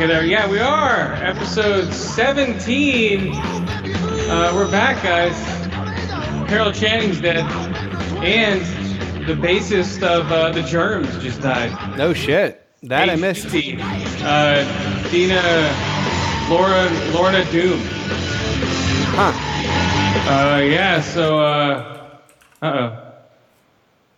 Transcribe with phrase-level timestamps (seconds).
[0.00, 0.24] There.
[0.24, 1.12] Yeah, we are.
[1.16, 3.34] Episode 17.
[3.34, 5.36] Uh, we're back, guys.
[6.48, 7.44] Carol Channing's dead.
[8.24, 8.62] And
[9.26, 11.98] the bassist of uh, The Germs just died.
[11.98, 12.66] No shit.
[12.82, 13.48] That I missed.
[13.48, 13.76] 50.
[14.22, 15.42] Uh, Dina,
[16.48, 17.78] Laura, Lorna Doom.
[19.12, 19.32] Huh.
[20.32, 22.18] Uh, yeah, so, uh,
[22.62, 23.12] uh-oh.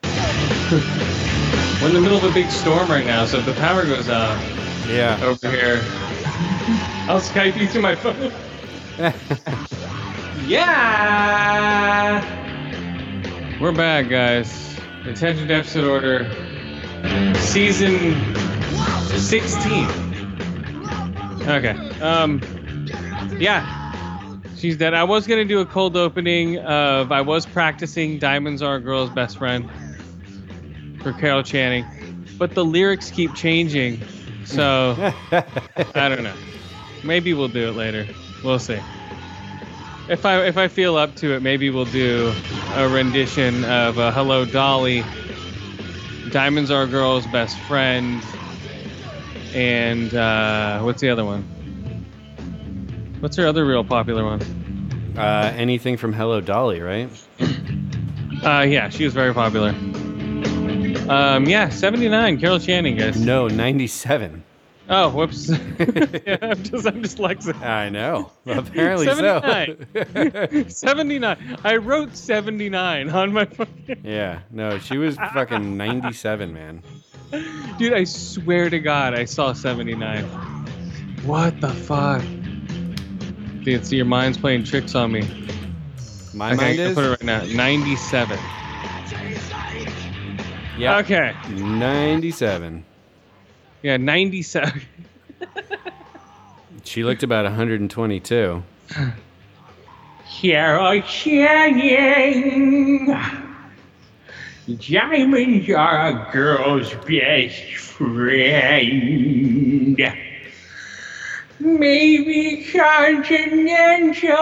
[1.82, 4.08] We're in the middle of a big storm right now, so if the power goes
[4.08, 5.18] out Yeah.
[5.22, 5.80] over here,
[7.08, 8.32] I'll Skype you through my phone.
[10.46, 12.20] yeah!
[13.60, 14.76] We're back, guys.
[15.06, 16.30] Attention deficit order.
[17.36, 18.34] Season
[19.18, 19.86] 16.
[21.48, 21.76] Okay.
[22.00, 22.40] Um,
[23.38, 23.90] yeah.
[24.56, 24.94] She's dead.
[24.94, 29.10] I was gonna do a cold opening of I was practicing Diamonds Are a Girl's
[29.10, 29.68] Best Friend
[31.02, 31.84] for Carol Channing,
[32.38, 34.00] but the lyrics keep changing,
[34.44, 36.34] so I don't know.
[37.04, 38.06] Maybe we'll do it later.
[38.44, 38.78] We'll see.
[40.08, 42.32] If I if I feel up to it, maybe we'll do
[42.74, 45.04] a rendition of uh, "Hello Dolly,"
[46.30, 48.22] "Diamonds Are a Girl's Best Friend,"
[49.54, 51.42] and uh, what's the other one?
[53.20, 54.42] What's her other real popular one?
[55.16, 57.08] Uh, anything from Hello Dolly, right?
[58.42, 59.72] Uh, yeah, she was very popular.
[61.12, 63.20] Um, yeah, 79, Carol Channing, guys.
[63.20, 64.42] No, 97.
[64.88, 65.48] Oh, whoops.
[65.78, 67.60] yeah, I'm just, I'm dyslexic.
[67.62, 68.30] I know.
[68.46, 69.14] Apparently so.
[69.94, 70.68] 79.
[70.68, 71.58] 79.
[71.64, 73.68] I wrote 79 on my phone.
[74.02, 74.40] yeah.
[74.50, 76.82] No, she was fucking 97, man.
[77.78, 80.24] Dude, I swear to God, I saw 79.
[81.24, 82.22] What the fuck?
[83.64, 85.22] Dude, see, your mind's playing tricks on me.
[86.34, 86.94] My Okay, mind is.
[86.94, 87.44] put it right now.
[87.44, 88.38] 97.
[90.78, 90.98] Yeah.
[90.98, 91.34] Okay.
[91.50, 92.84] 97.
[93.82, 94.82] Yeah, 97.
[96.84, 98.62] She looked about 122.
[100.40, 102.36] Carol Channing.
[104.78, 108.94] Diamonds are a girl's best friend.
[111.60, 114.34] Maybe continental.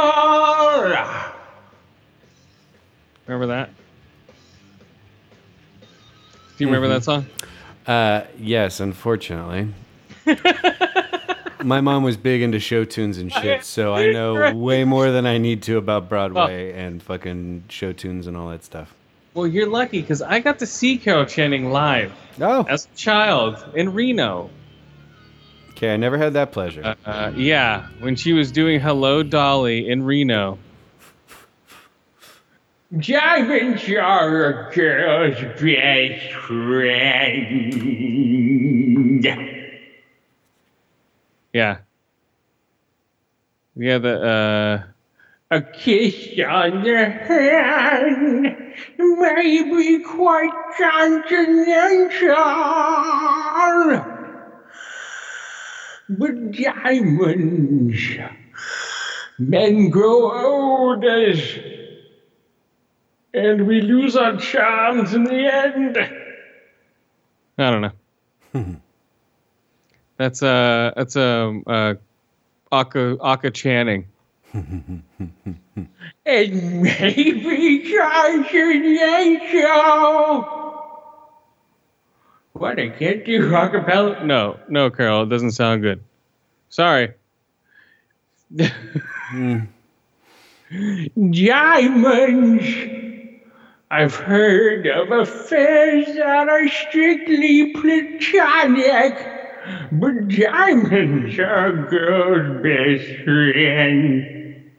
[3.27, 3.71] Remember that?
[6.61, 7.25] Do you remember that song?
[7.87, 9.73] Uh, yes, unfortunately.
[11.65, 15.25] My mom was big into show tunes and shit, so I know way more than
[15.25, 18.95] I need to about Broadway and fucking show tunes and all that stuff.
[19.33, 23.65] Well, you're lucky because I got to see Carol Channing live Oh, as a child
[23.75, 24.51] in Reno.
[25.71, 25.95] okay.
[25.95, 26.95] I never had that pleasure.
[27.07, 30.59] Uh, yeah, when she was doing Hello Dolly in Reno.
[32.99, 37.73] Diamonds are a girl's best friend.
[41.53, 41.79] Yeah.
[43.77, 44.83] Yeah, the, uh,
[45.53, 48.57] a kiss on the hand
[48.99, 52.35] may be quite continental.
[56.09, 58.03] But diamonds,
[59.39, 61.39] men grow old as,
[63.33, 65.97] and we lose our charms in the end.
[67.59, 67.93] I don't know.
[70.17, 71.95] that's uh, that's um, uh,
[72.73, 74.07] Aka Aka Channing.
[74.53, 75.05] and
[76.27, 79.71] maybe continental.
[82.53, 84.25] What I can't do acapella?
[84.25, 86.03] No, no, Carol, it doesn't sound good.
[86.69, 87.15] Sorry.
[91.31, 93.00] Diamonds.
[93.91, 99.19] I've heard of affairs that are strictly platonic,
[99.93, 104.71] but diamonds are a girl's best friend.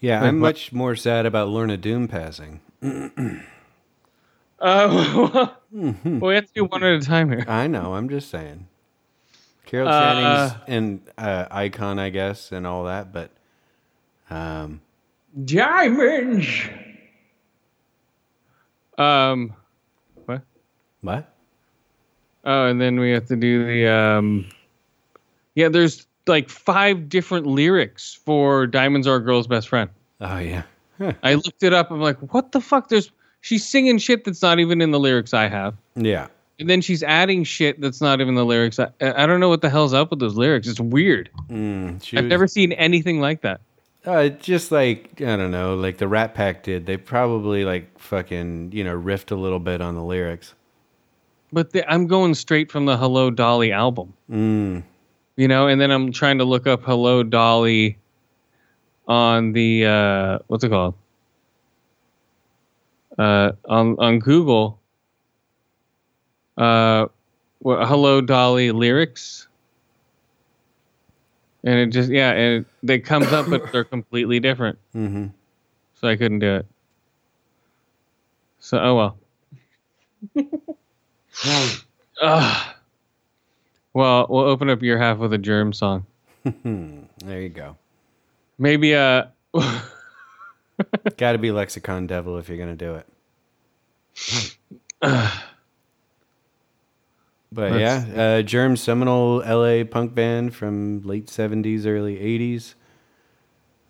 [0.00, 2.60] yeah, I'm what- much more sad about Lorna Doom passing.
[4.62, 7.46] Uh, well, we have to do one at a time here.
[7.48, 7.94] I know.
[7.94, 8.66] I'm just saying.
[9.64, 13.30] Carol Uh, Channing's an uh, icon, I guess, and all that, but
[14.28, 14.82] um,
[15.46, 16.46] Diamonds.
[19.00, 19.54] Um,
[20.26, 20.42] what?
[21.00, 21.34] what?
[22.44, 24.46] Oh, and then we have to do the um.
[25.54, 30.62] Yeah, there's like five different lyrics for "Diamonds Are a Girl's Best Friend." Oh yeah.
[30.98, 31.12] Huh.
[31.22, 31.90] I looked it up.
[31.90, 32.88] I'm like, what the fuck?
[32.88, 33.10] There's
[33.40, 35.74] she's singing shit that's not even in the lyrics I have.
[35.96, 36.28] Yeah.
[36.58, 38.78] And then she's adding shit that's not even the lyrics.
[38.78, 40.68] I, I don't know what the hell's up with those lyrics.
[40.68, 41.30] It's weird.
[41.48, 43.62] Mm, I've was- never seen anything like that.
[44.06, 46.86] Uh, just like I don't know, like the Rat Pack did.
[46.86, 50.54] They probably like fucking you know riffed a little bit on the lyrics.
[51.52, 54.14] But the, I'm going straight from the Hello Dolly album.
[54.30, 54.84] Mm.
[55.36, 57.98] you know and then i'm trying to look up hello dolly
[59.08, 60.94] on the uh what's it called
[63.18, 64.78] uh on on google
[66.58, 67.06] uh
[67.60, 69.48] what, hello dolly lyrics
[71.64, 75.26] and it just yeah and it, comes up but they're completely different hmm
[75.94, 76.66] so i couldn't do it
[78.58, 79.16] so oh well
[82.22, 82.74] Ugh.
[83.94, 86.06] well we'll open up your half with a germ song
[86.44, 87.76] There you go.
[88.58, 89.24] maybe uh
[91.18, 92.94] Got to be Lexicon Devil if you're gonna do
[95.02, 95.30] it.
[97.52, 102.74] But Let's- yeah, uh, Germ, seminal LA punk band from late '70s, early '80s.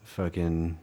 [0.03, 0.79] Fucking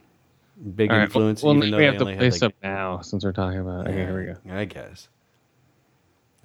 [0.76, 1.42] big All right, influence.
[1.42, 3.90] Well, though we have to play had, like, now since we're talking about it.
[3.90, 4.56] Okay, here we go.
[4.56, 5.08] I guess.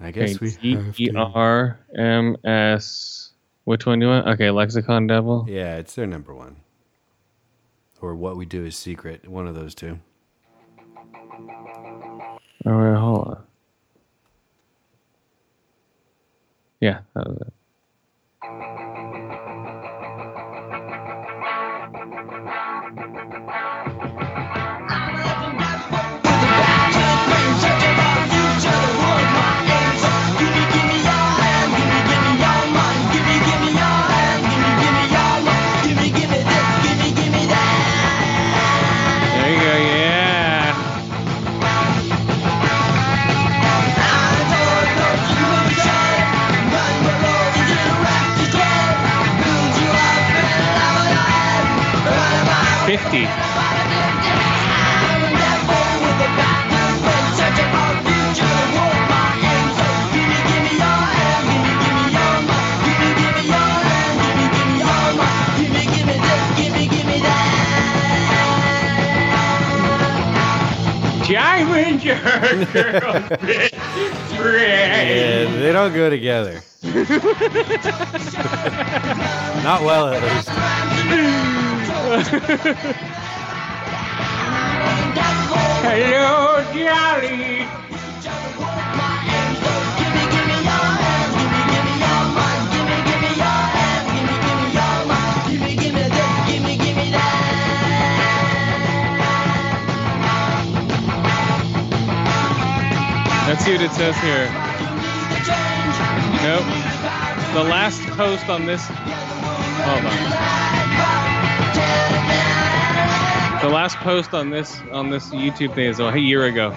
[0.00, 1.10] I guess we Okay, G E.
[1.16, 3.30] R M S.
[3.64, 4.26] Which one do you want?
[4.26, 5.46] Okay, Lexicon Devil.
[5.48, 6.56] Yeah, it's their number one.
[8.02, 9.26] Or what we do is secret.
[9.26, 9.98] One of those two.
[12.66, 13.42] Oh, wait, hold on.
[16.84, 17.52] Yeah, that was it.
[53.14, 53.54] Fifty.
[71.32, 73.12] Diamond your girl,
[74.38, 76.62] Yeah, they don't go together.
[79.62, 81.60] Not well, at least.
[85.82, 87.66] Hello, Jolly.
[103.48, 104.46] Let's see what it says here.
[106.44, 106.64] Nope.
[107.54, 108.86] The last post on this.
[108.86, 110.83] Hold on.
[113.74, 116.76] The last post on this on this YouTube thing is a year ago.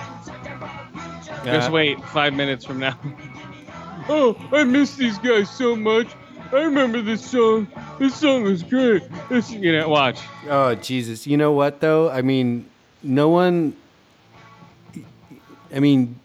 [1.46, 2.98] Just Uh, wait five minutes from now.
[4.10, 6.08] Oh, I miss these guys so much.
[6.52, 7.68] I remember this song.
[8.00, 9.04] This song was great.
[9.30, 10.20] This, you know, watch.
[10.50, 11.28] Oh Jesus!
[11.28, 12.10] You know what though?
[12.10, 12.68] I mean,
[13.04, 13.76] no one.
[15.72, 16.20] I mean,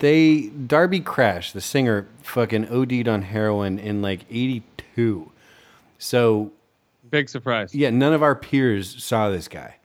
[0.00, 5.32] they Darby Crash, the singer, fucking OD'd on heroin in like '82.
[5.98, 6.52] So
[7.10, 7.74] Big surprise.
[7.74, 9.76] yeah, none of our peers saw this guy.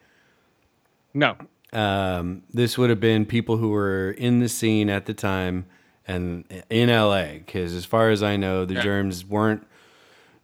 [1.14, 1.36] No.
[1.74, 5.66] Um, this would have been people who were in the scene at the time
[6.08, 8.82] and in LA, because as far as I know, the Yeah.
[8.82, 9.66] Germs weren't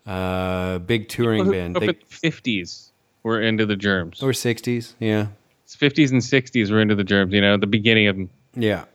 [0.08, 1.76] uh, big touring band.
[1.76, 2.92] They, the fifties,
[3.24, 4.24] we're into the germs.
[4.24, 5.28] or '60s, yeah.
[5.68, 7.34] Fifties and sixties, we're into the germs.
[7.34, 8.30] You know, the beginning of them.
[8.56, 8.86] Yeah.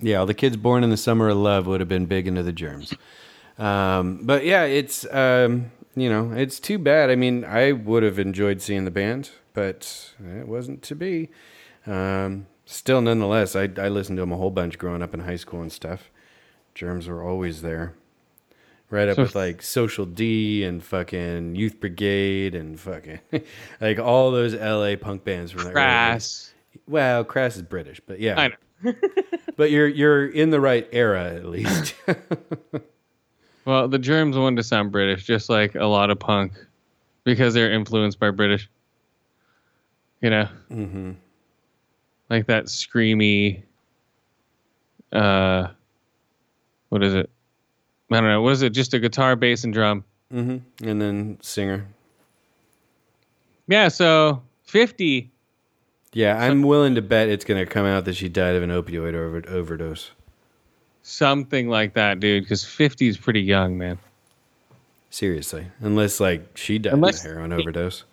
[0.00, 2.42] Yeah, all the kids born in the summer of love would have been big into
[2.42, 2.92] the germs.
[3.58, 7.10] Um, but yeah, it's um, you know, it's too bad.
[7.10, 11.28] I mean, I would have enjoyed seeing the band, but it wasn't to be.
[11.86, 15.36] Um, still, nonetheless, I I listened to them a whole bunch growing up in high
[15.36, 16.10] school and stuff.
[16.74, 17.94] Germs were always there.
[18.90, 23.20] Right up So- with like Social D and fucking Youth Brigade and fucking
[23.80, 25.72] like all those LA punk bands from that.
[25.72, 26.52] Crass.
[26.86, 28.38] Well, Crass is British, but yeah.
[28.40, 28.92] I know.
[29.54, 31.94] But you're you're in the right era at least.
[33.64, 36.52] Well, the germs wanted to sound British, just like a lot of punk,
[37.24, 38.68] because they're influenced by British.
[40.20, 41.12] You know, hmm
[42.30, 43.62] like that screamy.
[45.12, 45.68] Uh,
[46.88, 47.28] what is it?
[48.10, 48.40] I don't know.
[48.42, 48.70] Was it?
[48.70, 50.04] Just a guitar, bass, and drum.
[50.30, 51.86] hmm And then singer.
[53.68, 53.88] Yeah.
[53.88, 55.30] So fifty.
[56.14, 58.68] Yeah, I'm willing to bet it's going to come out that she died of an
[58.70, 60.10] opioid over- overdose.
[61.02, 62.44] Something like that, dude.
[62.44, 63.98] Because 50 is pretty young, man.
[65.10, 68.04] Seriously, unless like she died Unless- of a heroin overdose.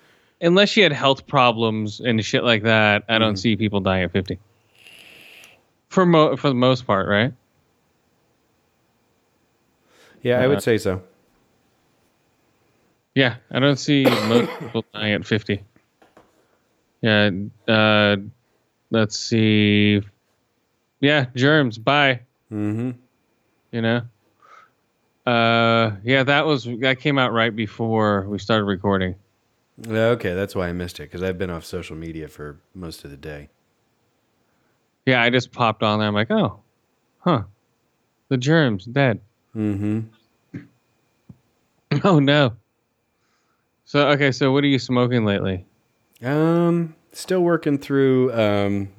[0.41, 3.39] Unless she had health problems and shit like that, I don't Mhm.
[3.39, 4.39] see people dying at 50.
[5.89, 7.33] For mo- for the most part, right?
[10.21, 11.01] Yeah, I Uh, would say so.
[13.15, 15.63] Yeah, I don't see most people dying at 50.
[17.01, 17.31] Yeah,
[17.67, 18.17] uh,
[18.91, 20.01] let's see.
[20.99, 21.77] Yeah, germs.
[21.77, 22.21] Bye.
[22.51, 22.91] Mm-hmm.
[23.71, 24.01] You know.
[25.25, 29.15] Uh, yeah, that was that came out right before we started recording.
[29.87, 33.11] Okay, that's why I missed it because I've been off social media for most of
[33.11, 33.49] the day.
[35.05, 36.07] Yeah, I just popped on there.
[36.07, 36.59] I'm like, oh,
[37.19, 37.43] huh,
[38.29, 39.19] the germs dead.
[39.55, 40.01] Mm-hmm.
[42.03, 42.55] Oh no.
[43.85, 45.65] So okay, so what are you smoking lately?
[46.23, 48.31] Um, still working through.
[48.31, 48.89] Um,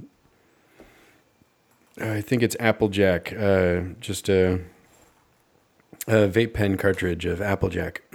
[2.00, 3.32] I think it's Applejack.
[3.32, 4.60] Uh, just a,
[6.06, 8.02] a vape pen cartridge of Applejack.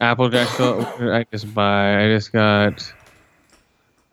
[0.00, 0.48] Applejack.
[0.48, 0.80] so
[1.12, 2.04] I just buy.
[2.04, 2.92] I just got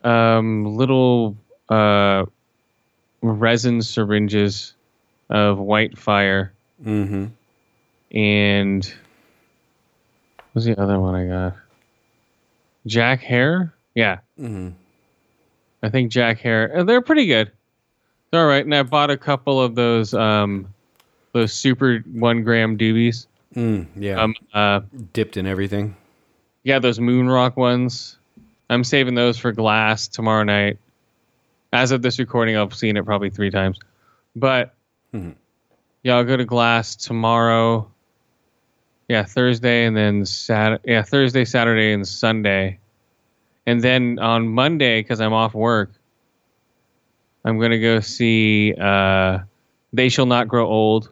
[0.04, 1.36] um little
[1.70, 2.26] uh
[3.22, 4.74] resin syringes
[5.30, 6.52] of white fire
[6.84, 7.28] Mm-hmm.
[8.18, 8.94] and
[10.52, 11.56] what's the other one I got?
[12.86, 13.72] Jack Herer?
[13.96, 14.70] Yeah, Mm-hmm.
[15.86, 16.80] I think Jack Herer.
[16.80, 17.51] uh, They're pretty good.
[18.32, 18.65] They're all right.
[18.65, 20.74] And I bought a couple of those um
[21.34, 23.27] those super one gram doobies.
[23.56, 24.22] Mm, yeah.
[24.22, 24.82] Um uh
[25.13, 25.96] Dipped in everything.
[26.63, 28.18] yeah, those moon rock ones.
[28.70, 30.80] I'm saving those for glass tomorrow night.
[31.72, 33.77] As of this recording, I've seen it probably three times.
[34.36, 34.74] But
[35.13, 35.36] Mhm.
[36.04, 37.89] yeah, I'll go to glass tomorrow.
[39.08, 40.82] Yeah, Thursday and then Sat.
[40.84, 42.80] Yeah, Thursday, Saturday, and Sunday,
[43.66, 45.92] and then on Monday because I'm off work.
[47.44, 49.40] I'm gonna go see uh,
[49.94, 51.12] "They Shall Not Grow Old,"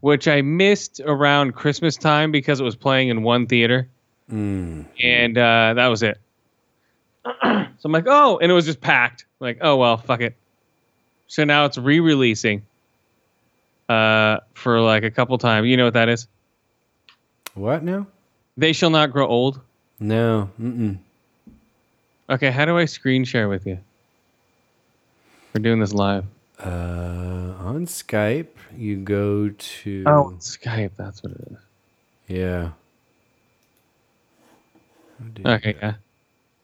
[0.00, 3.88] which I missed around Christmas time because it was playing in one theater
[4.30, 4.86] Mm.
[5.02, 6.18] and uh, that was it.
[7.24, 7.32] so
[7.84, 9.24] I'm like, oh, and it was just packed.
[9.40, 10.36] Like, oh well, fuck it.
[11.26, 12.62] So now it's re-releasing
[13.88, 15.66] uh, for like a couple times.
[15.66, 16.28] You know what that is?
[17.54, 18.06] What now?
[18.56, 19.60] They shall not grow old.
[19.98, 20.48] No.
[20.60, 20.98] Mm-mm.
[22.30, 23.76] Okay, how do I screen share with you?
[25.52, 26.24] We're doing this live.
[26.60, 28.46] Uh, on Skype,
[28.76, 30.04] you go to.
[30.06, 30.92] Oh, Skype.
[30.96, 31.58] That's what it is.
[32.28, 32.70] Yeah.
[35.44, 35.94] Okay, yeah.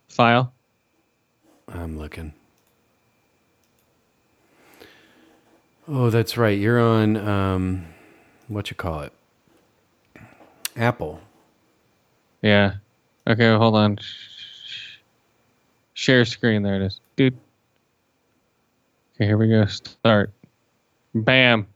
[0.08, 0.52] File.
[1.68, 2.32] I'm looking.
[5.88, 6.56] Oh, that's right.
[6.56, 7.86] You're on um
[8.46, 9.12] what you call it?
[10.76, 11.20] Apple.
[12.40, 12.74] Yeah.
[13.26, 13.98] Okay, hold on.
[15.96, 16.62] Sh- Share screen.
[16.62, 17.00] There it is.
[17.16, 17.36] Dude.
[19.16, 19.64] Okay, here we go.
[19.66, 20.30] Start.
[21.14, 21.66] Bam.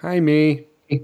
[0.00, 0.66] Hi me.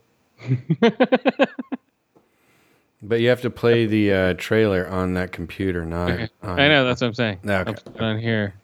[3.05, 6.29] But you have to play the uh, trailer on that computer, not Okay.
[6.41, 7.41] on I know, that's what I'm saying.
[7.45, 7.73] Okay.
[7.73, 8.55] It on here.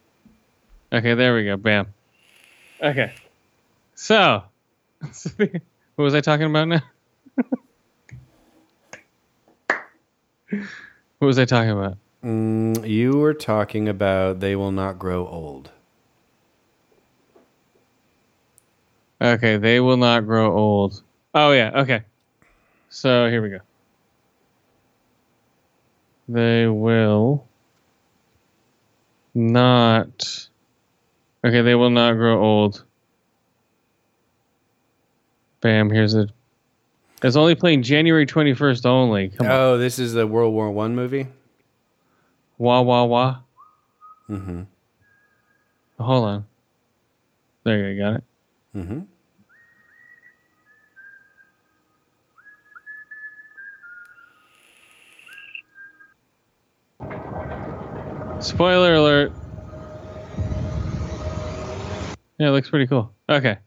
[0.93, 1.57] Okay, there we go.
[1.57, 1.89] Bam.
[2.81, 3.13] Okay.
[3.97, 4.45] So,
[5.37, 5.51] what
[5.97, 6.83] was I talking about now?
[11.19, 11.99] what was I talking about?
[12.25, 15.71] Mm, you were talking about they will not grow old.
[19.21, 21.03] Okay, they will not grow old.
[21.35, 22.03] Oh yeah, okay.
[22.89, 23.61] So here we go.
[26.29, 27.47] They will
[29.35, 30.49] not
[31.45, 32.85] Okay, they will not grow old.
[35.61, 36.29] Bam, here's a
[37.23, 39.29] It's only playing January 21st only.
[39.31, 39.53] Come on.
[39.53, 41.29] Oh, this is the World War One movie.
[42.59, 43.37] Wah wah wah.
[44.29, 44.63] Mm-hmm.
[45.99, 46.47] Hold on.
[47.65, 48.25] There you go, got it.
[48.77, 49.01] Mm-hmm.
[58.41, 59.33] Spoiler alert.
[62.39, 63.13] Yeah, it looks pretty cool.
[63.29, 63.59] Okay.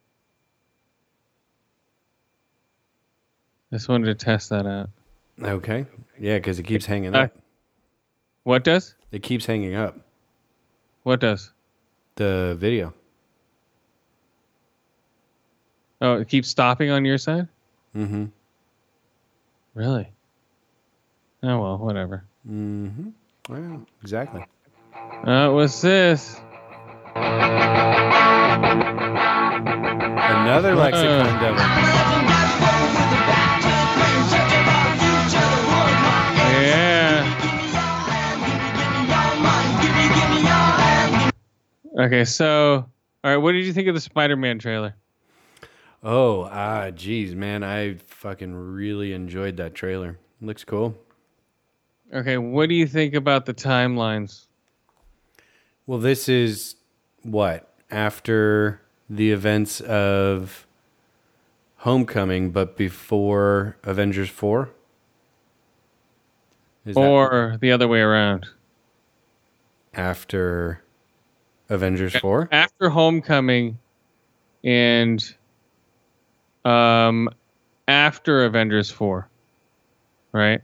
[3.74, 4.89] Just wanted to test that out.
[5.41, 5.86] Okay.
[6.19, 7.31] Yeah, because it keeps hanging Uh, up.
[8.43, 8.95] What does?
[9.12, 9.98] It keeps hanging up.
[11.03, 11.51] What does?
[12.15, 12.93] The video.
[16.01, 17.48] Oh, it keeps stopping on your side?
[17.95, 18.25] Mm-hmm.
[19.75, 20.12] Really?
[21.43, 22.24] Oh well, whatever.
[22.50, 23.10] Mm-hmm.
[23.50, 24.45] Well, exactly.
[25.24, 26.39] Uh, what's this?
[30.33, 31.39] Another lexicon Uh.
[31.39, 32.21] devil.
[42.01, 42.89] Okay, so
[43.24, 44.96] All right, what did you think of the Spider-Man trailer?
[46.03, 50.17] Oh, ah, geez, man, I fucking really enjoyed that trailer.
[50.41, 50.98] Looks cool.
[52.12, 54.48] Okay, what do you think about the timelines?
[55.86, 56.75] Well, this is
[57.22, 60.65] what after the events of
[61.77, 64.72] Homecoming, but before Avengers Four.
[66.84, 68.48] Is that or the other way around?
[69.93, 70.81] after
[71.72, 72.50] Avengers Four?
[72.51, 73.80] After Homecoming
[74.63, 75.36] and
[76.66, 77.30] um
[77.88, 79.28] after Avengers 4.
[80.34, 80.62] Right?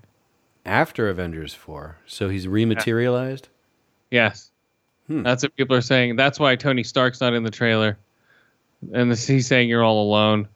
[0.66, 3.48] After Avengers Four, so he's rematerialized.
[4.12, 4.52] Yes.
[5.08, 5.24] Hmm.
[5.24, 6.18] That's what people are saying.
[6.18, 7.98] That's why Tony Stark's not in the trailer.
[8.94, 10.48] And this, he's saying you're all alone.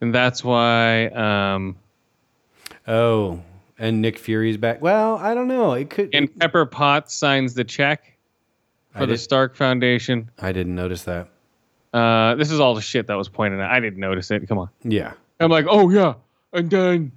[0.00, 1.76] And that's why um
[2.86, 3.42] Oh,
[3.78, 4.80] and Nick Fury's back.
[4.80, 5.72] Well, I don't know.
[5.72, 6.14] It could.
[6.14, 8.13] and Pepper Potts signs the check
[8.96, 10.30] for the Stark Foundation.
[10.40, 11.28] I didn't notice that.
[11.92, 13.70] Uh, this is all the shit that was pointed out.
[13.70, 14.48] I didn't notice it.
[14.48, 14.68] Come on.
[14.82, 15.12] Yeah.
[15.40, 16.14] I'm like, oh yeah,
[16.52, 17.12] and then,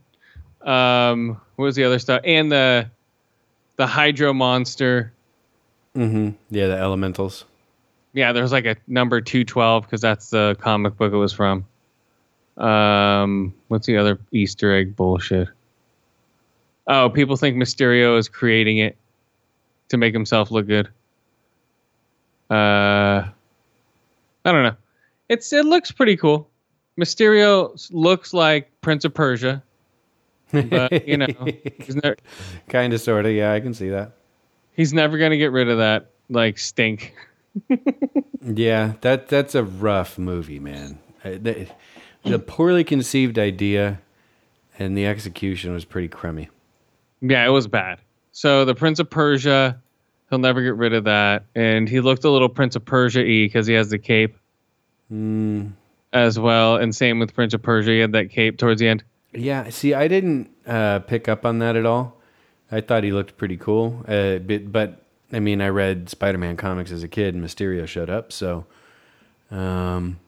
[0.62, 2.22] um, what was the other stuff?
[2.24, 2.90] And the,
[3.76, 5.14] the Hydro monster.
[5.96, 6.30] Mm-hmm.
[6.50, 7.46] Yeah, the elementals.
[8.14, 11.34] Yeah, there was like a number two twelve because that's the comic book it was
[11.34, 11.66] from.
[12.58, 15.50] Um, what's the other Easter egg bullshit?
[16.88, 18.98] Oh, people think Mysterio is creating it
[19.90, 20.90] to make himself look good.
[22.50, 23.26] Uh,
[24.46, 24.76] I don't know.
[25.30, 26.50] It's it looks pretty cool.
[27.00, 29.62] Mysterio looks like Prince of Persia,
[30.52, 31.28] but you know,
[32.04, 32.16] never,
[32.70, 33.34] kind of, sort of.
[33.34, 34.14] Yeah, I can see that.
[34.74, 37.14] he's never gonna get rid of that like stink.
[38.50, 41.00] Yeah, that that's a rough movie, man.
[41.26, 41.68] Uh, The,
[42.24, 44.00] the poorly conceived idea
[44.80, 46.48] and the execution was pretty crummy.
[47.20, 48.00] Yeah, it was bad.
[48.32, 49.82] So the Prince of Persia,
[50.30, 53.46] he'll never get rid of that, and he looked a little Prince of Persia y
[53.46, 54.36] because he has the cape
[55.12, 55.72] Mm,
[56.12, 59.04] as well, and same with Prince of Persia, he had that cape towards the end.
[59.34, 62.18] yeah, see, I didn't uh, pick up on that at all.
[62.72, 66.92] I thought he looked pretty cool, uh, but, but I mean, I read Spider-Man comics
[66.92, 68.66] as a kid, and Mysterio showed up, so
[69.50, 70.20] um,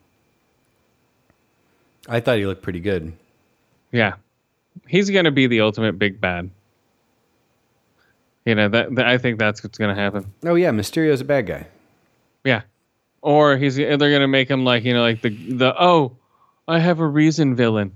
[2.08, 3.12] I thought he looked pretty good.
[3.92, 4.14] Yeah,
[4.88, 6.50] he's gonna be the ultimate big bad.
[8.44, 10.32] You know that, that I think that's what's gonna happen.
[10.44, 11.66] Oh yeah, Mysterio's a bad guy.
[12.44, 12.62] Yeah,
[13.20, 16.16] or he's they're gonna make him like you know like the the oh,
[16.66, 17.92] I have a reason villain.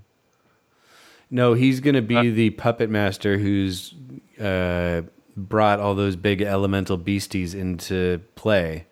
[1.31, 3.93] No, he's going to be the puppet master who's
[4.41, 5.03] uh,
[5.37, 8.87] brought all those big elemental beasties into play,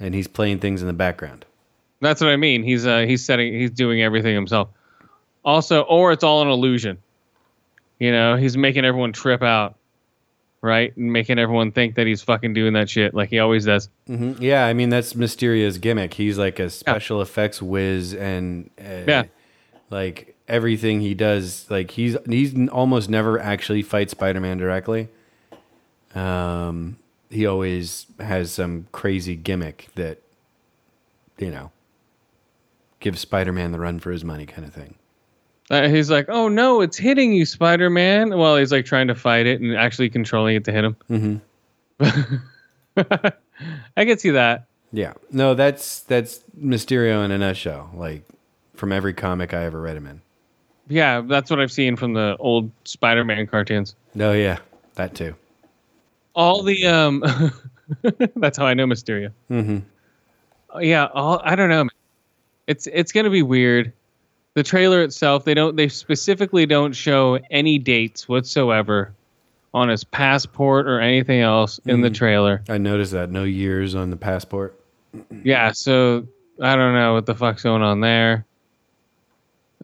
[0.00, 1.44] and he's playing things in the background.
[2.00, 2.62] That's what I mean.
[2.62, 4.68] He's uh he's setting he's doing everything himself.
[5.44, 6.98] Also, or it's all an illusion.
[7.98, 9.76] You know, he's making everyone trip out,
[10.62, 10.96] right?
[10.96, 13.88] And making everyone think that he's fucking doing that shit like he always does.
[14.06, 16.14] hmm Yeah, I mean that's Mysterio's gimmick.
[16.14, 19.22] He's like a special effects whiz, and uh, Yeah.
[19.90, 25.08] like everything he does, like he's he's almost never actually fight Spider-Man directly.
[26.14, 26.98] Um,
[27.30, 30.18] he always has some crazy gimmick that,
[31.38, 31.70] you know,
[33.00, 34.94] gives Spider-Man the run for his money, kind of thing.
[35.70, 39.46] Uh, he's like, "Oh no, it's hitting you, Spider-Man." Well, he's like trying to fight
[39.46, 40.96] it and actually controlling it to hit him.
[42.00, 42.36] Mm-hmm.
[43.96, 44.66] I can see that.
[44.92, 47.90] Yeah, no, that's that's Mysterio in a nutshell.
[47.94, 48.22] Like
[48.74, 50.22] from every comic I ever read him in.
[50.88, 53.94] Yeah, that's what I've seen from the old Spider-Man cartoons.
[54.18, 54.58] Oh yeah,
[54.94, 55.34] that too.
[56.34, 57.22] All the um,
[58.36, 59.32] that's how I know Mysterio.
[59.50, 59.78] Mm-hmm.
[60.80, 61.88] Yeah all, i don't know
[62.66, 63.92] it's it's gonna be weird
[64.58, 69.12] the trailer itself they don't they specifically don't show any dates whatsoever
[69.72, 72.14] on his passport or anything else in the Mhm.
[72.14, 72.62] trailer.
[72.68, 73.30] I noticed that.
[73.30, 74.74] No years on the passport.
[75.44, 76.26] yeah so
[76.60, 78.44] i don't know what the fuck's going on there.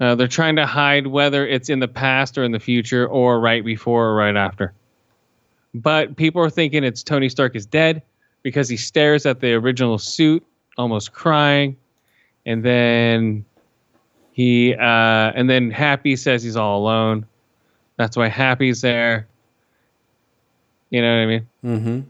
[0.01, 3.39] Uh, they're trying to hide whether it's in the past or in the future or
[3.39, 4.73] right before or right after.
[5.73, 8.03] But people are thinking it's tony stark is dead
[8.43, 10.45] because he stares at the original suit
[10.77, 11.77] almost crying.
[12.45, 13.45] And then
[14.35, 17.25] he uh and then happy says he's all alone.
[17.97, 19.29] That's why happy's there.
[20.91, 21.49] You know what i mean?
[21.65, 22.01] Mm-hmm.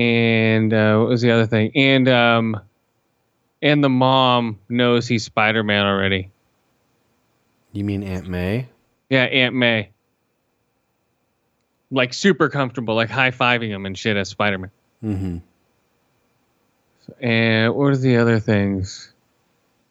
[0.00, 1.70] and uh what was the other thing?
[1.76, 2.60] And um
[3.62, 6.32] and the mom knows he's spider-man already.
[7.72, 8.68] You mean Aunt May?
[9.08, 9.90] yeah aunt may.
[11.92, 14.72] Like super comfortable like high-fiving him and shit as spider-man.
[15.04, 15.36] Mm-hmm.
[17.24, 19.12] and what are the other things?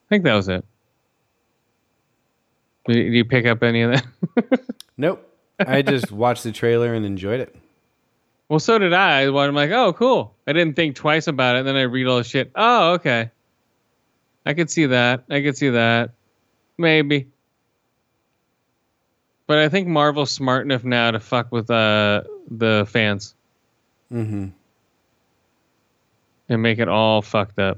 [0.05, 0.65] I think that was it
[2.87, 4.59] did you pick up any of that
[4.97, 5.29] Nope.
[5.59, 7.55] I just watched the trailer and enjoyed it.
[8.49, 9.21] Well, so did I.
[9.23, 10.35] I'm like, oh, cool.
[10.45, 11.59] I didn't think twice about it.
[11.59, 12.51] And then I read all the shit.
[12.55, 13.31] Oh, okay.
[14.45, 15.23] I could see that.
[15.29, 16.11] I could see that.
[16.77, 17.27] Maybe.
[19.47, 23.35] But I think Marvel's smart enough now to fuck with uh, the fans
[24.11, 24.47] Mm-hmm.
[26.49, 27.77] and make it all fucked up.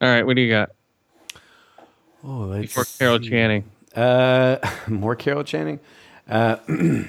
[0.00, 0.70] All right, what do you got?
[2.26, 3.18] Oh, let's Before Carol.
[3.20, 3.64] Channing.
[3.94, 4.58] Uh,
[4.88, 5.78] more Carol Channing.
[6.28, 6.56] Uh,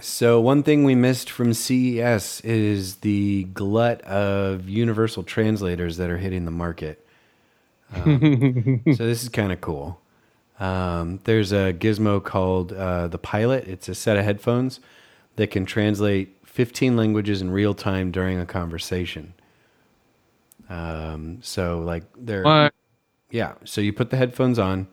[0.00, 6.18] so one thing we missed from CES is the glut of universal translators that are
[6.18, 7.06] hitting the market.
[7.94, 10.00] Um, so this is kind of cool.
[10.60, 13.66] Um, there's a gizmo called uh, the Pilot.
[13.68, 14.80] It's a set of headphones
[15.36, 19.32] that can translate 15 languages in real time during a conversation.
[20.68, 22.74] Um, so like they're What?
[23.30, 23.54] Yeah.
[23.64, 24.88] So you put the headphones on,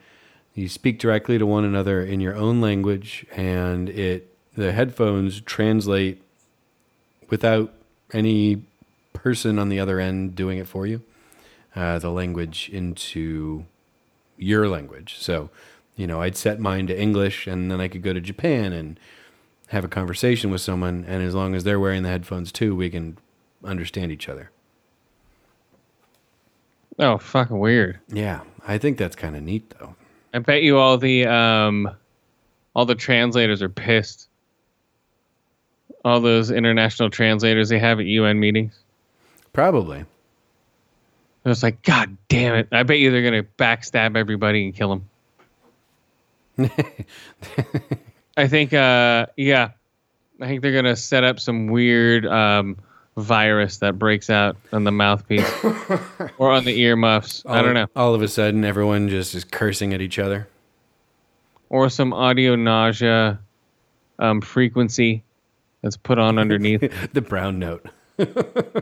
[0.54, 6.22] you speak directly to one another in your own language, and it the headphones translate
[7.30, 7.74] without
[8.12, 8.64] any
[9.14, 11.02] person on the other end doing it for you.
[11.76, 13.66] Uh, the language into
[14.38, 15.18] your language.
[15.18, 15.50] So,
[15.96, 19.00] you know, I'd set mine to English, and then I could go to Japan and
[19.68, 22.92] have a conversation with someone, and as long as they're wearing the headphones too, we
[22.92, 23.18] can
[23.64, 24.52] understand each other.
[27.00, 28.00] Oh, fucking weird.
[28.10, 29.96] Yeah, I think that's kind of neat, though.
[30.34, 31.90] I bet you all the um,
[32.76, 34.28] all the translators are pissed.
[36.06, 38.78] All those international translators they have at UN meetings.
[39.54, 40.00] Probably.
[40.00, 42.68] It was like, God damn it!
[42.72, 44.90] I bet you they're gonna backstab everybody and kill
[46.58, 46.70] them.
[48.38, 49.72] I think, uh, yeah,
[50.40, 52.78] I think they're gonna set up some weird um,
[53.18, 55.50] virus that breaks out on the mouthpiece
[56.38, 57.44] or on the earmuffs.
[57.46, 60.48] I don't know, All of a sudden, everyone just is cursing at each other.
[61.70, 63.40] or some audio nausea
[64.20, 65.24] um, frequency
[65.82, 66.82] that's put on underneath.
[67.14, 67.86] the brown note.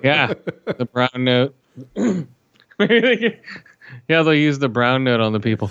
[0.03, 0.33] yeah,
[0.77, 1.55] the brown note.
[1.95, 3.37] Maybe they can-
[4.07, 5.69] yeah, they'll use the brown note on the people.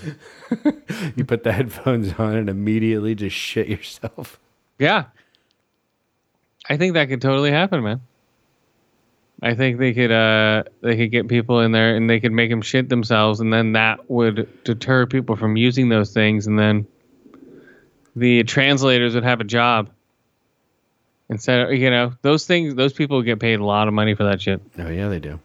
[1.15, 4.39] You put the headphones on and immediately just shit yourself.
[4.77, 5.05] Yeah.
[6.69, 8.01] I think that could totally happen, man.
[9.41, 12.49] I think they could uh they could get people in there and they could make
[12.49, 16.85] them shit themselves and then that would deter people from using those things and then
[18.15, 19.89] the translators would have a job.
[21.29, 24.25] Instead of, you know, those things those people get paid a lot of money for
[24.25, 24.61] that shit.
[24.77, 25.39] Oh yeah, they do.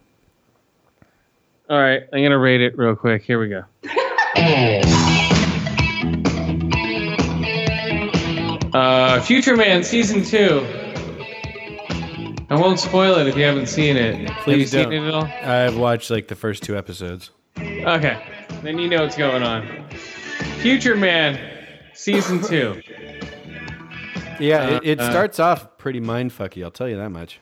[1.69, 3.23] All right, I'm going to rate it real quick.
[3.23, 3.65] Here we go.
[8.77, 10.61] Uh, Future Man season two.
[12.49, 14.31] I won't spoil it if you haven't seen it.
[14.45, 15.05] Please Have you don't.
[15.05, 15.51] seen it at all?
[15.51, 17.31] I've watched like the first two episodes.
[17.59, 18.23] Okay,
[18.63, 19.89] then you know what's going on.
[20.61, 21.39] Future Man
[21.95, 22.81] season two.
[24.39, 26.63] Yeah, Uh, it, it uh, starts off pretty mindfucky.
[26.63, 27.41] I'll tell you that much.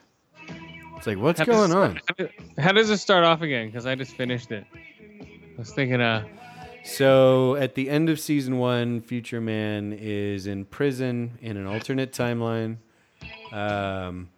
[0.96, 1.96] It's like, what's How does- going on?
[1.96, 3.66] How does, how does it start off again?
[3.66, 4.64] Because I just finished it.
[4.72, 6.24] I was thinking, uh,
[6.84, 12.12] So at the end of season one, Future Man is in prison in an alternate
[12.12, 12.76] timeline.
[13.52, 14.28] Um,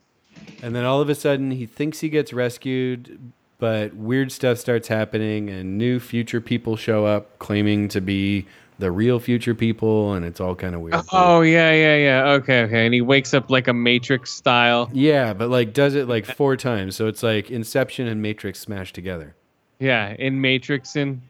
[0.63, 3.19] and then all of a sudden, he thinks he gets rescued,
[3.59, 8.47] but weird stuff starts happening, and new future people show up claiming to be
[8.79, 11.01] the real future people, and it's all kind of weird.
[11.13, 12.31] oh yeah, yeah, yeah.
[12.33, 12.85] Okay, okay.
[12.85, 14.91] And he wakes up like a Matrix style.
[14.93, 16.95] Yeah, but like does it like four times.
[16.97, 19.35] So it's like Inception and Matrix smashed together.
[19.79, 21.23] Yeah, in Matrix in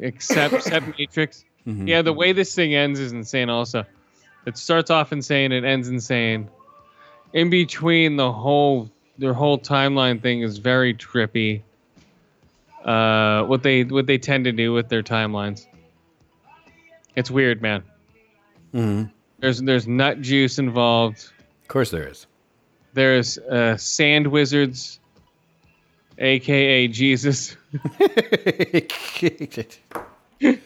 [0.00, 1.44] except except Matrix.
[1.66, 1.86] Mhm.
[1.88, 3.84] Yeah, the way this thing ends is insane also.
[4.46, 6.48] It starts off insane, it ends insane.
[7.32, 11.62] In between the whole their whole timeline thing is very trippy.
[12.84, 15.66] Uh what they what they tend to do with their timelines.
[17.14, 17.82] It's weird, man.
[18.74, 19.10] Mhm.
[19.38, 21.30] There's there's nut juice involved.
[21.62, 22.26] Of course there is.
[22.94, 25.00] There's uh sand wizards
[26.18, 27.56] aka Jesus.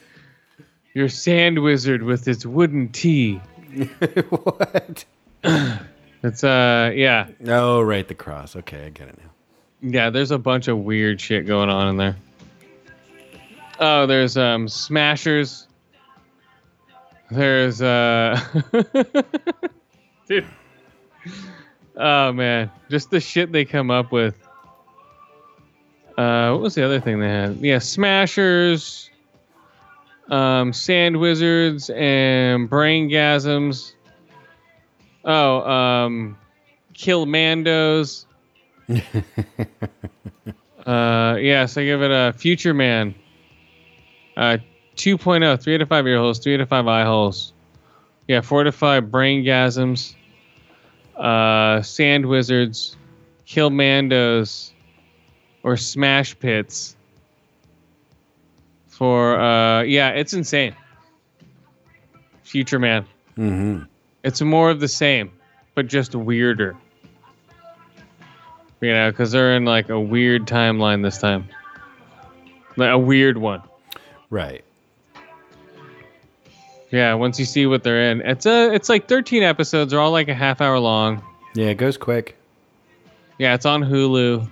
[0.95, 3.37] Your sand wizard with its wooden tee.
[4.31, 5.05] what?
[6.23, 7.29] It's uh yeah.
[7.47, 8.55] Oh, right, the cross.
[8.57, 9.31] Okay, I get it now.
[9.83, 12.17] Yeah, there's a bunch of weird shit going on in there.
[13.79, 15.67] Oh, there's um smashers.
[17.31, 18.39] There's uh
[20.29, 20.47] Dude.
[21.97, 24.35] Oh man, just the shit they come up with.
[26.19, 27.57] Uh what was the other thing they had?
[27.57, 29.09] Yeah, smashers,
[30.29, 33.95] um sand wizards and brain gasms.
[35.25, 36.39] Oh, um
[36.95, 38.25] kill mandos.
[40.87, 43.15] Uh, yeah, so I give it a Future Man.
[44.35, 44.57] Uh,
[44.97, 47.53] 2.0, 3 out of 5 ear holes, 3 out of 5 eye holes.
[48.27, 50.15] Yeah, 4 to 5 brain gasms.
[51.17, 52.97] uh, Sand Wizards,
[53.47, 54.73] Killmandos,
[55.63, 56.97] or Smash Pits.
[58.89, 60.75] For uh, yeah, it's insane.
[62.43, 63.05] Future Man.
[63.37, 63.83] Mm-hmm.
[64.23, 65.31] It's more of the same,
[65.75, 66.77] but just weirder.
[68.81, 71.49] You know, because they're in like a weird timeline this time,
[72.77, 73.63] like a weird one.
[74.31, 74.65] Right.
[76.91, 79.91] Yeah, once you see what they're in, it's a it's like 13 episodes.
[79.91, 81.23] They're all like a half hour long.
[81.55, 82.37] Yeah, it goes quick.
[83.39, 84.51] Yeah, it's on Hulu.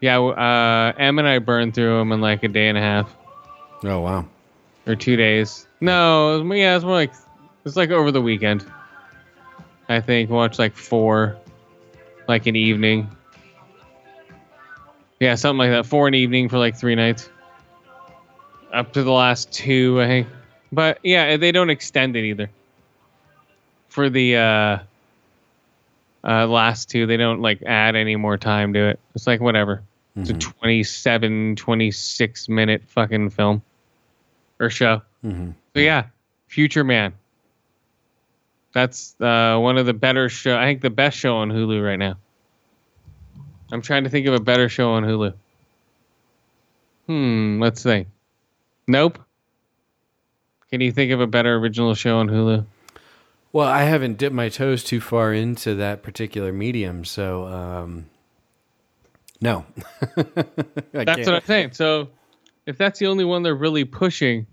[0.00, 3.14] Yeah, uh, Em and I burned through them in like a day and a half
[3.82, 4.26] Oh wow.
[4.86, 5.66] or two days.
[5.80, 7.12] No, yeah, it's more like
[7.66, 8.64] it's like over the weekend.
[9.88, 11.36] I think watch like four,
[12.28, 13.10] like an evening.
[15.20, 15.84] Yeah, something like that.
[15.86, 17.28] Four an evening for like three nights.
[18.72, 20.28] Up to the last two, I think.
[20.72, 22.50] But yeah, they don't extend it either.
[23.88, 24.78] For the uh,
[26.24, 29.00] uh, last two, they don't like add any more time to it.
[29.14, 29.82] It's like whatever.
[30.18, 33.60] It's a 27, 26 minute fucking film
[34.58, 35.02] or show.
[35.22, 35.50] Mm-hmm.
[35.74, 36.04] So yeah,
[36.48, 37.12] Future Man.
[38.76, 40.54] That's uh, one of the better show.
[40.54, 42.18] I think the best show on Hulu right now.
[43.72, 45.32] I'm trying to think of a better show on Hulu.
[47.06, 48.08] Hmm, let's think.
[48.86, 49.18] Nope.
[50.68, 52.66] Can you think of a better original show on Hulu?
[53.50, 58.04] Well, I haven't dipped my toes too far into that particular medium, so um,
[59.40, 59.64] no.
[60.92, 61.72] That's what I'm saying.
[61.72, 62.10] So,
[62.66, 64.46] if that's the only one they're really pushing,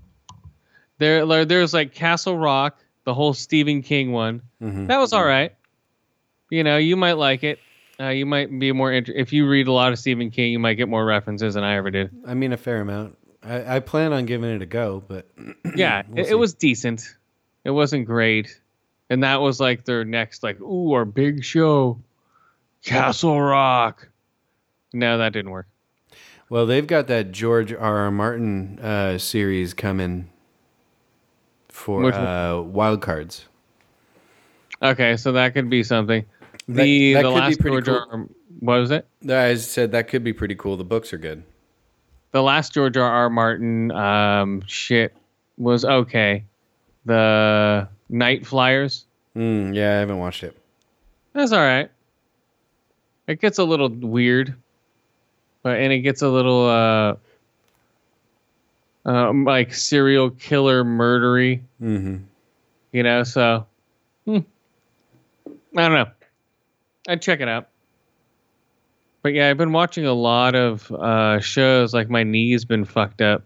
[0.99, 4.41] there there's like Castle Rock, the whole Stephen King one.
[4.61, 4.87] Mhm.
[4.87, 5.53] That was all right.
[6.49, 7.59] You know, you might like it.
[7.99, 10.59] Uh, you might be more inter- if you read a lot of Stephen King, you
[10.59, 12.09] might get more references than I ever did.
[12.25, 13.17] I mean, a fair amount.
[13.43, 15.27] I, I plan on giving it a go, but
[15.75, 17.15] Yeah, We'll it, it was decent.
[17.63, 18.59] It wasn't great,
[19.09, 21.99] and that was like their next like ooh our big show,
[22.83, 24.09] Castle Rock.
[24.93, 25.67] No, that didn't work.
[26.49, 27.97] well, they've got that George R.
[27.97, 28.11] R.
[28.11, 30.29] Martin uh, series coming
[31.73, 33.45] for Which uh, Wild Cards.
[34.81, 36.23] Okay, so that could be something.
[36.67, 37.95] The that the could be last pretty George cool.
[37.95, 38.07] R.
[38.21, 38.25] R.
[38.59, 39.05] What was it?
[39.29, 40.77] I said that could be pretty cool.
[40.77, 41.43] The books are good.
[42.31, 43.03] the last George R.
[43.09, 43.29] R.
[43.29, 45.13] Martin um, shit
[45.57, 46.43] was okay.
[47.05, 49.05] The Night Flyers,
[49.35, 50.55] Mm, yeah, I haven't watched it.
[51.33, 51.89] that's all right.
[53.27, 54.53] It gets a little weird,
[55.63, 57.15] but and it gets a little uh,
[59.05, 62.17] um, like serial killer murdery, hmm
[62.91, 63.23] you know.
[63.23, 63.65] So
[64.25, 64.39] hmm.
[65.75, 66.11] I don't know.
[67.09, 67.67] I'd check it out.
[69.23, 71.93] But yeah, I've been watching a lot of uh, shows.
[71.93, 73.43] Like my knee's been fucked up,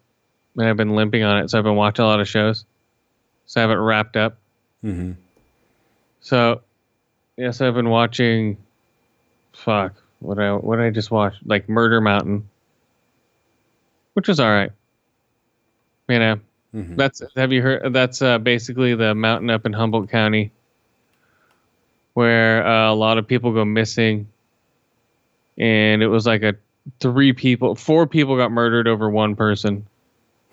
[0.56, 2.66] and I've been limping on it, so I've been watching a lot of shows.
[3.46, 4.38] So I haven't wrapped up.
[4.82, 5.14] hmm
[6.20, 6.62] So
[7.38, 8.58] yes, I've been watching.
[9.54, 12.48] Fuck, what I what I just watched like Murder Mountain,
[14.14, 14.72] which was all right.
[16.10, 16.40] You know,
[16.72, 17.94] hmm that's have you heard?
[17.94, 20.52] That's uh, basically the mountain up in Humboldt County,
[22.14, 24.28] where uh, a lot of people go missing,
[25.58, 26.56] and it was like a
[27.00, 29.86] three people, four people got murdered over one person.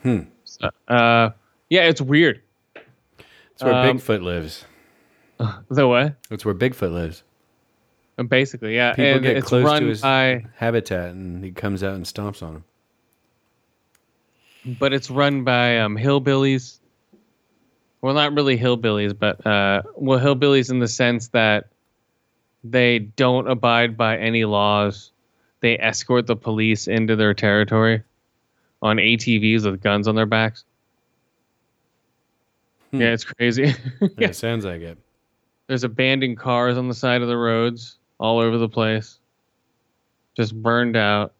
[0.02, 0.22] Hmm.
[0.44, 1.30] So, uh,
[1.70, 2.42] yeah, it's weird.
[3.52, 4.64] It's where Um, Bigfoot lives.
[5.70, 6.14] The what?
[6.28, 7.22] That's where Bigfoot lives.
[8.28, 11.82] Basically, yeah, People and get it's close run to his by, habitat, and he comes
[11.82, 12.64] out and stomps on them.
[14.64, 16.78] But it's run by um, hillbillies.
[18.00, 21.68] Well, not really hillbillies, but uh, well, hillbillies in the sense that
[22.62, 25.10] they don't abide by any laws.
[25.60, 28.02] They escort the police into their territory
[28.82, 30.64] on ATVs with guns on their backs.
[32.90, 33.00] Hmm.
[33.00, 33.74] Yeah, it's crazy.
[34.18, 34.98] Yeah, it sounds like it.
[35.66, 39.18] There's abandoned cars on the side of the roads all over the place.
[40.36, 41.32] Just burned out.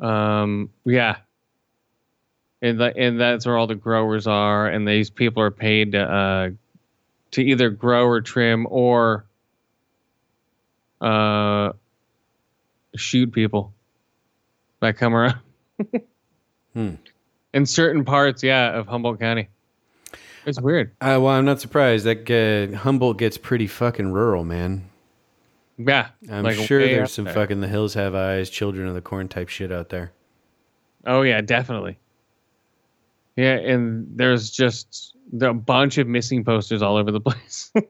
[0.00, 1.16] Um, yeah.
[2.62, 6.02] And that, and that's where all the growers are, and these people are paid to
[6.02, 6.50] uh,
[7.32, 9.24] to either grow or trim or
[11.00, 11.72] uh,
[12.96, 13.72] shoot people
[14.80, 15.38] that come around.
[16.72, 16.94] Hmm.
[17.52, 19.48] In certain parts, yeah, of Humboldt County.
[20.46, 20.92] It's weird.
[21.00, 22.06] Uh, well, I'm not surprised.
[22.06, 24.88] That uh, Humboldt gets pretty fucking rural, man.
[25.76, 26.08] Yeah.
[26.30, 27.34] I'm like sure there's some there.
[27.34, 30.12] fucking the hills have eyes, children of the corn type shit out there.
[31.06, 31.98] Oh yeah, definitely.
[33.40, 37.72] Yeah, and there's just a bunch of missing posters all over the place.
[37.74, 37.82] you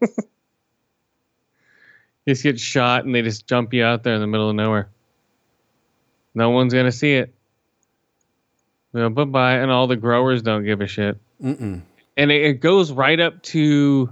[2.28, 4.90] just get shot and they just dump you out there in the middle of nowhere.
[6.36, 7.34] No one's gonna see it.
[8.92, 11.18] Know, bye bye, and all the growers don't give a shit.
[11.42, 11.82] Mm-mm.
[12.16, 14.08] And it, it goes right up to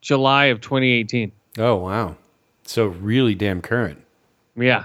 [0.00, 1.32] July of 2018.
[1.58, 2.16] Oh wow.
[2.64, 4.02] So really damn current.
[4.56, 4.84] Yeah.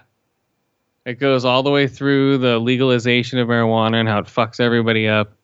[1.05, 5.07] It goes all the way through the legalization of marijuana and how it fucks everybody
[5.07, 5.36] up.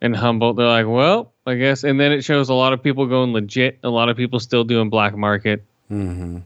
[0.00, 1.82] And Humboldt, they're like, well, I guess.
[1.82, 4.64] And then it shows a lot of people going legit, a lot of people still
[4.64, 5.64] doing black market.
[5.90, 6.38] Mm-hmm.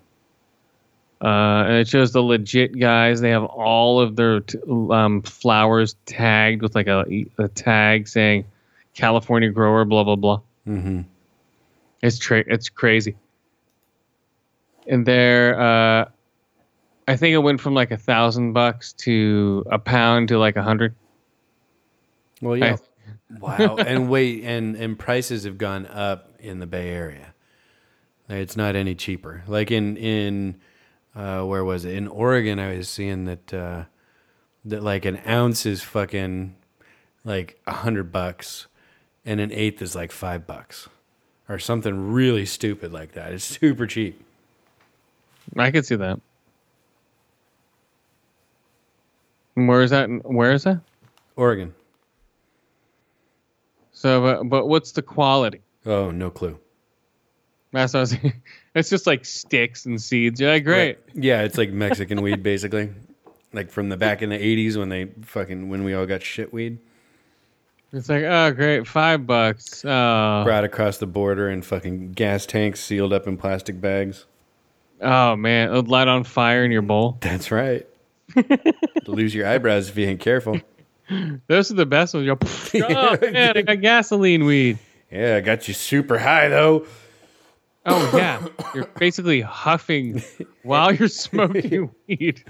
[1.21, 3.21] Uh, and it shows the legit guys.
[3.21, 7.05] They have all of their t- um, flowers tagged with like a,
[7.39, 8.47] a tag saying
[8.95, 10.41] California grower, blah, blah, blah.
[10.67, 11.03] Mm-hmm.
[12.03, 13.17] It's tra- it's crazy.
[14.89, 16.09] And there, uh,
[17.07, 20.63] I think it went from like a thousand bucks to a pound to like a
[20.63, 20.95] hundred.
[22.41, 22.77] Well, yeah.
[23.41, 23.77] Wow.
[23.77, 27.35] And wait, and and prices have gone up in the Bay Area.
[28.29, 29.43] It's not any cheaper.
[29.47, 30.61] Like in in
[31.15, 31.95] uh, where was it?
[31.95, 33.85] In Oregon, I was seeing that uh,
[34.65, 36.57] that like an ounce is fucking
[37.25, 38.67] like a hundred bucks,
[39.25, 40.89] and an eighth is like five bucks,
[41.49, 43.33] or something really stupid like that.
[43.33, 44.23] It's super cheap.
[45.57, 46.21] I could see that.
[49.55, 50.09] Where is that?
[50.25, 50.81] Where is that?
[51.37, 51.75] Oregon.
[54.03, 55.61] So, but, but what's the quality?
[55.87, 56.59] Oh, no clue.
[57.71, 58.17] That's what I was.
[58.75, 60.41] It's just like sticks and seeds.
[60.41, 60.97] You're like, great.
[60.97, 60.99] Right.
[61.15, 62.91] Yeah, it's like Mexican weed, basically.
[63.53, 66.53] Like from the back in the '80s when they fucking when we all got shit
[66.55, 66.79] weed.
[67.93, 69.85] It's like, oh, great, five bucks.
[69.85, 74.25] Oh, Brought across the border in fucking gas tanks sealed up in plastic bags.
[75.03, 77.19] oh man, it'll light on fire in your bowl.
[77.21, 77.87] That's right.
[79.07, 80.59] Lose your eyebrows if you ain't careful.
[81.49, 82.27] Those are the best ones.
[82.27, 82.39] You're,
[82.91, 84.79] oh man, I got gasoline weed.
[85.11, 86.87] Yeah, I got you super high though.
[87.85, 90.23] Oh yeah, you're basically huffing
[90.63, 92.45] while you're smoking weed,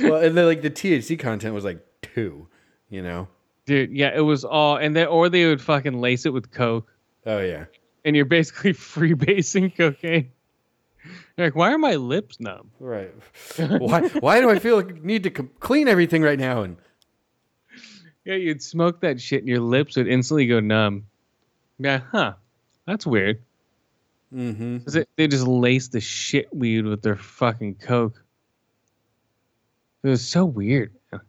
[0.00, 2.46] Well, and then like the THC content was like two,
[2.88, 3.26] you know.
[3.66, 3.90] dude.
[3.90, 6.86] Yeah, it was all, and then or they would fucking lace it with coke,
[7.26, 7.64] Oh yeah.
[8.04, 10.30] and you're basically freebasing cocaine.
[11.36, 12.70] You're like, why are my lips numb?
[12.80, 13.12] Right.
[13.58, 14.08] why?
[14.20, 16.62] Why do I feel like I need to clean everything right now?
[16.62, 16.76] And
[18.26, 21.06] Yeah, you'd smoke that shit, and your lips would instantly go numb.
[21.78, 22.34] Yeah, huh?
[22.84, 23.40] That's weird.
[24.34, 24.78] mm-hmm.
[24.98, 28.20] it, they just lace the shit weed with their fucking coke.
[30.02, 30.92] It was so weird.
[31.12, 31.20] man.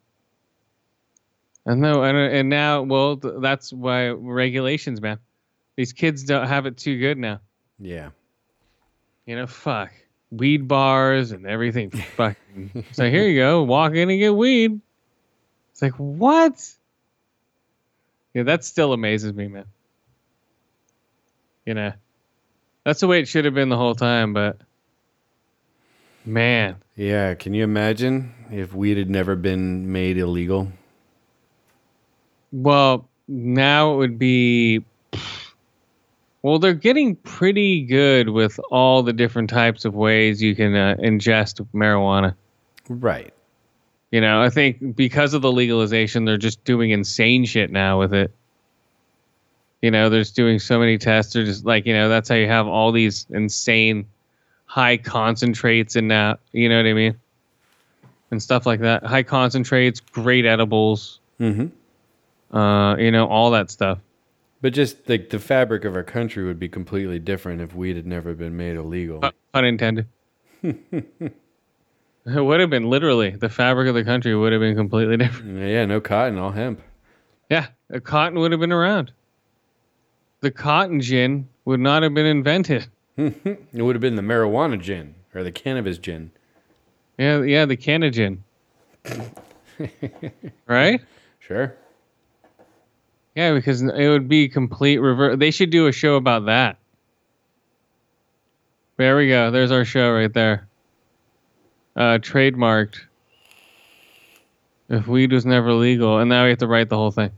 [1.67, 5.19] I know, and and now, well, th- that's why regulations, man.
[5.75, 7.41] These kids don't have it too good now.
[7.79, 8.09] yeah.
[9.27, 9.91] You know, fuck
[10.31, 11.89] weed bars and everything.
[12.15, 12.85] Fucking.
[12.91, 14.79] so here you go, walk in and get weed.
[15.71, 16.65] It's like what?
[18.33, 19.65] Yeah, that still amazes me, man.
[21.65, 21.93] You know,
[22.83, 24.57] that's the way it should have been the whole time, but
[26.25, 27.33] man, Yeah.
[27.35, 30.71] Can you imagine if weed had never been made illegal?
[32.51, 34.83] well, now it would be.
[36.43, 40.95] Well, they're getting pretty good with all the different types of ways you can uh,
[40.99, 42.35] ingest marijuana.
[42.87, 43.33] Right.
[44.11, 48.13] You know, I think because of the legalization, they're just doing insane shit now with
[48.13, 48.31] it.
[49.81, 51.33] You know, they're just doing so many tests.
[51.33, 54.07] They're just like, you know, that's how you have all these insane
[54.65, 57.15] high concentrates and now, you know what I mean?
[58.31, 59.03] And stuff like that.
[59.03, 62.57] High concentrates, great edibles, Mm-hmm.
[62.57, 63.99] uh, you know, all that stuff.
[64.61, 68.07] But just like the fabric of our country would be completely different if weed had
[68.07, 69.19] never been made illegal.
[69.23, 70.07] Uh, unintended.
[72.27, 75.57] it would have been literally the fabric of the country would have been completely different.
[75.57, 76.81] Mm, yeah, no cotton, all hemp.
[77.49, 79.13] Yeah, a cotton would have been around.
[80.41, 82.87] The cotton gin would not have been invented.
[83.17, 86.31] It would have been the marijuana gin or the cannabis gin.
[87.17, 88.43] Yeah, yeah, the canna gin.
[90.67, 91.01] right?
[91.39, 91.75] Sure.
[93.35, 95.39] Yeah, because it would be complete reverse.
[95.39, 96.77] They should do a show about that.
[98.97, 99.49] There we go.
[99.49, 100.66] There's our show right there.
[101.97, 102.99] Uh, trademarked.
[104.89, 107.31] If weed was never legal, and now we have to write the whole thing.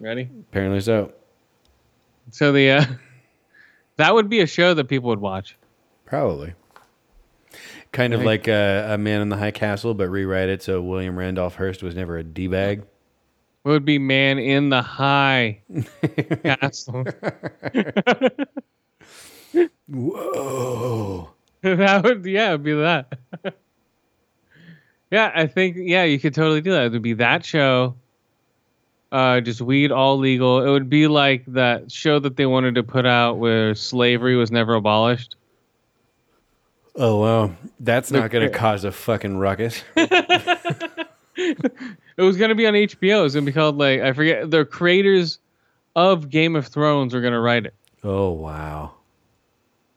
[0.00, 0.28] Ready?
[0.50, 1.12] Apparently so.
[2.30, 2.84] So the uh,
[3.96, 5.56] that would be a show that people would watch.
[6.06, 6.54] Probably.
[7.92, 10.82] Kind of Like- like uh, a Man in the High Castle, but rewrite it so
[10.82, 12.80] William Randolph Hearst was never a d bag.
[13.64, 15.60] It would be man in the high
[16.44, 17.04] castle.
[19.88, 21.30] Whoa!
[21.62, 23.18] that would yeah, it'd be that.
[25.16, 26.84] Yeah, I think yeah, you could totally do that.
[26.84, 27.94] It would be that show.
[29.10, 30.62] Uh, just weed all legal.
[30.62, 34.50] It would be like that show that they wanted to put out where slavery was
[34.50, 35.36] never abolished.
[36.96, 39.82] Oh wow, that's not going to cause a fucking ruckus.
[42.18, 43.20] It was gonna be on HBO.
[43.20, 44.50] It was gonna be called like I forget.
[44.50, 45.38] The creators
[45.94, 47.74] of Game of Thrones were gonna write it.
[48.02, 48.92] oh wow!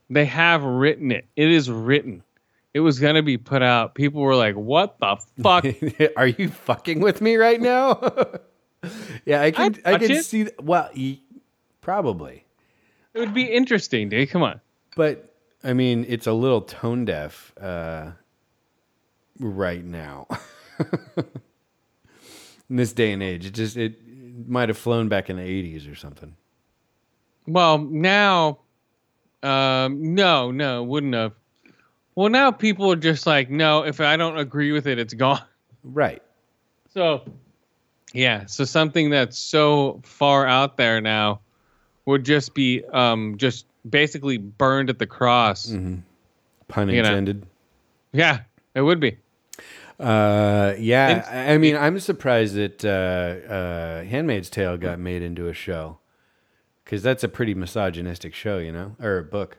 [0.10, 1.26] They have written it.
[1.38, 2.24] It is written.
[2.74, 3.96] It was gonna be put out.
[3.96, 5.66] People were like, "What the fuck?"
[6.18, 8.00] Are you fucking with me right now?
[9.26, 9.76] yeah, I can.
[9.86, 10.24] I can it.
[10.26, 10.44] see.
[10.46, 10.90] th- Well,
[11.82, 12.46] probably,
[13.14, 14.30] it would be interesting, dude.
[14.30, 14.62] Come on.
[14.96, 18.12] but I mean, it's a little tone deaf uh,
[19.40, 20.28] right now.
[22.70, 23.96] In this day and age, it just it
[24.48, 26.36] might have flown back in the '80s or something.
[27.48, 28.60] Well, now,
[29.42, 31.34] um, no, no, wouldn't have.
[32.16, 35.42] Well, now people are just like, no, if I don't agree with it, it's gone.
[35.84, 36.22] Right.
[36.94, 37.24] So,
[38.14, 41.42] yeah, so something that's so far out there now
[42.06, 45.68] would just be um, just basically burned at the cross.
[46.68, 47.42] Pun You know.
[48.12, 48.42] Yeah,
[48.76, 49.18] it would be.
[50.00, 51.28] Uh, yeah.
[51.52, 56.00] I mean, I'm surprised that uh, uh, *Handmaid's Tale* got made into a show
[56.84, 59.58] because that's a pretty misogynistic show, you know, or a book.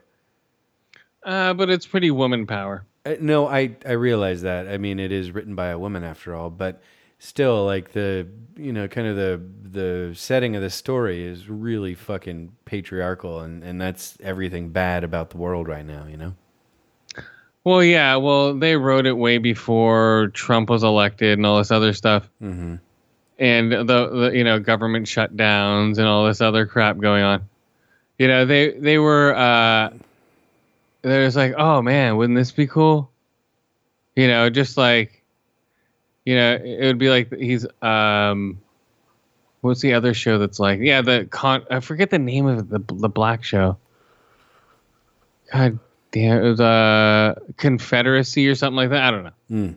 [1.23, 2.85] Uh, but it's pretty woman power.
[3.05, 4.67] Uh, no, I I realize that.
[4.67, 6.81] I mean, it is written by a woman after all, but
[7.19, 9.41] still, like the you know, kind of the
[9.71, 15.29] the setting of the story is really fucking patriarchal, and and that's everything bad about
[15.29, 16.33] the world right now, you know.
[17.63, 21.93] Well, yeah, well, they wrote it way before Trump was elected and all this other
[21.93, 22.27] stuff.
[22.41, 22.75] Mm-hmm.
[23.37, 27.47] and the, the you know government shutdowns and all this other crap going on.
[28.17, 29.91] You know, they they were uh
[31.01, 33.11] they was like, "Oh man, wouldn't this be cool?"
[34.15, 35.23] You know, just like
[36.25, 38.61] you know, it would be like he's um
[39.61, 40.79] what's the other show that's like?
[40.81, 43.77] Yeah, the con I forget the name of it, the the black show.
[45.51, 45.79] God
[46.11, 49.03] damn, it was uh Confederacy or something like that.
[49.03, 49.31] I don't know.
[49.49, 49.75] Mm.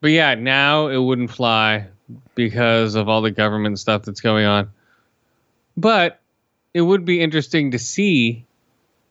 [0.00, 1.86] But yeah, now it wouldn't fly
[2.34, 4.70] because of all the government stuff that's going on.
[5.76, 6.20] But
[6.74, 8.44] it would be interesting to see.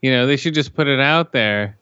[0.01, 1.77] You know, they should just put it out there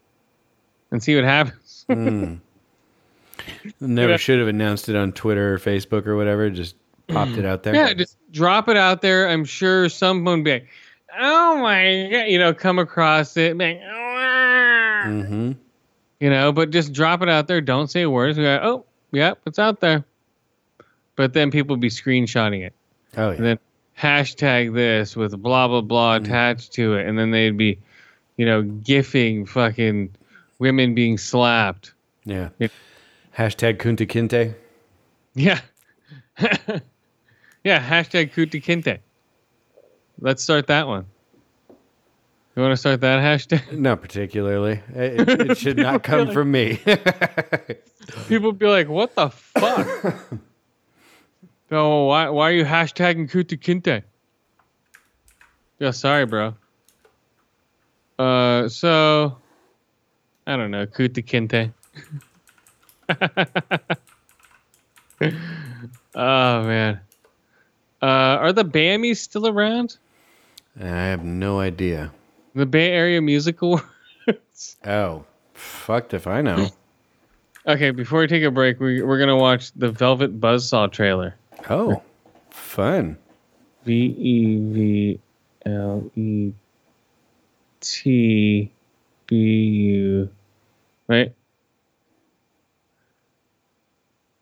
[0.91, 1.86] and see what happens.
[1.89, 2.39] Mm.
[3.80, 6.49] Never should have announced it on Twitter or Facebook or whatever.
[6.49, 6.76] Just
[7.07, 7.74] popped it out there.
[7.74, 9.28] yeah, just drop it out there.
[9.28, 10.67] I'm sure someone would be like,
[11.20, 15.51] "Oh my god," you know, come across it, be like, "Ah." Mm-hmm.
[16.20, 16.51] you know.
[16.51, 17.61] But just drop it out there.
[17.61, 18.38] Don't say words.
[18.38, 20.03] We go, "Oh, yep, it's out there."
[21.15, 22.74] But then people be screenshotting it.
[23.17, 23.38] Oh yeah.
[23.38, 23.59] and then
[23.97, 27.80] hashtag this with blah blah blah attached to it, and then they'd be,
[28.39, 30.15] you know, gifting fucking
[30.59, 31.91] women being slapped.
[32.23, 32.47] yeah.
[32.57, 32.69] Yeah.
[33.37, 34.55] Hashtag Kunta Kinte.
[35.35, 35.59] Yeah,
[37.63, 37.79] yeah.
[37.81, 38.99] Hashtag Kunta Kinte.
[40.21, 41.05] Let's start that one.
[42.55, 43.71] You want to start that hashtag?
[43.77, 44.81] Not particularly.
[44.95, 46.79] It, it should not come from me.
[48.29, 50.15] People be like, "What the fuck?"
[51.71, 54.03] oh, why why are you hashtagging Kunta Kinte?
[55.77, 56.55] Yeah, sorry, bro.
[58.20, 59.38] Uh, so
[60.45, 61.72] I don't know, Kunta Kinte.
[66.15, 66.99] oh man,
[68.01, 69.97] uh, are the Bammies still around?
[70.78, 72.11] I have no idea.
[72.55, 74.76] The Bay Area Music Awards.
[74.86, 76.67] Oh, fucked if I know.
[77.67, 81.36] okay, before we take a break, we, we're gonna watch the Velvet Buzzsaw trailer.
[81.70, 82.01] Oh,
[82.49, 83.17] fun.
[83.86, 85.20] V E V
[85.65, 86.51] L E
[87.82, 88.71] T
[89.27, 90.30] B U.
[91.07, 91.34] Right?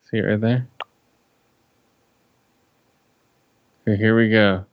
[0.09, 0.67] See it right there?
[3.88, 4.65] Okay, here we go.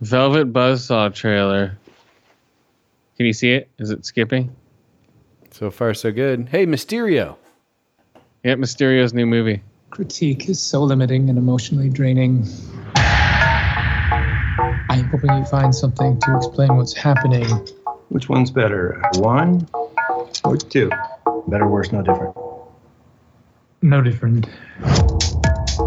[0.00, 1.78] Velvet Buzzsaw trailer.
[3.16, 3.68] Can you see it?
[3.78, 4.54] Is it skipping?
[5.50, 6.48] So far, so good.
[6.48, 7.36] Hey, Mysterio.
[8.44, 9.62] Yep, Mysterio's new movie.
[9.90, 12.46] critique is so limiting and emotionally draining.
[14.90, 17.46] I'm hoping you find something to explain what's happening.
[18.08, 19.68] Which one's better, one
[20.42, 20.90] or two?
[21.46, 22.36] Better, worse, no different.
[23.82, 24.48] No different.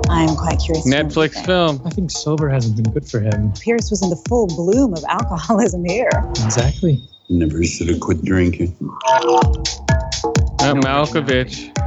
[0.09, 0.85] I'm quite curious.
[0.85, 1.81] to know what you Netflix film.
[1.85, 3.51] I think sober hasn't been good for him.
[3.59, 6.09] Pierce was in the full bloom of alcoholism here.
[6.45, 7.03] Exactly.
[7.27, 8.73] Never should have quit drinking.
[9.09, 11.77] Uh, Malkovich.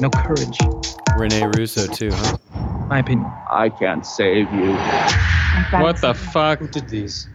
[0.00, 0.58] No courage.
[1.18, 2.36] Rene Russo, too, huh?
[2.88, 3.30] My opinion.
[3.50, 4.74] I can't save you.
[5.80, 6.60] What the fuck?
[6.60, 7.28] Who did these?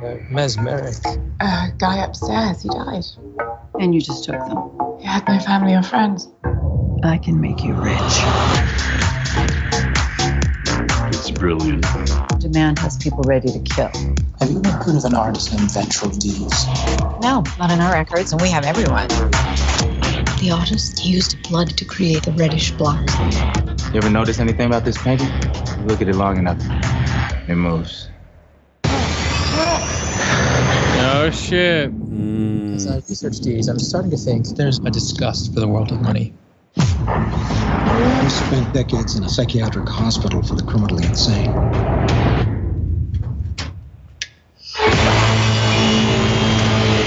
[0.00, 0.96] They're mesmeric.
[1.40, 2.62] uh, guy upstairs.
[2.62, 3.04] He died.
[3.80, 4.70] And you just took them.
[4.98, 6.28] He had no family or friends.
[7.04, 7.96] I can make you rich.
[11.08, 11.86] It's brilliant.
[12.40, 13.90] Demand has people ready to kill.
[14.40, 16.66] Have you ever heard of an artist named Vetril Dease?
[17.22, 19.08] No, not in our records, and we have everyone.
[20.40, 23.14] The artist used blood to create the reddish blocks.
[23.92, 25.28] You ever notice anything about this painting?
[25.78, 26.60] You look at it long enough,
[27.48, 28.08] it moves.
[30.98, 31.90] Oh shit.
[31.90, 32.74] Hmm.
[32.74, 36.02] As I research these, I'm starting to think there's a disgust for the world of
[36.02, 36.34] money.
[36.76, 41.54] I spent decades in a psychiatric hospital for the criminally insane.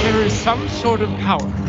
[0.02, 1.69] There is some sort of power.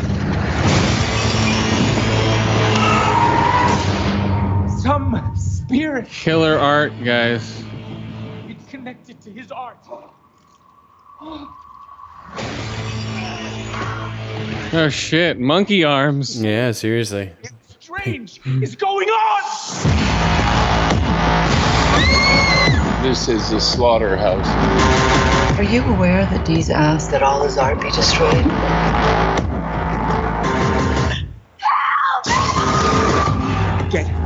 [4.81, 6.07] Some spirit.
[6.09, 7.63] Killer art, guys.
[8.47, 9.77] It's connected to his art.
[14.73, 15.39] Oh shit.
[15.39, 16.41] Monkey arms.
[16.41, 17.31] Yeah, seriously.
[17.43, 19.43] It's Strange is going on.
[23.03, 24.47] This is a slaughterhouse.
[25.59, 28.45] Are you aware that Dease asked that all his art be destroyed?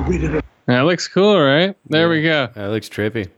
[0.07, 0.45] Rid of it.
[0.67, 1.75] That looks cool, right?
[1.87, 2.47] There we go.
[2.53, 3.29] That looks trippy.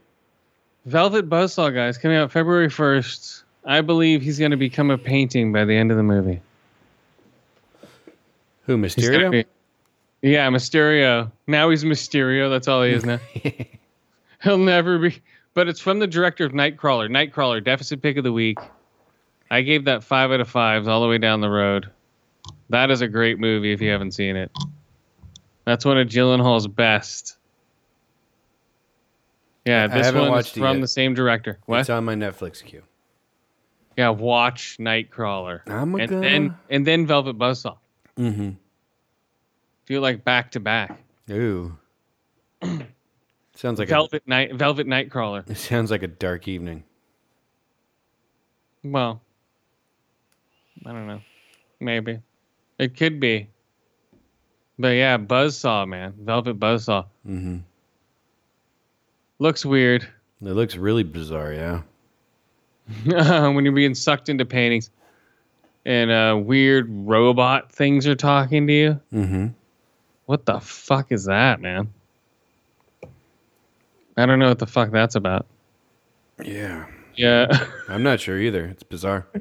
[0.86, 3.42] Velvet Buzzsaw, guys, coming out February 1st.
[3.64, 6.40] I believe he's going to become a painting by the end of the movie.
[8.62, 9.30] Who, Mysterio?
[9.30, 9.44] be-
[10.22, 11.30] yeah, Mysterio.
[11.46, 12.50] Now he's Mysterio.
[12.50, 13.18] That's all he is now.
[14.42, 15.22] He'll never be.
[15.54, 17.08] But it's from the director of Nightcrawler.
[17.10, 18.58] Nightcrawler, deficit pick of the week.
[19.50, 21.90] I gave that five out of fives all the way down the road.
[22.70, 24.50] That is a great movie if you haven't seen it.
[25.68, 27.36] That's one of Gyllenhaal's best.
[29.66, 31.58] Yeah, this haven't one is watched it from the same director.
[31.66, 31.80] What?
[31.80, 32.84] It's on my Netflix queue.
[33.98, 35.60] Yeah, watch Nightcrawler.
[35.66, 37.76] I'm and gonna- then and then Velvet Buzzsaw.
[38.16, 38.50] Mm-hmm.
[39.84, 41.02] Do it like back to back.
[41.30, 41.76] Ooh.
[43.54, 45.50] sounds like Velvet Night Velvet Nightcrawler.
[45.50, 46.82] it sounds like a dark evening.
[48.82, 49.20] Well,
[50.86, 51.20] I don't know.
[51.78, 52.20] Maybe.
[52.78, 53.50] It could be.
[54.78, 56.14] But yeah, Buzzsaw, man.
[56.20, 57.06] Velvet Buzzsaw.
[57.26, 57.58] Mm-hmm.
[59.40, 60.06] Looks weird
[60.42, 61.82] It looks really bizarre, yeah.
[63.48, 64.90] when you're being sucked into paintings
[65.84, 69.00] and uh, weird robot things are talking to you.
[69.12, 69.46] Mm-hmm.
[70.26, 71.92] What the fuck is that, man?
[74.16, 75.46] I don't know what the fuck that's about.
[76.42, 76.86] Yeah.
[77.16, 77.66] Yeah.
[77.88, 78.66] I'm not sure either.
[78.66, 79.26] It's bizarre.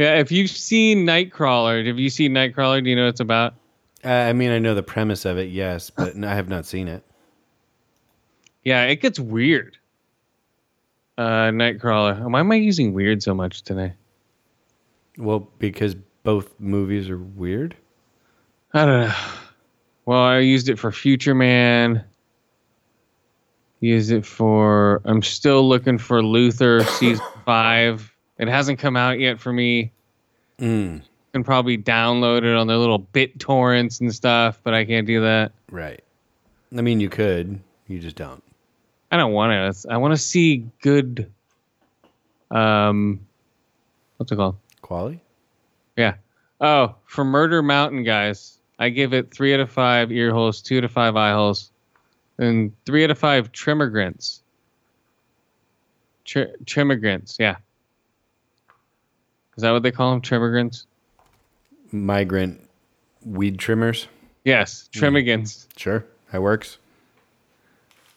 [0.00, 2.82] yeah, if you've seen Nightcrawler, have you seen Nightcrawler?
[2.82, 3.54] Do you know what it's about?
[4.02, 6.88] Uh, I mean, I know the premise of it, yes, but I have not seen
[6.88, 7.04] it.
[8.64, 9.76] Yeah, it gets weird.
[11.18, 12.30] Uh, Nightcrawler.
[12.30, 13.92] Why am I using weird so much today?
[15.18, 17.76] Well, because both movies are weird.
[18.72, 19.14] I don't know.
[20.06, 22.02] Well, I used it for Future Man.
[23.80, 25.02] Used it for.
[25.04, 28.10] I'm still looking for Luther season five.
[28.40, 29.92] It hasn't come out yet for me.
[30.58, 35.06] Mm, can probably download it on their little bit torrents and stuff, but I can't
[35.06, 35.52] do that.
[35.70, 36.02] right.
[36.76, 37.60] I mean, you could.
[37.88, 38.42] You just don't.
[39.10, 39.90] I don't want to.
[39.90, 41.30] I want to see good.
[42.50, 43.26] Um,
[44.16, 44.56] what's it called?
[44.80, 45.20] Quality?
[45.96, 46.14] Yeah.
[46.60, 50.78] Oh, for Murder Mountain, guys, I give it three out of five ear holes, two
[50.78, 51.70] out of five eye holes,
[52.38, 54.40] and three out of five trimmigrants.
[56.24, 57.56] Tr- trimmigrants, yeah.
[59.56, 60.20] Is that what they call them?
[60.20, 60.86] Trimmigrants?
[61.92, 62.60] Migrant
[63.24, 64.08] weed trimmers?
[64.44, 65.00] Yes, hmm.
[65.00, 65.66] trimmigans.
[65.76, 66.04] Sure.
[66.32, 66.78] That works.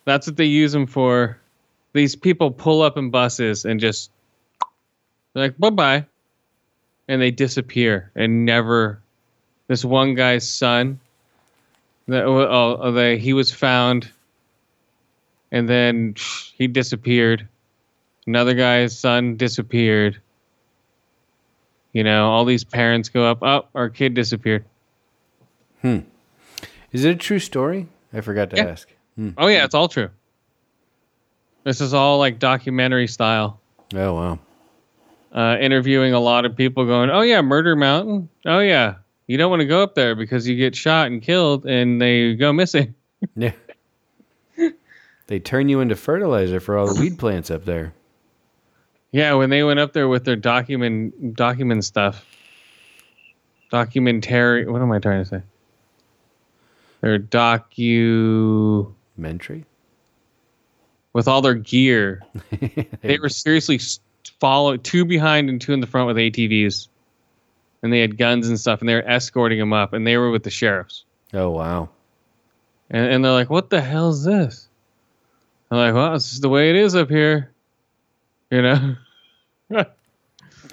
[0.06, 1.38] That's what they use them for.
[1.94, 4.12] These people pull up in buses and just
[5.34, 6.06] they're like bye bye,
[7.08, 9.00] and they disappear and never.
[9.68, 11.00] This one guy's son,
[12.08, 14.12] that oh, oh they, he was found,
[15.52, 16.16] and then
[16.58, 17.48] he disappeared.
[18.28, 20.22] Another guy's son disappeared.
[21.94, 23.40] You know, all these parents go up.
[23.44, 24.66] Oh, our kid disappeared.
[25.82, 26.00] Hmm.
[26.92, 27.88] Is it a true story?
[28.14, 28.66] I forgot to Yeah.
[28.66, 28.90] ask.
[29.16, 29.30] Hmm.
[29.38, 30.10] Oh yeah, it's all true.
[31.64, 33.60] This is all like documentary style.
[33.96, 34.40] Oh, wow.
[35.34, 38.28] uh, interviewing a lot of people going, oh, yeah, Murder Mountain.
[38.46, 38.96] Oh, yeah.
[39.28, 42.34] You don't want to go up there because you get shot and killed and they
[42.36, 42.96] go missing.
[43.38, 43.52] Yeah.
[45.28, 47.94] they turn you into fertilizer for all the weed plants up there.
[49.14, 52.26] Yeah, when they went up there with their document document stuff.
[53.70, 54.68] Documentary.
[54.68, 55.42] What am I trying to say?
[57.02, 58.92] Their docu.
[59.16, 59.66] Mentry?
[61.14, 62.24] With all their gear.
[63.02, 63.80] they were seriously
[64.40, 66.88] follow two behind and two in the front with ATVs.
[67.84, 70.32] And they had guns and stuff and they were escorting them up and they were
[70.32, 71.06] with the sheriffs.
[71.34, 71.90] Oh, wow.
[72.90, 74.68] And, and they're like, what the hell is this?
[75.70, 77.53] I'm like, well, it's just the way it is up here.
[78.54, 79.86] You know?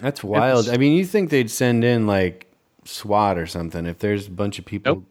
[0.01, 0.69] That's wild.
[0.69, 2.47] I mean, you think they'd send in like
[2.85, 5.05] SWAT or something if there's a bunch of people.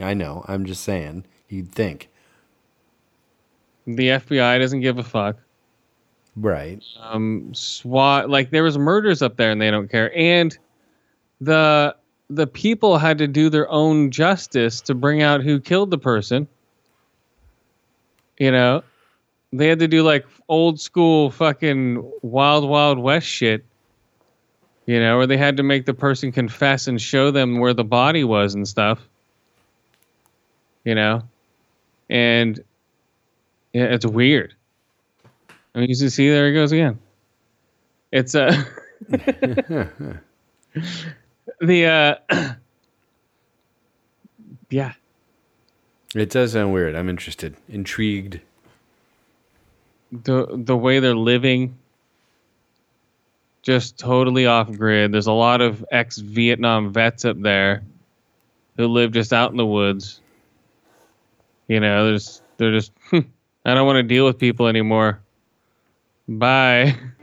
[0.00, 0.42] I know.
[0.48, 1.26] I'm just saying.
[1.48, 2.08] You'd think.
[3.86, 5.36] the FBI doesn't give a fuck.
[6.36, 6.82] Right.
[7.00, 10.56] um SWAT like there was murders up there and they don't care and
[11.40, 11.96] the
[12.28, 16.46] the people had to do their own justice to bring out who killed the person
[18.38, 18.82] you know
[19.52, 23.64] they had to do like old school fucking wild wild west shit
[24.86, 27.84] you know where they had to make the person confess and show them where the
[27.84, 29.00] body was and stuff
[30.84, 31.22] you know
[32.08, 32.62] and
[33.72, 34.54] yeah it's weird
[35.76, 36.98] I mean, you can see there it goes again.
[38.10, 38.64] It's uh
[39.08, 40.20] the
[41.60, 42.14] uh
[44.70, 44.94] yeah.
[46.14, 46.94] It does sound weird.
[46.94, 48.40] I'm interested, intrigued.
[50.12, 51.76] The the way they're living
[53.62, 55.10] just totally off grid.
[55.12, 57.82] There's a lot of ex Vietnam vets up there
[58.76, 60.20] who live just out in the woods.
[61.66, 63.20] You know, there's they're just hmm,
[63.64, 65.20] I don't want to deal with people anymore.
[66.28, 66.96] Bye.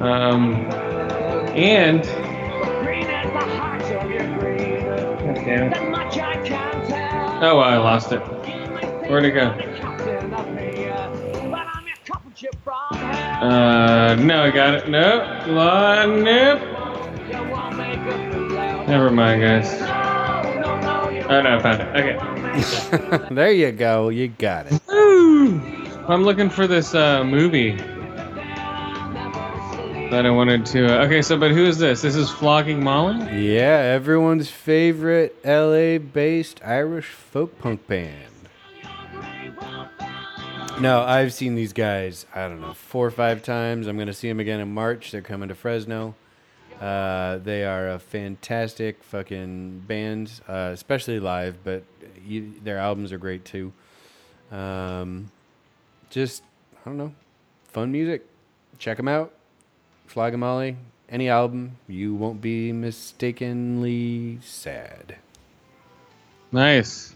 [0.00, 0.54] Um,
[1.54, 2.02] and
[5.44, 5.78] damn it.
[7.44, 8.20] Oh, I lost it.
[9.08, 9.48] Where'd it go?
[13.42, 14.88] Uh, no, I got it.
[14.88, 15.46] Nope.
[15.48, 16.60] La- nope.
[18.88, 19.72] Never mind, guys.
[21.28, 21.88] Oh no, I found it.
[21.96, 23.34] Okay.
[23.34, 24.08] there you go.
[24.08, 24.80] You got it.
[26.08, 27.78] I'm looking for this uh, movie
[30.12, 31.00] that I wanted to.
[31.00, 32.02] Uh, okay, so but who is this?
[32.02, 33.16] This is Flogging Molly.
[33.46, 38.28] Yeah, everyone's favorite LA-based Irish folk punk band.
[40.82, 42.26] No, I've seen these guys.
[42.34, 43.86] I don't know four or five times.
[43.86, 45.12] I'm to see them again in March.
[45.12, 46.14] They're coming to Fresno.
[46.78, 51.56] Uh, they are a fantastic fucking band, uh, especially live.
[51.64, 51.84] But
[52.22, 53.72] you, their albums are great too.
[54.50, 55.30] Um,
[56.10, 56.42] just
[56.84, 57.14] I don't know,
[57.68, 58.26] fun music.
[58.78, 59.32] Check them out.
[60.16, 60.76] Molly.
[61.08, 65.16] Any album, you won't be mistakenly sad.
[66.50, 67.14] Nice.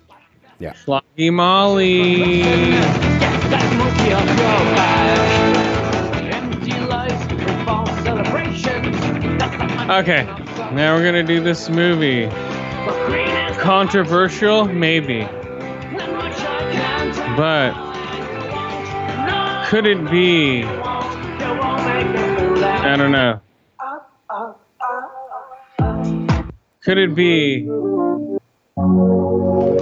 [0.59, 0.73] Yeah.
[0.73, 2.43] Floggy Molly.
[2.43, 4.37] That monkey off your
[4.77, 6.35] back.
[6.35, 8.97] Empty life with false celebrations.
[9.91, 10.25] Okay,
[10.75, 12.29] now we're gonna do this movie.
[13.61, 15.25] Controversial, maybe,
[17.37, 17.73] but
[19.67, 20.65] could it be?
[22.87, 23.41] I don't know.
[26.84, 27.66] Could it be?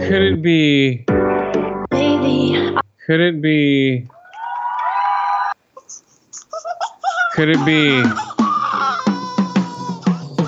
[0.09, 1.05] Could it be?
[3.07, 4.09] Could it be?
[7.34, 8.00] Could it be?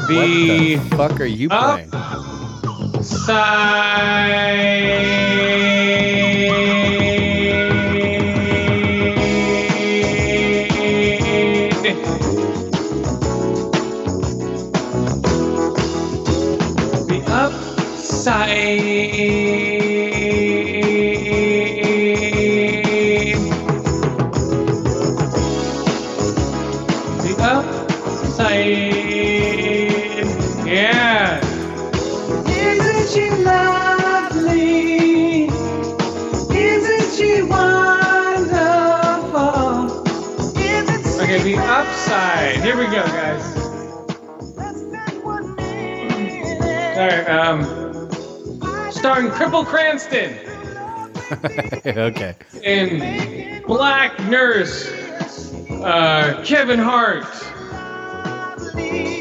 [0.07, 1.91] The What the fuck are you playing?
[1.91, 1.99] The
[49.07, 50.37] starring Cripple Cranston
[51.97, 52.35] okay.
[52.65, 54.91] and Black Nurse
[55.71, 57.25] uh, Kevin Hart,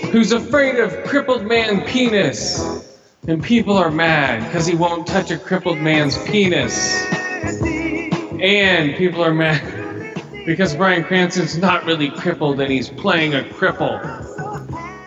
[0.09, 2.83] who's afraid of crippled man penis,
[3.27, 7.05] and people are mad because he won't touch a crippled man's penis,
[8.41, 10.15] and people are mad
[10.47, 14.01] because Bryan Cranston's not really crippled and he's playing a cripple.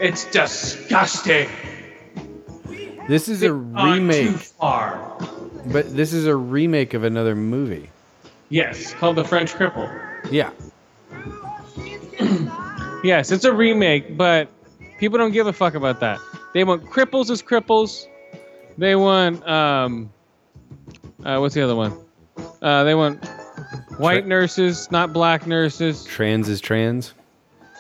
[0.00, 1.48] It's disgusting.
[3.08, 5.16] This is a Not Too remake, far.
[5.66, 7.90] but this is a remake of another movie.
[8.50, 9.90] Yes, called The French Cripple.
[10.30, 10.50] Yeah.
[13.04, 14.48] Yes, it's a remake, but
[14.98, 16.18] people don't give a fuck about that.
[16.52, 18.06] They want cripples as cripples.
[18.76, 20.10] They want um,
[21.24, 21.96] uh, what's the other one?
[22.60, 23.24] Uh, they want
[23.98, 26.04] white nurses, not black nurses.
[26.06, 27.14] Trans is trans.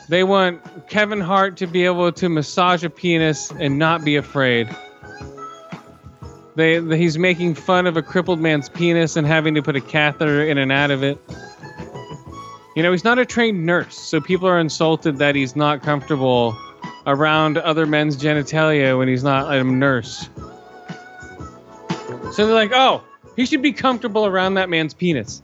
[0.08, 4.68] They want Kevin Hart to be able to massage a penis and not be afraid.
[6.58, 10.42] They, he's making fun of a crippled man's penis and having to put a catheter
[10.42, 11.16] in and out of it.
[12.74, 16.58] You know, he's not a trained nurse, so people are insulted that he's not comfortable
[17.06, 20.28] around other men's genitalia when he's not a nurse.
[22.32, 23.04] So they're like, oh,
[23.36, 25.40] he should be comfortable around that man's penis.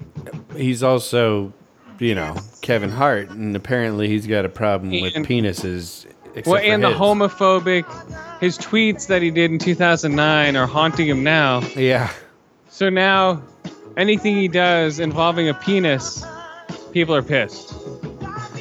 [0.56, 1.52] He's also,
[2.00, 6.06] you know, Kevin Hart, and apparently he's got a problem with And- penises.
[6.46, 6.98] Well, and the his.
[6.98, 11.60] homophobic, his tweets that he did in 2009 are haunting him now.
[11.76, 12.12] Yeah.
[12.68, 13.42] So now,
[13.96, 16.24] anything he does involving a penis,
[16.92, 17.74] people are pissed.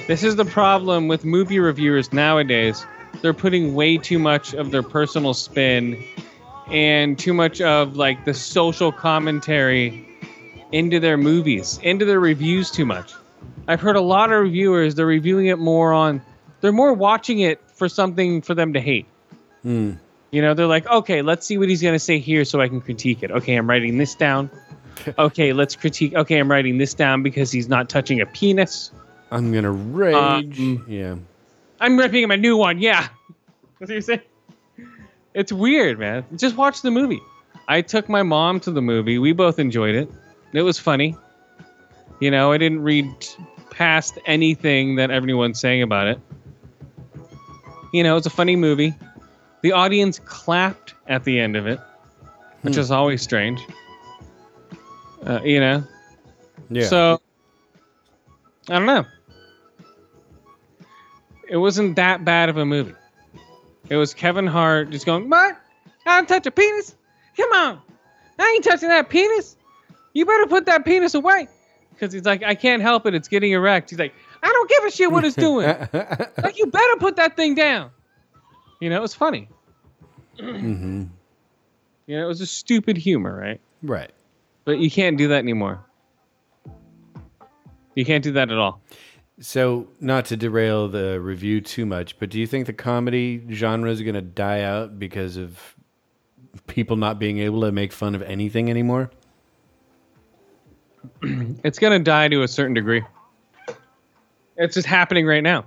[0.07, 2.85] This is the problem with movie reviewers nowadays.
[3.21, 6.03] They're putting way too much of their personal spin
[6.67, 10.05] and too much of like the social commentary
[10.71, 13.13] into their movies, into their reviews too much.
[13.67, 16.21] I've heard a lot of reviewers, they're reviewing it more on,
[16.63, 19.05] they're more watching it for something for them to hate.
[19.63, 19.95] Hmm.
[20.31, 22.69] You know, they're like, okay, let's see what he's going to say here so I
[22.69, 23.31] can critique it.
[23.31, 24.49] Okay, I'm writing this down.
[25.19, 26.15] okay, let's critique.
[26.15, 28.91] Okay, I'm writing this down because he's not touching a penis.
[29.29, 30.57] I'm gonna rage.
[30.59, 31.15] Um, yeah.
[31.81, 32.79] I'm ripping him a new one.
[32.79, 33.01] Yeah.
[33.79, 34.21] That's what you're saying?
[35.33, 36.23] It's weird, man.
[36.37, 37.21] Just watch the movie.
[37.67, 39.17] I took my mom to the movie.
[39.17, 40.09] We both enjoyed it.
[40.53, 41.17] It was funny.
[42.21, 43.09] You know, I didn't read
[43.71, 46.21] past anything that everyone's saying about it.
[47.93, 48.93] You know, it's a funny movie.
[49.61, 51.79] The audience clapped at the end of it,
[52.63, 52.79] which Hmm.
[52.81, 53.61] is always strange.
[55.25, 55.83] Uh, you know?
[56.69, 56.87] Yeah.
[56.87, 57.21] So,
[58.69, 59.05] I don't know.
[61.47, 62.95] It wasn't that bad of a movie.
[63.89, 65.57] It was Kevin Hart just going, What?
[66.05, 66.95] I don't touch a penis?
[67.37, 67.79] Come on.
[68.39, 69.55] I ain't touching that penis.
[70.13, 71.47] You better put that penis away.
[71.91, 73.13] Because he's like, I can't help it.
[73.13, 73.91] It's getting erect.
[73.91, 74.13] He's like,
[74.43, 75.65] I don't give a shit what it's doing.
[76.43, 77.91] like, you better put that thing down.
[78.81, 79.47] You know, it was funny.
[80.37, 81.03] hmm
[82.05, 83.61] You know, it was a stupid humor, right?
[83.81, 84.11] Right.
[84.65, 85.85] But you can't do that anymore.
[87.95, 88.81] You can't do that at all.
[89.39, 93.89] So, not to derail the review too much, but do you think the comedy genre
[93.89, 95.59] is going to die out because of
[96.67, 99.09] people not being able to make fun of anything anymore?
[101.21, 103.03] it's going to die to a certain degree.
[104.57, 105.65] It's just happening right now.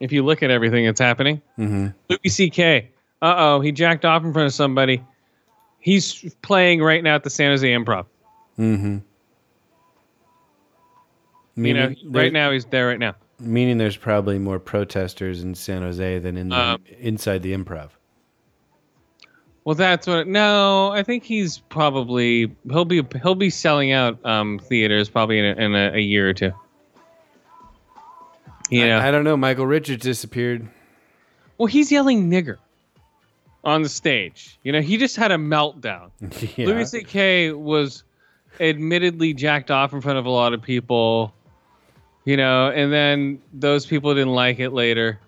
[0.00, 1.88] If you look at everything that's happening, Mm-hmm.
[2.10, 2.90] Louis C.K.
[3.22, 5.02] Uh oh, he jacked off in front of somebody.
[5.78, 8.06] He's playing right now at the San Jose Improv.
[8.58, 8.98] Mm-hmm.
[11.64, 13.14] you know, right now he's there right now.
[13.40, 17.90] Meaning there's probably more protesters in San Jose than in the, Um, inside the improv.
[19.64, 20.26] Well, that's what.
[20.28, 25.44] No, I think he's probably he'll be he'll be selling out um, theaters probably in,
[25.46, 26.52] a, in a, a year or two.
[28.70, 28.98] Yeah.
[28.98, 29.36] I, I don't know.
[29.36, 30.68] Michael Richards disappeared.
[31.58, 32.56] Well, he's yelling nigger
[33.62, 34.58] on the stage.
[34.62, 36.10] You know, he just had a meltdown.
[36.56, 36.66] Yeah.
[36.66, 37.52] Louis C.K.
[37.52, 38.04] was
[38.60, 41.34] admittedly jacked off in front of a lot of people,
[42.24, 45.18] you know, and then those people didn't like it later.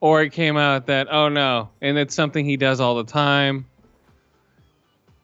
[0.00, 3.66] Or it came out that, oh no, and it's something he does all the time.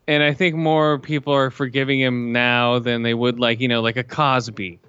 [0.09, 3.81] And I think more people are forgiving him now than they would like, you know,
[3.83, 4.81] like a Cosby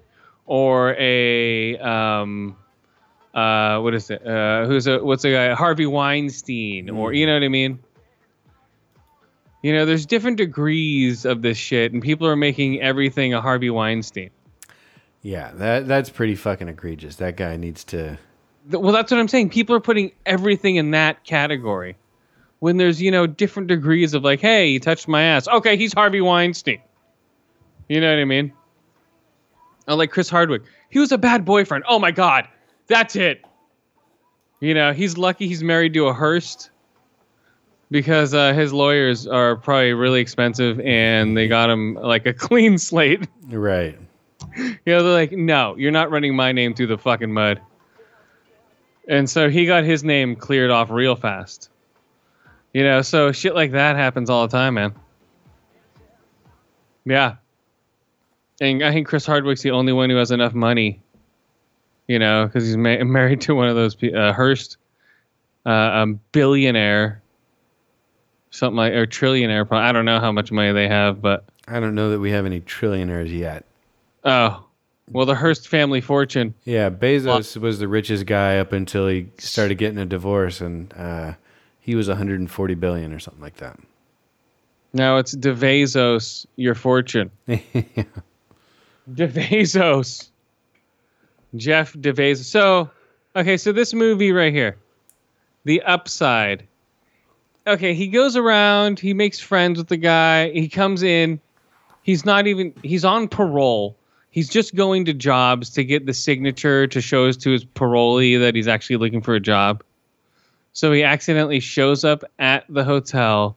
[0.46, 2.56] or a um
[3.34, 4.26] uh what is it?
[4.26, 5.54] Uh who's a what's a guy?
[5.54, 7.80] Harvey Weinstein or you know what I mean?
[9.62, 13.70] You know, there's different degrees of this shit, and people are making everything a Harvey
[13.70, 14.28] Weinstein.
[15.22, 17.16] Yeah, that that's pretty fucking egregious.
[17.16, 18.18] That guy needs to.
[18.70, 19.48] Well, that's what I'm saying.
[19.48, 21.96] People are putting everything in that category
[22.58, 25.48] when there's, you know, different degrees of like, hey, he touched my ass.
[25.48, 26.80] Okay, he's Harvey Weinstein.
[27.88, 28.52] You know what I mean?
[29.86, 30.62] Oh, like Chris Hardwick.
[30.90, 31.84] He was a bad boyfriend.
[31.88, 32.48] Oh my God.
[32.86, 33.42] That's it.
[34.60, 36.70] You know, he's lucky he's married to a Hearst
[37.90, 42.78] because uh, his lawyers are probably really expensive and they got him like a clean
[42.78, 43.28] slate.
[43.48, 43.98] Right.
[44.56, 47.60] You know, they're like, no, you're not running my name through the fucking mud.
[49.08, 51.70] And so he got his name cleared off real fast.
[52.72, 54.94] You know, so shit like that happens all the time, man.
[57.04, 57.36] Yeah.
[58.60, 61.00] And I think Chris Hardwick's the only one who has enough money,
[62.06, 64.76] you know, because he's ma- married to one of those, pe- uh, Hearst,
[65.66, 67.20] uh, a billionaire.
[68.50, 69.66] something like or trillionaire.
[69.66, 69.86] Probably.
[69.88, 72.46] I don't know how much money they have, but I don't know that we have
[72.46, 73.64] any trillionaires yet.
[74.24, 74.64] oh,
[75.10, 76.54] well, the Hearst family fortune.
[76.64, 81.34] Yeah, Bezos was the richest guy up until he started getting a divorce, and uh,
[81.80, 83.78] he was 140 billion or something like that.
[84.94, 87.30] Now it's DeVazos, your fortune.
[89.10, 90.28] DeVazos.
[91.56, 92.44] Jeff DeVazos.
[92.44, 92.90] So,
[93.36, 94.76] okay, so this movie right here,
[95.64, 96.66] The Upside.
[97.66, 101.40] Okay, he goes around, he makes friends with the guy, he comes in,
[102.02, 103.96] he's not even, he's on parole.
[104.30, 108.56] He's just going to jobs to get the signature to show to his parolee that
[108.56, 109.84] he's actually looking for a job.
[110.72, 113.56] So he accidentally shows up at the hotel.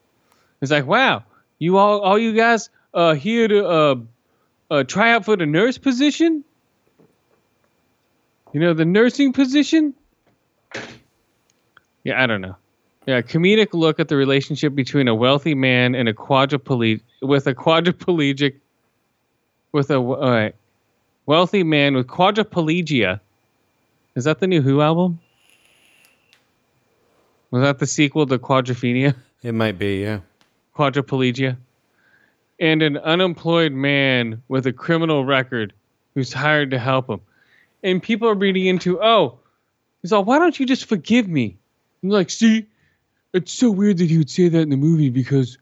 [0.61, 1.23] He's like, "Wow,
[1.57, 3.95] you all, all you guys, uh, here to uh,
[4.69, 6.43] uh, try out for the nurse position?
[8.53, 9.93] You know, the nursing position?
[12.03, 12.55] Yeah, I don't know.
[13.05, 17.55] Yeah, comedic look at the relationship between a wealthy man and a quadriplegic with a
[17.55, 18.55] quadriplegic
[19.71, 20.55] with a all right,
[21.25, 23.19] wealthy man with quadriplegia.
[24.15, 25.19] Is that the new Who album?
[27.51, 29.15] Was that the sequel to Quadrophenia?
[29.41, 30.19] It might be, yeah.
[30.75, 31.57] quadriplegia,
[32.59, 35.73] and an unemployed man with a criminal record
[36.15, 37.21] who's hired to help him.
[37.83, 39.39] And people are reading into, oh,
[40.01, 41.57] he's all, why don't you just forgive me?
[42.01, 42.67] I'm like, see,
[43.33, 45.57] it's so weird that he would say that in the movie because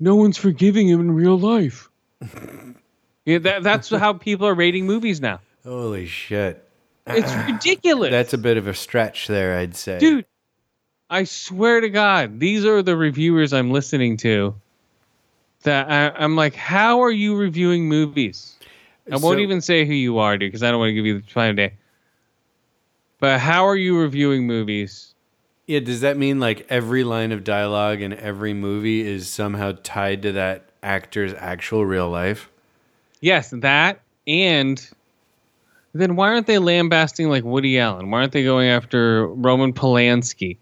[0.00, 1.88] no one's forgiving him in real life.
[3.24, 5.40] yeah, that, that's how people are rating movies now.
[5.64, 6.66] Holy shit.
[7.06, 8.10] It's ah, ridiculous.
[8.10, 9.98] That's a bit of a stretch there, I'd say.
[9.98, 10.26] Dude,
[11.08, 14.54] I swear to God, these are the reviewers I'm listening to.
[15.62, 18.56] That I, I'm like, how are you reviewing movies?
[19.12, 21.20] I won't even say who you are, dude, because I don't want to give you
[21.20, 21.74] the time of day.
[23.18, 25.14] But how are you reviewing movies?
[25.66, 30.22] Yeah, does that mean like every line of dialogue in every movie is somehow tied
[30.22, 32.50] to that actor's actual real life?
[33.20, 34.90] Yes, that and
[35.92, 38.10] then why aren't they lambasting like Woody Allen?
[38.10, 40.56] Why aren't they going after Roman Polanski?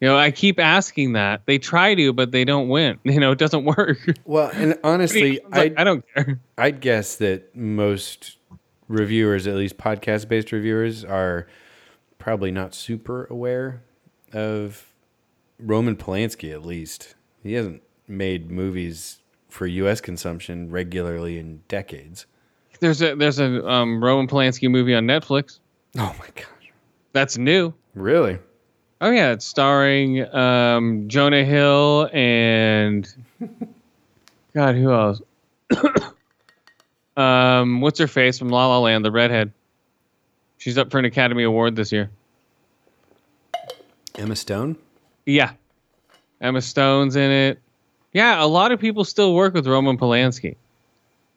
[0.00, 1.42] You know, I keep asking that.
[1.44, 2.98] They try to, but they don't win.
[3.04, 3.98] You know, it doesn't work.
[4.24, 6.40] Well, and honestly, Like, I don't care.
[6.56, 8.38] I'd guess that most
[8.88, 11.46] reviewers, at least podcast based reviewers, are
[12.18, 13.82] probably not super aware
[14.32, 14.86] of
[15.58, 17.14] Roman Polanski, at least.
[17.42, 20.00] He hasn't made movies for U.S.
[20.00, 22.26] consumption regularly in decades.
[22.80, 25.58] There's a there's a um, Roman Polanski movie on Netflix.
[25.98, 26.72] Oh my gosh,
[27.12, 27.74] that's new.
[27.94, 28.38] Really?
[29.02, 33.08] Oh yeah, it's starring um, Jonah Hill and
[34.54, 35.22] God, who else?
[37.16, 39.52] um, what's her face from La La Land, the redhead.
[40.58, 42.10] She's up for an Academy Award this year.
[44.16, 44.76] Emma Stone?
[45.24, 45.52] Yeah,
[46.40, 47.58] Emma Stone's in it.
[48.12, 50.56] Yeah, a lot of people still work with Roman Polanski.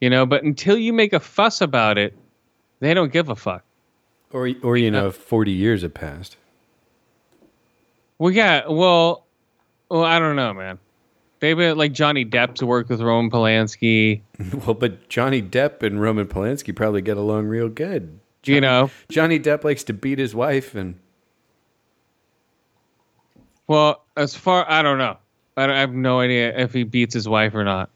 [0.02, 2.14] You know, but until you make a fuss about it,
[2.82, 3.64] they don't give a fuck.
[4.34, 6.36] Or, or you know, 40 years have passed.
[8.24, 8.70] Well, yeah.
[8.70, 9.26] Well,
[9.90, 10.80] well, I don't know, man.
[11.42, 14.22] Maybe like Johnny Depp's worked with Roman Polanski.
[14.66, 18.18] well, but Johnny Depp and Roman Polanski probably get along real good.
[18.46, 20.98] you know, Johnny Depp likes to beat his wife, and
[23.68, 25.18] well, as far I don't know.
[25.58, 27.90] I, don't, I have no idea if he beats his wife or not.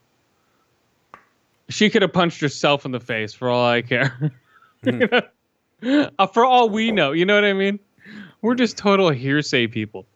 [1.70, 4.30] She could have punched herself in the face for all I care.
[4.84, 5.22] You know?
[6.18, 7.78] Uh, for all we know, you know what I mean?
[8.42, 10.06] We're just total hearsay people.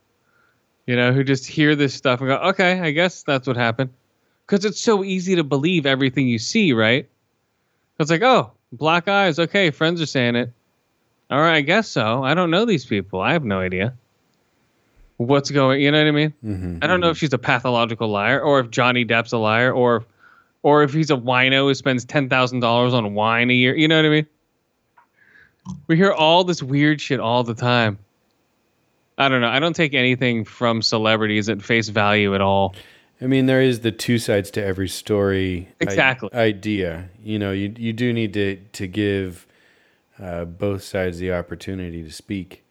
[0.85, 3.91] You know, who just hear this stuff and go, "Okay, I guess that's what happened."
[4.45, 7.07] Because it's so easy to believe everything you see, right?
[7.99, 9.39] It's like, oh, black eyes.
[9.39, 10.51] Okay, friends are saying it.
[11.29, 12.23] All right, I guess so.
[12.23, 13.21] I don't know these people.
[13.21, 13.93] I have no idea
[15.17, 15.81] what's going.
[15.81, 16.33] You know what I mean?
[16.43, 16.77] Mm-hmm.
[16.81, 20.05] I don't know if she's a pathological liar, or if Johnny Depp's a liar, or
[20.61, 23.75] or if he's a wino who spends ten thousand dollars on wine a year.
[23.75, 24.27] You know what I mean?
[25.87, 27.97] We hear all this weird shit all the time.
[29.17, 29.49] I don't know.
[29.49, 32.75] I don't take anything from celebrities at face value at all.
[33.21, 36.29] I mean, there is the two sides to every story i- Exactly.
[36.33, 37.09] idea.
[37.23, 39.45] You know, you you do need to to give
[40.19, 42.63] uh, both sides the opportunity to speak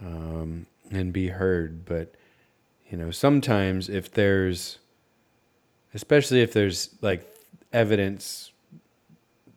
[0.00, 1.84] um, and be heard.
[1.84, 2.14] But
[2.88, 4.78] you know, sometimes if there's,
[5.94, 7.26] especially if there's like
[7.72, 8.52] evidence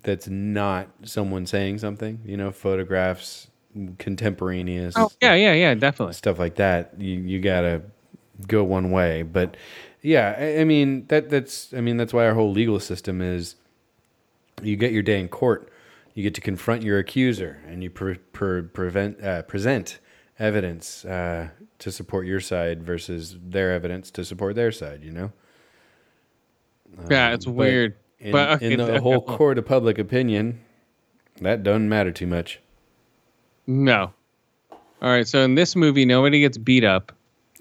[0.02, 3.48] that's not someone saying something, you know, photographs,
[3.98, 6.14] contemporaneous Oh yeah, yeah, yeah, definitely.
[6.14, 6.94] stuff like that.
[6.98, 7.82] You you gotta
[8.48, 9.56] go one way, but
[10.02, 13.56] yeah, I, I mean that that's I mean that's why our whole legal system is.
[14.62, 15.72] You get your day in court,
[16.14, 20.00] you get to confront your accuser, and you pre- pre- prevent uh, present
[20.38, 21.50] evidence uh,
[21.80, 25.02] to support your side versus their evidence to support their side.
[25.04, 25.32] You know.
[27.10, 27.96] Yeah, it's Um, weird.
[28.20, 30.60] In, But, okay, in the whole court of public opinion,
[31.40, 32.60] that doesn't matter too much.
[33.70, 34.12] No.
[34.72, 37.12] All right, so in this movie, nobody gets beat up.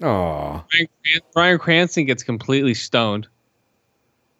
[0.01, 0.65] Aw.
[1.33, 3.27] Bryan, Cranston gets completely stoned.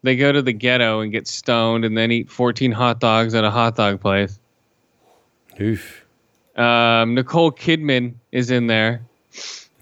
[0.01, 3.43] They go to the ghetto and get stoned and then eat 14 hot dogs at
[3.43, 4.39] a hot dog place.
[5.61, 6.05] Oof.
[6.55, 9.05] Um, Nicole Kidman is in there.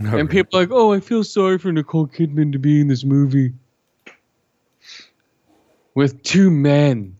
[0.01, 2.89] Oh, and people are like, oh, I feel sorry for Nicole Kidman to be in
[2.89, 3.53] this movie.
[5.95, 7.15] With two men.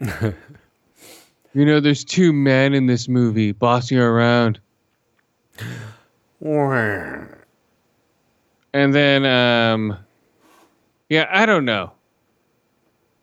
[1.58, 4.60] you know, there's two men in this movie bossing around.
[8.72, 9.98] And then, um,
[11.08, 11.90] yeah, I don't know.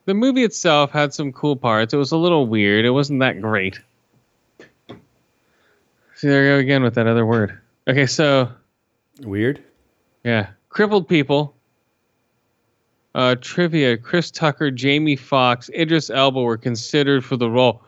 [0.04, 1.94] The movie itself had some cool parts.
[1.94, 2.84] It was a little weird.
[2.84, 3.80] It wasn't that great.
[4.88, 7.58] See, there you go again with that other word.
[7.88, 8.50] Okay, so
[9.22, 9.62] Weird.
[10.24, 11.54] yeah, crippled people.
[13.14, 17.82] Uh, trivia: Chris Tucker, Jamie Foxx, Idris Elba were considered for the role.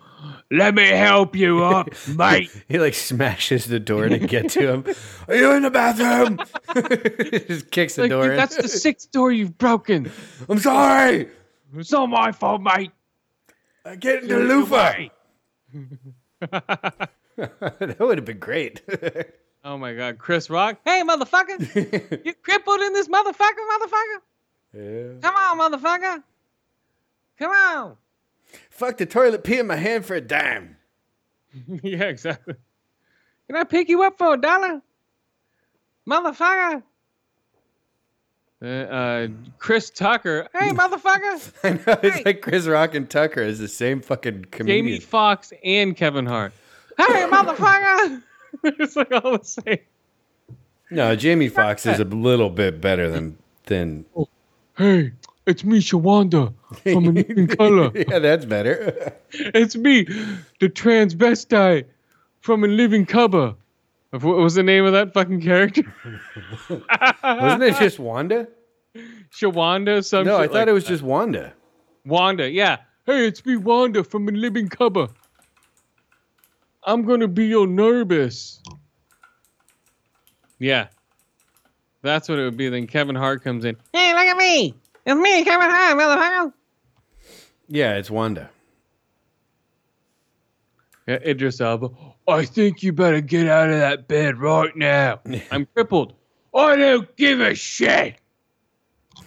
[0.51, 2.51] Let me help you up, mate.
[2.69, 4.85] He like smashes the door to get to him.
[5.29, 6.39] Are you in the bathroom?
[7.47, 8.23] Just kicks the Like, door.
[8.23, 8.37] dude, in.
[8.39, 10.11] that's the sixth door you've broken.
[10.49, 11.29] I'm sorry.
[11.77, 12.93] It's not my fault, mate.
[13.85, 14.95] I get into Get loofah.
[16.57, 18.81] that would have been great.
[19.65, 20.79] Oh my God, Chris Rock!
[20.85, 22.25] Hey, motherfucker!
[22.25, 24.21] you crippled in this motherfucker, motherfucker!
[24.73, 25.21] yeah.
[25.21, 26.23] Come on, motherfucker!
[27.39, 27.97] Come on!
[28.71, 30.77] Fuck the toilet pee in my hand for a dime.
[31.83, 32.55] yeah, exactly.
[33.47, 34.83] Can I pick you up for a dollar,
[36.09, 36.83] motherfucker?
[38.61, 39.29] Uh, uh,
[39.59, 40.49] Chris Tucker.
[40.53, 41.53] Hey, motherfucker!
[41.63, 44.87] I know it's like Chris Rock and Tucker is the same fucking comedian.
[44.87, 46.53] Jamie Foxx and Kevin Hart.
[46.97, 48.23] Hey, motherfucker!
[48.65, 49.79] it's like all the same.
[50.91, 54.07] No, Jamie Fox is a little bit better than than.
[54.77, 55.13] Hey,
[55.49, 57.91] it's me, Shawanda, from A Living Color.
[57.95, 59.15] yeah, that's better.
[59.33, 60.05] It's me,
[60.61, 61.85] the transvestite
[62.41, 63.55] from A Living Cover.
[64.11, 65.83] What was the name of that fucking character?
[67.23, 68.49] Wasn't it just Wanda?
[69.31, 70.03] Shawanda?
[70.05, 70.91] Some No, I thought like it was that.
[70.91, 71.53] just Wanda.
[72.07, 72.49] Wanda.
[72.51, 72.79] Yeah.
[73.05, 75.09] Hey, it's me, Wanda from A Living Cover.
[76.85, 78.63] I'm gonna be your nervous.
[80.59, 80.89] Yeah.
[82.03, 82.71] That's what it would be.
[82.71, 83.77] Then Kevin Hart comes in.
[83.93, 84.75] Hey, look at me.
[85.09, 86.53] It's me, Kevin Hart, motherfucker.
[87.67, 88.51] Yeah, it's Wanda.
[91.07, 91.89] Yeah, Idris Elba.
[92.29, 95.21] I think you better get out of that bed right now.
[95.51, 96.13] I'm crippled.
[96.55, 98.17] I don't give a shit.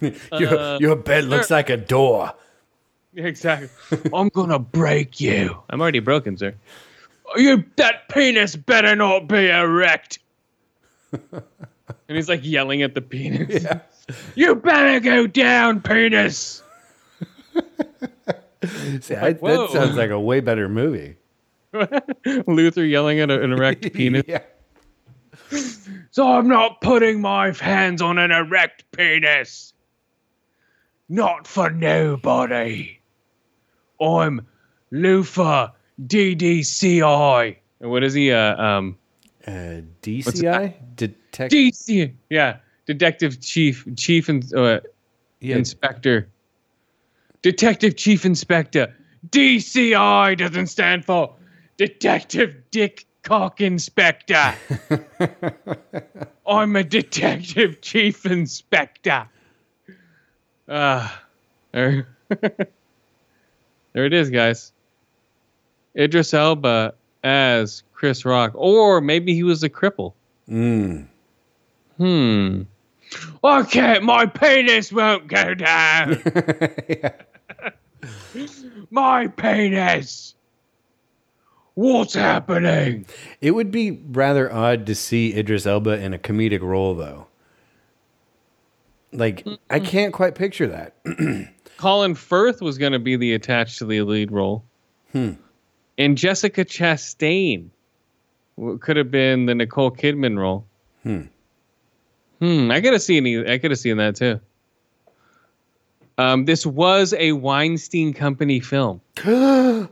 [0.00, 1.56] your, Uh, your bed looks sir.
[1.56, 2.32] like a door.
[3.16, 3.68] Exactly.
[4.14, 5.56] I'm gonna break you.
[5.70, 6.54] I'm already broken, sir.
[7.34, 10.20] You that penis better not be erect.
[11.12, 11.42] and
[12.06, 13.66] he's like yelling at the penis.
[14.34, 16.62] You better go down, penis.
[19.00, 21.16] See, I, that sounds like a way better movie.
[22.46, 24.24] Luther yelling at an erect penis.
[24.26, 24.42] yeah.
[26.10, 29.72] So I'm not putting my hands on an erect penis.
[31.08, 32.98] Not for nobody.
[34.00, 34.46] I'm
[34.92, 35.72] Lufa
[36.04, 37.56] DDCI.
[37.80, 38.32] And what is he?
[38.32, 38.98] Uh, um,
[39.46, 40.74] Uh, DCI?
[40.96, 41.52] Detect.
[41.52, 42.14] DC.
[42.30, 44.80] Yeah, Detective Chief, Chief and uh,
[45.40, 45.56] Yeah.
[45.56, 46.28] Inspector,
[47.42, 48.94] Detective Chief Inspector.
[49.28, 51.34] DCI doesn't stand for
[51.76, 54.54] Detective Dick Cock Inspector.
[56.46, 59.28] I'm a Detective Chief Inspector.
[60.68, 61.22] Ah,
[61.72, 64.72] there, there it is, guys.
[65.96, 70.14] Idris Elba as Chris Rock, or maybe he was a cripple.
[70.48, 71.06] Mm.
[71.98, 72.62] Hmm.
[73.44, 76.22] Okay, my penis won't go down.
[78.90, 80.34] my penis.
[81.74, 83.06] What's happening?
[83.40, 87.26] It would be rather odd to see Idris Elba in a comedic role, though.
[89.12, 90.94] Like, I can't quite picture that.
[91.76, 94.64] Colin Firth was going to be the attached to the lead role.
[95.12, 95.32] Hmm.
[95.98, 97.68] And Jessica Chastain
[98.80, 100.66] could have been the Nicole Kidman role.
[101.02, 101.22] Hmm.
[102.42, 102.72] Hmm.
[102.72, 103.24] I could have seen.
[103.24, 104.40] e- I could have seen that too.
[106.18, 109.00] Um, this was a Weinstein Company film.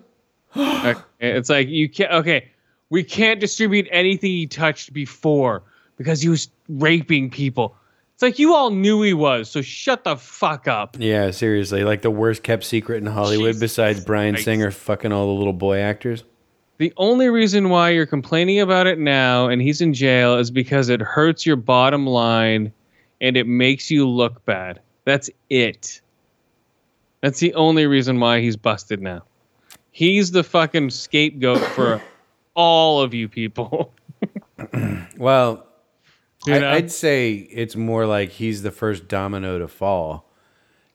[0.56, 2.10] Okay, It's like you can't.
[2.12, 2.48] Okay,
[2.90, 5.62] we can't distribute anything he touched before
[5.96, 7.76] because he was raping people.
[8.14, 10.96] It's like you all knew he was, so shut the fuck up.
[10.98, 11.84] Yeah, seriously.
[11.84, 14.44] Like the worst kept secret in Hollywood Jesus besides Brian Christ.
[14.44, 16.24] Singer fucking all the little boy actors.
[16.80, 20.88] The only reason why you're complaining about it now and he's in jail is because
[20.88, 22.72] it hurts your bottom line
[23.20, 24.80] and it makes you look bad.
[25.04, 26.00] That's it.
[27.20, 29.24] That's the only reason why he's busted now.
[29.92, 32.00] He's the fucking scapegoat for
[32.54, 33.92] all of you people.
[35.18, 35.66] Well,
[36.46, 36.70] You I, know?
[36.70, 40.29] I'd say it's more like he's the first domino to fall.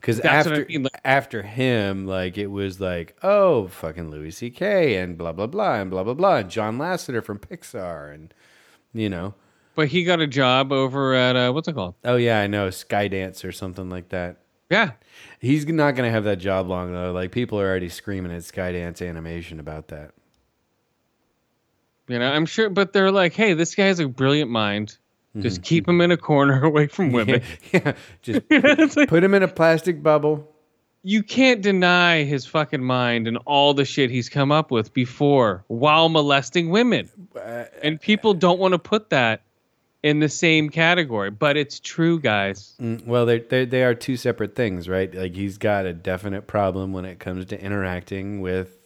[0.06, 4.30] Because what I after mean, like- after him, like it was like, oh, fucking Louis
[4.30, 4.98] C.K.
[4.98, 8.32] and blah blah blah and blah blah blah, and John Lasseter from Pixar, and
[8.94, 9.34] you know,
[9.74, 11.96] But he got a job over at uh, what's it called?
[12.04, 14.38] oh yeah, I know Skydance or something like that.
[14.70, 14.92] Yeah,
[15.40, 17.12] He's not gonna have that job long though.
[17.12, 20.12] Like people are already screaming at Skydance Animation about that.
[22.08, 22.70] you know, I'm sure.
[22.70, 24.98] But they're like, hey, this guy has a brilliant mind.
[25.40, 27.42] Just keep him in a corner away from women.
[27.74, 30.52] yeah, just It's like- put him in a plastic bubble.
[31.04, 35.64] you can't deny his fucking mind and all the shit he's come up with before
[35.68, 37.10] while molesting women.
[37.84, 39.42] And people don't want to put that
[40.04, 42.76] in the same category, but it's true, guys.
[42.80, 45.14] Mm, Well, they they they are two separate things, right?
[45.14, 48.78] Like he's got a definite problem when it comes to interacting with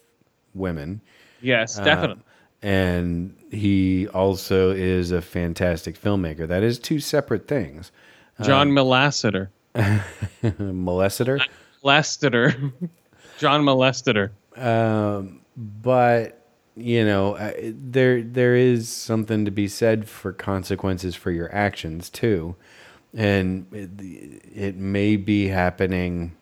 [0.54, 1.02] women.
[1.42, 2.24] Yes, Uh, definitely.
[2.62, 6.48] And he also is a fantastic filmmaker.
[6.48, 7.92] That is two separate things.
[8.42, 9.50] John Molasseter.
[9.76, 11.46] Molester.
[11.84, 12.74] Molesteter.
[13.38, 14.32] John Molesteter.
[14.56, 16.36] Um, but
[16.76, 17.38] you know,
[17.74, 22.56] there there is something to be said for consequences for your actions too,
[23.14, 23.90] and it,
[24.56, 26.36] it may be happening,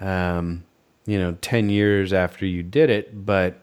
[0.00, 0.64] um,
[1.04, 3.60] you know, ten years after you did it, but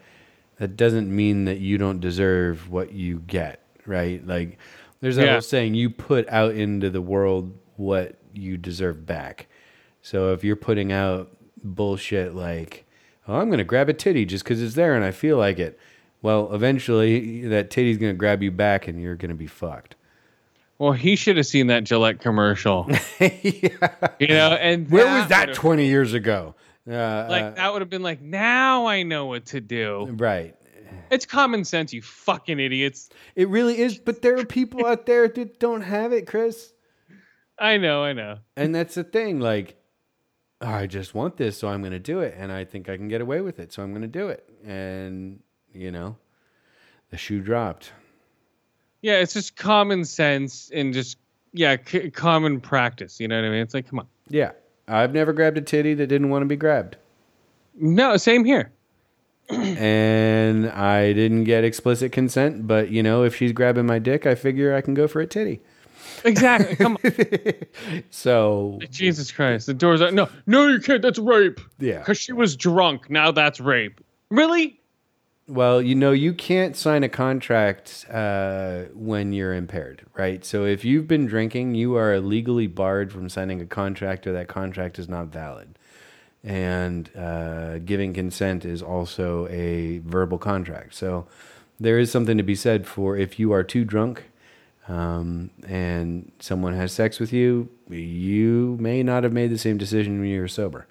[0.58, 4.26] that doesn't mean that you don't deserve what you get, right?
[4.26, 4.58] Like,
[5.02, 5.32] there's that Yeah.
[5.34, 9.48] whole saying: you put out into the world what you deserve back.
[10.02, 12.86] So if you're putting out bullshit like,
[13.28, 15.60] "Oh, I'm going to grab a titty just because it's there and I feel like
[15.60, 15.80] it,"
[16.22, 19.96] well, eventually that titty's going to grab you back and you're going to be fucked.
[20.80, 22.90] Well, he should have seen that Gillette commercial.
[24.20, 26.56] You know, and Where was that 20 years ago?
[26.88, 30.08] Uh, Like uh, that would have been like, now I know what to do.
[30.18, 30.56] right.
[31.10, 33.10] It's common sense, you fucking idiots.
[33.36, 36.72] It really is, but there are people out there that don't have it, Chris.
[37.58, 38.38] I know, I know.
[38.56, 39.40] And that's the thing.
[39.40, 39.76] Like,
[40.62, 42.36] "Oh, I just want this, so I'm going to do it.
[42.38, 44.48] And I think I can get away with it, so I'm going to do it.
[44.66, 45.40] And,
[45.74, 46.18] you know,
[47.10, 47.92] the shoe dropped.
[49.02, 51.18] Yeah, it's just common sense and just
[51.54, 53.20] yeah, c- common practice.
[53.20, 53.60] You know what I mean?
[53.62, 54.08] It's like, come on.
[54.30, 54.52] Yeah.
[54.88, 56.98] I've never grabbed a titty that didn't want to be grabbed.
[57.76, 58.72] No, same here.
[59.50, 64.36] and I didn't get explicit consent, but, you know, if she's grabbing my dick, I
[64.36, 65.62] figure I can go for a titty.
[66.24, 66.76] Exactly.
[66.76, 67.12] Come on.
[68.10, 69.66] So, Jesus Christ.
[69.66, 71.02] The doors are no, no, you can't.
[71.02, 71.60] That's rape.
[71.80, 72.00] yeah.
[72.00, 73.10] Because she was drunk.
[73.10, 74.00] Now that's rape.
[74.30, 74.80] Really?
[75.48, 80.44] Well, you know, you can't sign a contract uh, when you're impaired, right?
[80.46, 84.48] So if you've been drinking, you are legally barred from signing a contract, or that
[84.48, 85.78] contract is not valid.
[86.46, 90.96] And uh, giving consent is also a verbal contract.
[90.96, 91.28] So
[91.78, 94.24] there is something to be said for if you are too drunk
[94.88, 100.20] um, and someone has sex with you, you may not have made the same decision
[100.20, 100.88] when you were sober.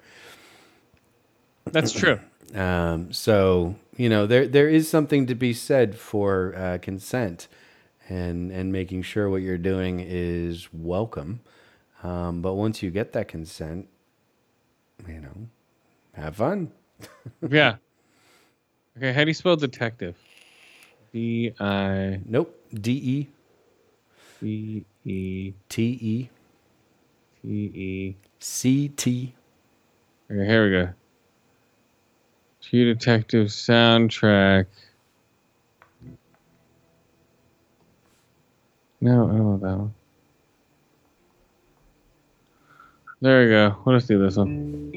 [1.65, 2.19] That's true.
[2.53, 7.47] Um, so you know there there is something to be said for uh, consent
[8.09, 11.41] and and making sure what you're doing is welcome.
[12.03, 13.87] Um, but once you get that consent,
[15.07, 15.47] you know,
[16.13, 16.71] have fun.
[17.49, 17.75] Yeah.
[18.97, 20.15] Okay, how do you spell detective?
[21.13, 22.55] D I Nope.
[22.73, 23.29] D E
[24.39, 26.29] C E T E
[27.41, 28.15] T E.
[28.39, 29.33] C T.
[30.31, 30.93] Okay, here we go.
[32.73, 34.65] True Detective soundtrack.
[38.99, 39.93] No, I don't want that one.
[43.21, 43.77] There we go.
[43.85, 44.89] Let us do this one.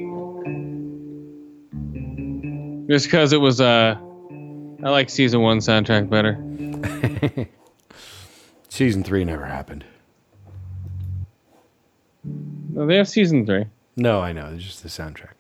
[2.89, 3.97] Just because it was, uh,
[4.83, 6.43] I like season one soundtrack better.
[8.71, 9.85] Season three never happened.
[12.25, 13.67] No, they have season three.
[13.97, 14.47] No, I know.
[14.55, 15.36] It's just the soundtrack.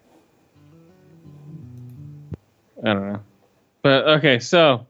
[2.86, 3.20] I don't know.
[3.82, 4.86] But okay, so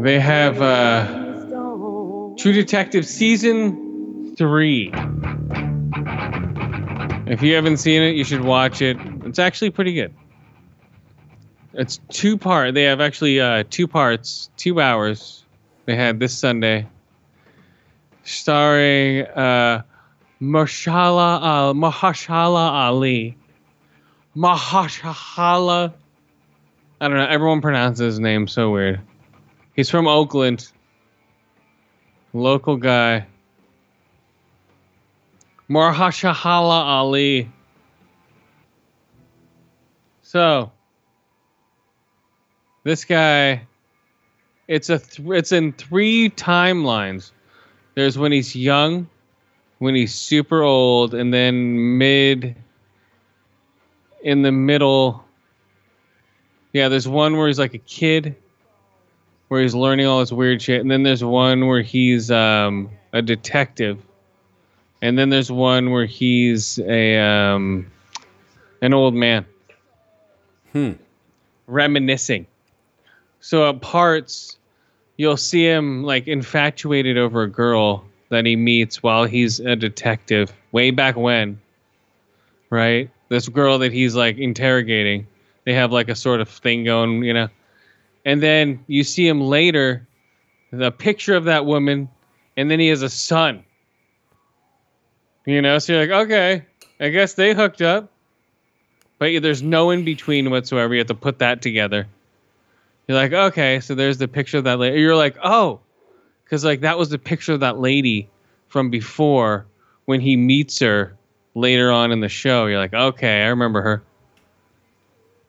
[0.00, 1.24] they have uh
[2.36, 4.92] True Detective season 3.
[7.26, 8.96] If you haven't seen it, you should watch it.
[9.24, 10.14] It's actually pretty good.
[11.72, 12.74] It's two part.
[12.74, 15.44] They have actually uh two parts, 2 hours.
[15.86, 16.86] They had this Sunday
[18.22, 19.82] starring uh
[20.40, 21.42] Mahershala
[22.70, 23.36] Ali.
[24.38, 25.92] Mahershala
[27.00, 27.26] I don't know.
[27.26, 29.00] Everyone pronounces his name so weird.
[29.74, 30.70] He's from Oakland.
[32.32, 33.26] Local guy.
[35.68, 37.50] Marhashahala Ali.
[40.22, 40.70] So,
[42.84, 43.66] this guy,
[44.68, 47.32] it's a th- it's in three timelines.
[47.94, 49.08] There's when he's young,
[49.78, 52.56] when he's super old, and then mid.
[54.22, 55.24] In the middle.
[56.72, 58.36] Yeah, there's one where he's like a kid,
[59.48, 63.22] where he's learning all this weird shit, and then there's one where he's um, a
[63.22, 63.98] detective,
[65.00, 67.90] and then there's one where he's a um,
[68.82, 69.46] an old man.
[70.72, 70.92] Hmm.
[71.66, 72.46] Reminiscing.
[73.40, 74.58] So at parts,
[75.16, 80.52] you'll see him like infatuated over a girl that he meets while he's a detective
[80.72, 81.60] way back when.
[82.70, 83.10] Right?
[83.28, 85.26] This girl that he's like interrogating.
[85.64, 87.48] They have like a sort of thing going, you know.
[88.24, 90.06] And then you see him later,
[90.70, 92.08] the picture of that woman,
[92.56, 93.64] and then he has a son.
[95.46, 96.64] You know, so you're like, okay,
[97.00, 98.10] I guess they hooked up.
[99.18, 100.94] But there's no in between whatsoever.
[100.94, 102.06] You have to put that together.
[103.06, 105.00] You're like, okay, so there's the picture of that lady.
[105.00, 105.80] You're like, oh,
[106.44, 108.28] because like that was the picture of that lady
[108.68, 109.66] from before
[110.04, 111.17] when he meets her
[111.58, 112.66] later on in the show.
[112.66, 114.02] You're like, okay, I remember her.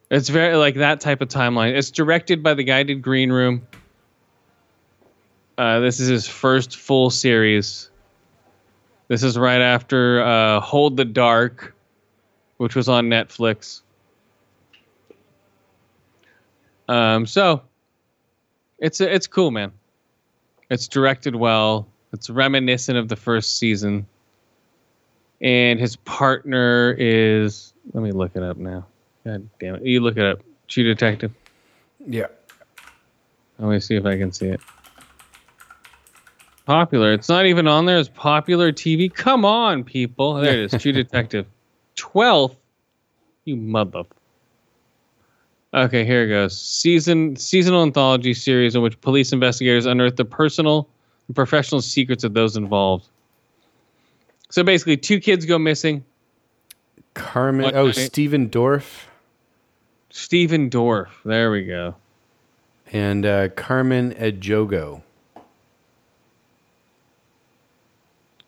[0.10, 1.77] It's very like that type of timeline.
[1.77, 3.68] It's directed by the guy did Green Room.
[5.57, 7.90] Uh, this is his first full series.
[9.07, 11.76] This is right after uh, Hold the Dark,
[12.57, 13.81] which was on Netflix.
[16.88, 17.61] Um, so
[18.80, 19.73] it's it's cool, man.
[20.72, 21.88] It's directed well.
[22.14, 24.07] It's reminiscent of the first season.
[25.41, 28.86] And his partner is let me look it up now.
[29.26, 29.84] God damn it.
[29.86, 30.40] You look it up.
[30.68, 31.32] True Detective.
[32.06, 32.28] Yeah.
[33.57, 34.61] Let me see if I can see it.
[36.66, 37.14] Popular.
[37.14, 39.11] It's not even on there as popular TV.
[39.14, 40.36] Come on, people.
[40.36, 40.82] There it is.
[40.82, 41.45] True Detective.
[41.95, 42.56] 12th.
[43.45, 44.03] You mother.
[45.74, 46.60] Okay, here it goes.
[46.60, 50.88] Season seasonal anthology series in which police investigators unearth the personal
[51.28, 53.07] and professional secrets of those involved.
[54.49, 56.03] So basically, two kids go missing.
[57.13, 57.65] Carmen.
[57.65, 57.91] What oh?
[57.91, 59.05] Stephen Dorff
[60.09, 61.09] Stephen Dorff.
[61.26, 61.95] There we go.
[62.91, 65.01] and uh, Carmen Ejogo.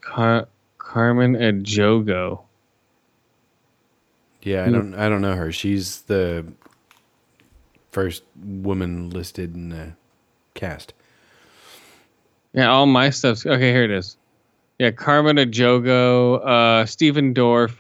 [0.02, 0.48] Car-
[0.78, 2.42] Carmen Ejogo.
[4.42, 4.74] Yeah, I Hmm.
[4.74, 4.94] don't.
[4.96, 5.52] I don't know her.
[5.52, 6.46] She's the
[7.92, 9.94] first woman listed in the
[10.56, 10.94] cast.
[12.54, 13.72] Yeah, all my stuff's okay.
[13.72, 14.18] Here it is.
[14.82, 17.72] Yeah, Carmen Ejogo, uh, Stephen Dorff,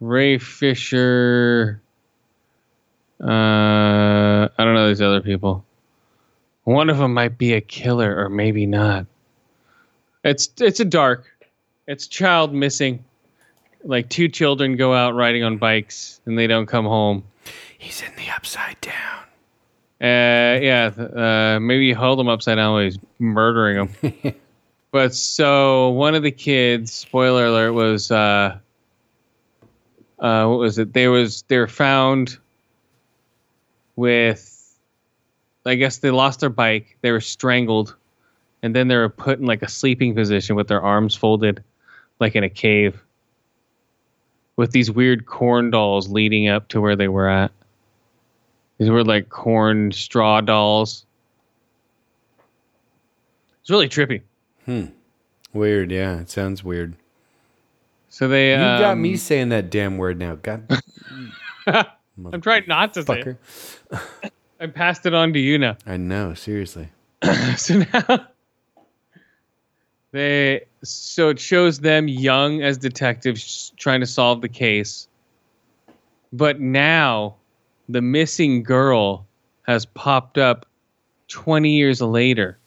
[0.00, 1.80] Ray Fisher.
[3.22, 5.64] Uh, I don't know these other people.
[6.64, 9.06] One of them might be a killer, or maybe not.
[10.24, 11.24] It's it's a dark.
[11.86, 13.04] It's child missing.
[13.84, 17.22] Like two children go out riding on bikes and they don't come home.
[17.78, 19.22] He's in the upside down.
[20.00, 24.34] Uh, yeah, uh, maybe you hold him upside down while he's murdering him.
[24.90, 28.58] but so one of the kids, spoiler alert, was uh,
[30.18, 30.92] uh, what was it?
[30.92, 32.38] They was they were found
[33.96, 34.76] with,
[35.66, 36.96] I guess they lost their bike.
[37.02, 37.94] They were strangled,
[38.62, 41.62] and then they were put in like a sleeping position with their arms folded,
[42.18, 43.02] like in a cave,
[44.56, 47.52] with these weird corn dolls leading up to where they were at.
[48.78, 51.04] These were like corn straw dolls.
[53.60, 54.22] It's really trippy.
[54.68, 54.84] Hmm.
[55.54, 55.90] Weird.
[55.90, 56.94] Yeah, it sounds weird.
[58.10, 58.50] So they.
[58.50, 60.34] You got um, me saying that damn word now.
[60.34, 60.70] God.
[61.66, 63.20] I'm trying not to say.
[63.90, 64.32] It.
[64.60, 65.78] I passed it on to you now.
[65.86, 66.34] I know.
[66.34, 66.90] Seriously.
[67.56, 68.26] so now
[70.12, 70.66] they.
[70.84, 75.08] So it shows them young as detectives trying to solve the case,
[76.30, 77.36] but now
[77.88, 79.26] the missing girl
[79.62, 80.66] has popped up
[81.28, 82.57] 20 years later.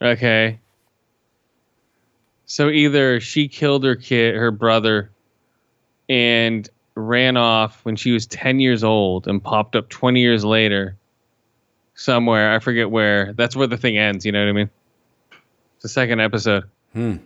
[0.00, 0.60] Okay.
[2.46, 5.10] So either she killed her kid, her brother,
[6.08, 10.96] and ran off when she was 10 years old and popped up 20 years later
[11.94, 12.54] somewhere.
[12.54, 13.32] I forget where.
[13.32, 14.24] That's where the thing ends.
[14.26, 14.70] You know what I mean?
[15.76, 16.64] It's the second episode.
[16.92, 17.16] Hmm.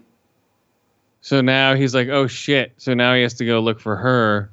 [1.20, 2.72] So now he's like, oh shit.
[2.76, 4.50] So now he has to go look for her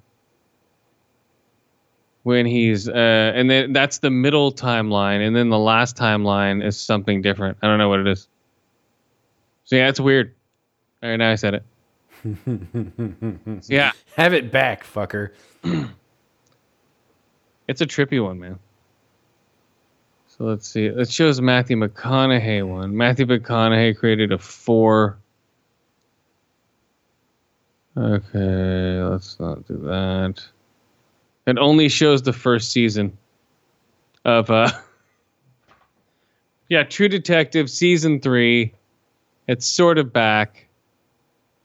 [2.26, 5.26] when he's, uh, and then that's the middle timeline.
[5.26, 7.56] And then the last timeline is something different.
[7.62, 8.28] I don't know what it is.
[9.66, 10.34] So yeah, it's weird.
[11.04, 11.64] All right, now I said it.
[13.70, 13.92] Yeah.
[14.18, 15.30] Have it back, fucker.
[17.68, 18.60] It's a trippy one, man.
[20.28, 20.86] So let's see.
[20.86, 22.96] It shows Matthew McConaughey one.
[22.96, 25.18] Matthew McConaughey created a four.
[27.98, 30.44] Okay, let's not do that.
[31.46, 33.18] It only shows the first season
[34.24, 34.72] of uh
[36.70, 38.74] Yeah, True Detective season 3.
[39.48, 40.66] It's sort of back.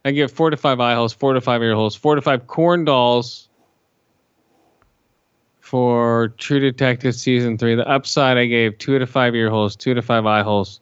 [0.04, 2.46] I give 4 to 5 eye holes, 4 to 5 ear holes, 4 to 5
[2.46, 3.48] corn dolls
[5.60, 7.76] for True Detective season 3.
[7.76, 10.80] The upside I gave 2 to 5 ear holes, 2 to 5 eye holes,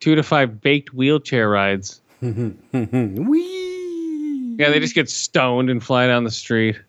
[0.00, 2.00] 2 to 5 baked wheelchair rides.
[2.20, 2.56] Whee!
[4.58, 6.80] Yeah, they just get stoned and fly down the street.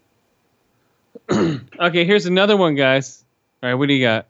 [1.79, 3.23] okay, here's another one, guys.
[3.61, 4.27] All right, what do you got?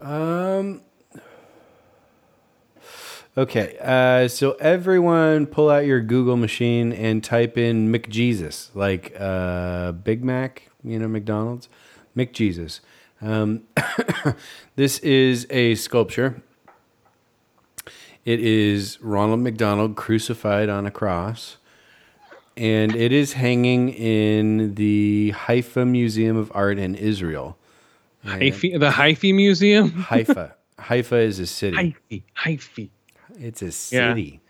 [0.00, 0.82] Um.
[3.36, 9.92] Okay, uh, so everyone pull out your Google machine and type in McJesus, like uh,
[9.92, 11.68] Big Mac, you know, McDonald's.
[12.16, 12.80] McJesus.
[13.20, 13.62] Um,
[14.76, 16.42] this is a sculpture.
[18.24, 21.56] It is Ronald McDonald crucified on a cross,
[22.56, 27.56] and it is hanging in the Haifa Museum of Art in Israel.
[28.24, 29.90] Haifa, the Haifa Museum?
[30.08, 30.54] Haifa.
[30.78, 31.76] Haifa is a city.
[31.76, 32.22] Haifa.
[32.34, 32.88] Haifa.
[33.38, 33.70] It's a Yeah.
[34.12, 34.40] city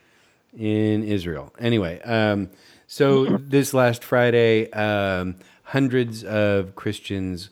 [0.58, 1.52] in Israel.
[1.58, 2.50] Anyway, um,
[2.86, 7.50] so this last Friday, um, hundreds of Christians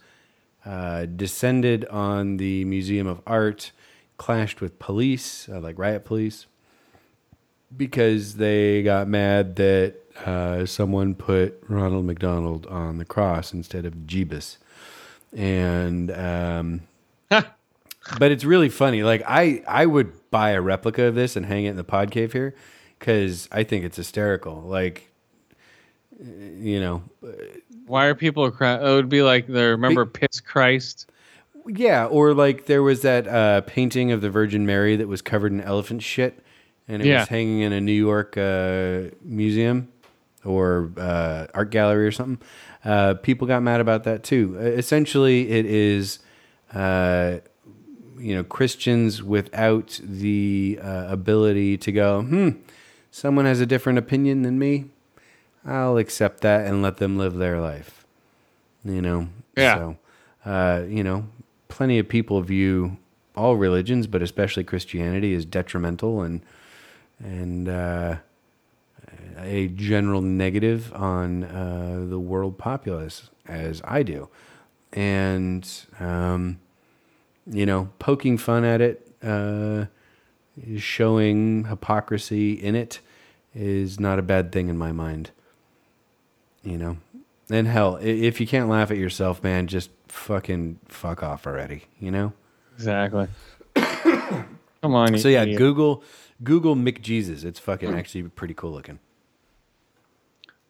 [0.66, 3.72] uh, descended on the Museum of Art,
[4.18, 6.46] clashed with police, uh, like riot police,
[7.74, 9.94] because they got mad that
[10.26, 14.56] uh, someone put Ronald McDonald on the cross instead of Jeebus.
[15.36, 16.80] And um,
[17.28, 19.02] but it's really funny.
[19.02, 22.10] Like I, I would buy a replica of this and hang it in the pod
[22.10, 22.54] cave here
[22.98, 24.60] because I think it's hysterical.
[24.62, 25.10] Like,
[26.18, 27.02] you know,
[27.86, 28.80] Why are people crying?
[28.84, 31.08] It would be like the remember Piss Christ.
[31.66, 32.06] yeah.
[32.06, 35.60] Or like there was that uh, painting of the Virgin Mary that was covered in
[35.60, 36.38] elephant shit,
[36.88, 37.20] and it Yeah.
[37.20, 39.88] was hanging in a New York uh, museum
[40.44, 42.44] or uh, art gallery or something.
[42.84, 44.56] Uh, people got mad about that too.
[44.58, 46.18] Essentially, it is.
[46.72, 47.38] Uh,
[48.20, 52.50] you know Christians without the uh, ability to go, hmm,
[53.10, 54.86] someone has a different opinion than me.
[55.64, 58.04] I'll accept that and let them live their life.
[58.84, 59.76] You know, Yeah.
[59.76, 59.98] So,
[60.44, 61.28] uh, you know,
[61.68, 62.96] plenty of people view
[63.36, 66.42] all religions, but especially Christianity, as detrimental and
[67.18, 68.16] and uh,
[69.42, 74.28] a general negative on uh, the world populace, as I do,
[74.92, 75.68] and.
[75.98, 76.60] Um,
[77.46, 79.86] you know, poking fun at it, uh,
[80.76, 83.00] showing hypocrisy in it
[83.54, 85.30] is not a bad thing in my mind.
[86.62, 86.96] You know,
[87.50, 91.84] and hell, if you can't laugh at yourself, man, just fucking fuck off already.
[91.98, 92.32] You know.
[92.74, 93.28] Exactly.
[93.74, 95.18] Come on.
[95.18, 95.58] So yeah, idiot.
[95.58, 96.02] Google
[96.42, 97.44] Google McJesus.
[97.44, 98.98] It's fucking actually pretty cool looking.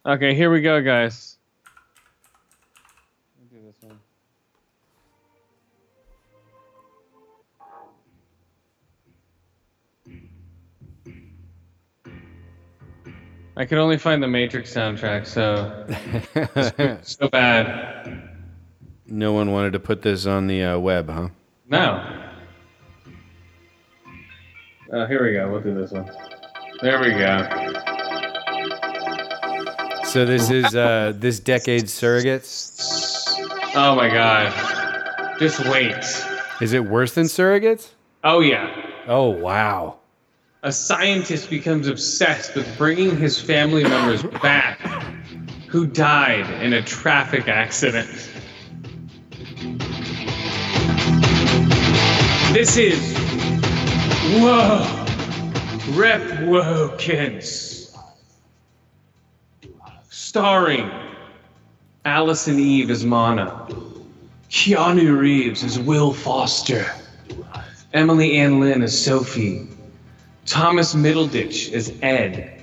[0.06, 1.36] Okay, here we go, guys.
[3.52, 4.00] Do this one.
[13.58, 15.86] I could only find the Matrix soundtrack, so
[17.02, 18.30] so bad.
[19.06, 21.28] No one wanted to put this on the uh, web, huh?
[21.68, 22.26] No.
[24.92, 25.52] Oh, here we go.
[25.52, 26.10] We'll do this one.
[26.80, 27.89] There we go.
[30.10, 33.30] So this is uh, this decade's surrogates.
[33.76, 35.38] Oh my god.
[35.38, 35.94] Just wait.
[36.60, 37.90] Is it worse than surrogates?
[38.24, 38.90] Oh yeah.
[39.06, 39.98] Oh wow.
[40.64, 44.80] A scientist becomes obsessed with bringing his family members back
[45.68, 48.10] who died in a traffic accident.
[52.52, 53.16] This is
[54.40, 54.80] Whoa
[55.96, 57.69] Rep Wokins.
[60.30, 60.88] Starring
[62.04, 63.66] Allison Eve as Mana,
[64.48, 66.86] Keanu Reeves as Will Foster,
[67.92, 69.66] Emily Alyn Lind as Sophie,
[70.46, 72.62] Thomas Middleditch as Ed,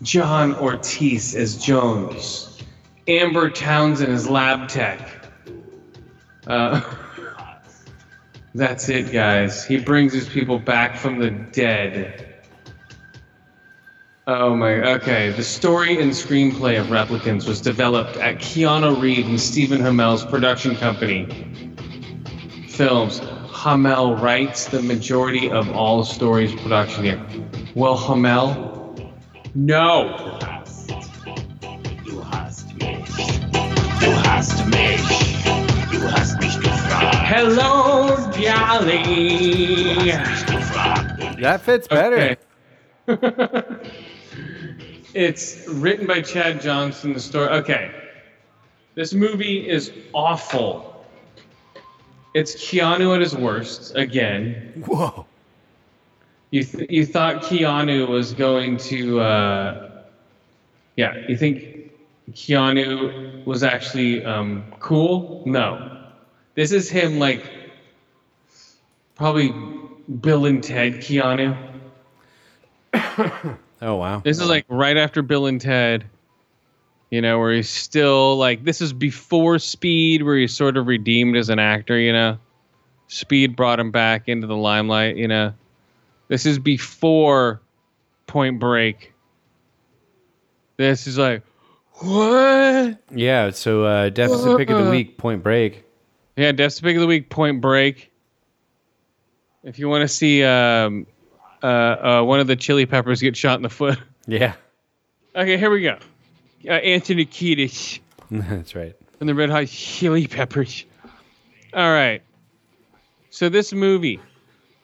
[0.00, 2.62] John Ortiz as Jones,
[3.06, 5.26] Amber Townsend as Lab Tech.
[6.46, 6.80] Uh,
[8.54, 9.62] that's it, guys.
[9.62, 12.31] He brings his people back from the dead.
[14.24, 15.30] Oh my, okay.
[15.30, 20.76] The story and screenplay of Replicants was developed at Keanu Reeves and Stephen Hamel's production
[20.76, 21.26] company,
[22.68, 23.20] Films.
[23.52, 27.26] Hamel writes the majority of all stories production here.
[27.74, 29.12] Well, Hamel?
[29.56, 30.38] No!
[37.26, 40.12] Hello, Jolly.
[41.40, 42.16] That fits better.
[42.16, 42.36] Okay.
[45.14, 47.12] it's written by Chad Johnson.
[47.12, 47.48] The story.
[47.48, 47.90] Okay.
[48.94, 51.04] This movie is awful.
[52.34, 54.84] It's Keanu at his worst again.
[54.86, 55.26] Whoa.
[56.50, 60.02] You th- you thought Keanu was going to, uh,
[60.96, 61.26] yeah.
[61.26, 61.90] You think
[62.32, 65.42] Keanu was actually um, cool?
[65.46, 65.98] No.
[66.54, 67.50] This is him like
[69.14, 69.54] probably
[70.20, 71.71] Bill and Ted Keanu.
[72.94, 74.20] Oh wow.
[74.20, 76.04] This is like right after Bill and Ted.
[77.10, 81.36] You know, where he's still like this is before Speed, where he's sort of redeemed
[81.36, 81.98] as an actor.
[81.98, 82.38] You know,
[83.08, 85.16] Speed brought him back into the limelight.
[85.16, 85.52] You know,
[86.28, 87.60] this is before
[88.26, 89.12] Point Break.
[90.78, 91.42] This is like
[91.96, 92.98] what?
[93.10, 93.50] Yeah.
[93.50, 95.84] So uh, deficit pick of the week, Point Break.
[96.36, 98.10] Yeah, deficit pick of the week, Point Break.
[99.62, 101.06] If you want to see um,
[101.62, 103.98] uh, uh, one of the Chili Peppers get shot in the foot.
[104.26, 104.54] Yeah.
[105.34, 105.98] Okay, here we go.
[106.66, 107.98] Uh, Anthony Kiedis
[108.30, 108.94] That's right.
[109.18, 110.84] from the Red Hot Chili Peppers.
[111.74, 112.22] All right.
[113.30, 114.20] So this movie,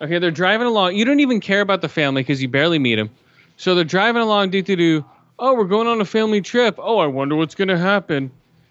[0.01, 0.97] okay, they're driving along.
[0.97, 3.11] You don't even care about the family because you barely meet them.
[3.59, 4.51] So they're driving along.
[4.51, 5.05] Do do do.
[5.39, 6.77] Oh, we're going on a family trip.
[6.79, 8.31] Oh, I wonder what's going to happen.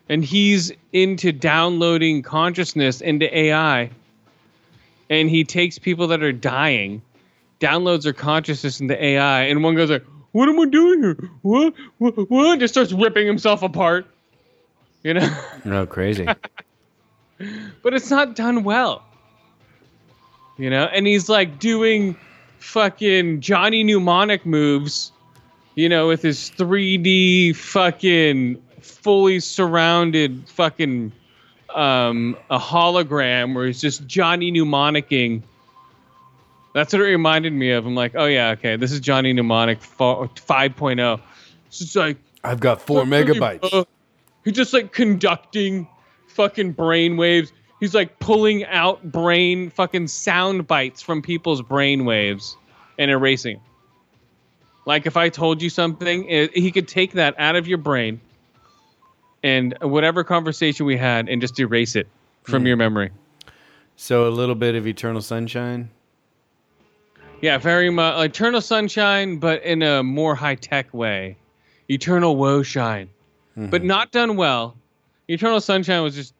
[0.09, 3.89] And he's into downloading consciousness into AI.
[5.09, 7.01] And he takes people that are dying,
[7.59, 11.17] downloads their consciousness into AI, and one goes like, "What am I doing here?
[11.41, 11.73] What?
[11.97, 12.29] What?
[12.29, 14.07] What?" Just starts ripping himself apart.
[15.03, 15.29] You know.
[15.65, 16.25] No, crazy.
[17.83, 19.03] but it's not done well.
[20.57, 22.17] You know, and he's like doing
[22.59, 25.11] fucking Johnny Mnemonic moves,
[25.75, 31.11] you know, with his 3D fucking fully surrounded fucking
[31.75, 35.43] um a hologram where he's just Johnny Mnemonicing.
[36.77, 37.87] That's what it reminded me of.
[37.87, 41.19] I'm like, oh yeah, okay, this is Johnny Mnemonic fo- 5.0.
[41.71, 43.67] So it's like I've got four megabytes.
[43.73, 43.83] uh,
[44.45, 45.87] he's just like conducting
[46.27, 47.51] fucking brain waves.
[47.79, 52.55] He's like pulling out brain fucking sound bites from people's brain waves
[52.99, 53.59] and erasing.
[54.85, 58.21] Like if I told you something, it, he could take that out of your brain
[59.43, 62.07] and whatever conversation we had and just erase it
[62.43, 62.67] from Hmm.
[62.67, 63.09] your memory.
[63.95, 65.89] So a little bit of Eternal Sunshine.
[67.41, 71.37] Yeah, very much Eternal Sunshine, but in a more high tech way.
[71.89, 73.09] Eternal Woe Shine,
[73.55, 74.75] but not done well.
[75.27, 76.33] Eternal Sunshine was just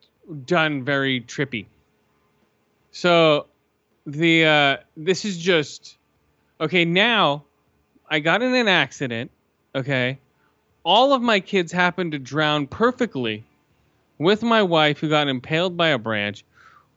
[0.45, 1.67] done very trippy.
[2.91, 3.45] So,
[4.05, 5.97] the uh, this is just
[6.59, 6.83] okay.
[6.83, 7.43] Now,
[8.09, 9.31] I got in an accident.
[9.75, 10.19] Okay,
[10.83, 13.45] all of my kids happened to drown perfectly,
[14.17, 16.43] with my wife who got impaled by a branch.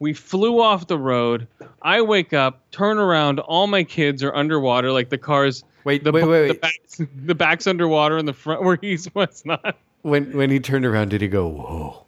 [0.01, 1.47] We flew off the road.
[1.82, 5.62] I wake up, turn around, all my kids are underwater, like the cars.
[5.85, 6.60] Wait, the wait, wait, The wait.
[6.62, 9.77] back's, the back's underwater in the front where he's was not.
[10.02, 12.05] When when he turned around, did he go, "Whoa"?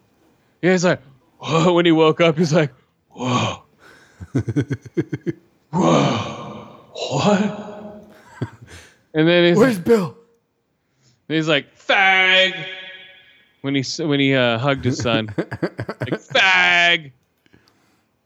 [0.62, 1.00] Yeah, he's like,
[1.38, 1.74] whoa.
[1.74, 2.72] When he woke up, he's like,
[3.10, 3.62] whoa,
[5.70, 8.04] whoa, what?
[9.14, 10.16] And then he's Where's Bill?
[11.28, 12.54] And he's like, fag.
[13.60, 17.12] When he when he uh, hugged his son, like fag.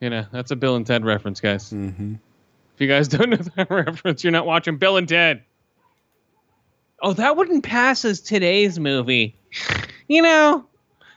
[0.00, 1.70] You know, that's a Bill and Ted reference, guys.
[1.70, 2.14] Mm-hmm.
[2.74, 5.42] If you guys don't know that reference, you're not watching Bill and Ted.
[7.00, 9.36] Oh, that wouldn't pass as today's movie.
[10.08, 10.64] You know,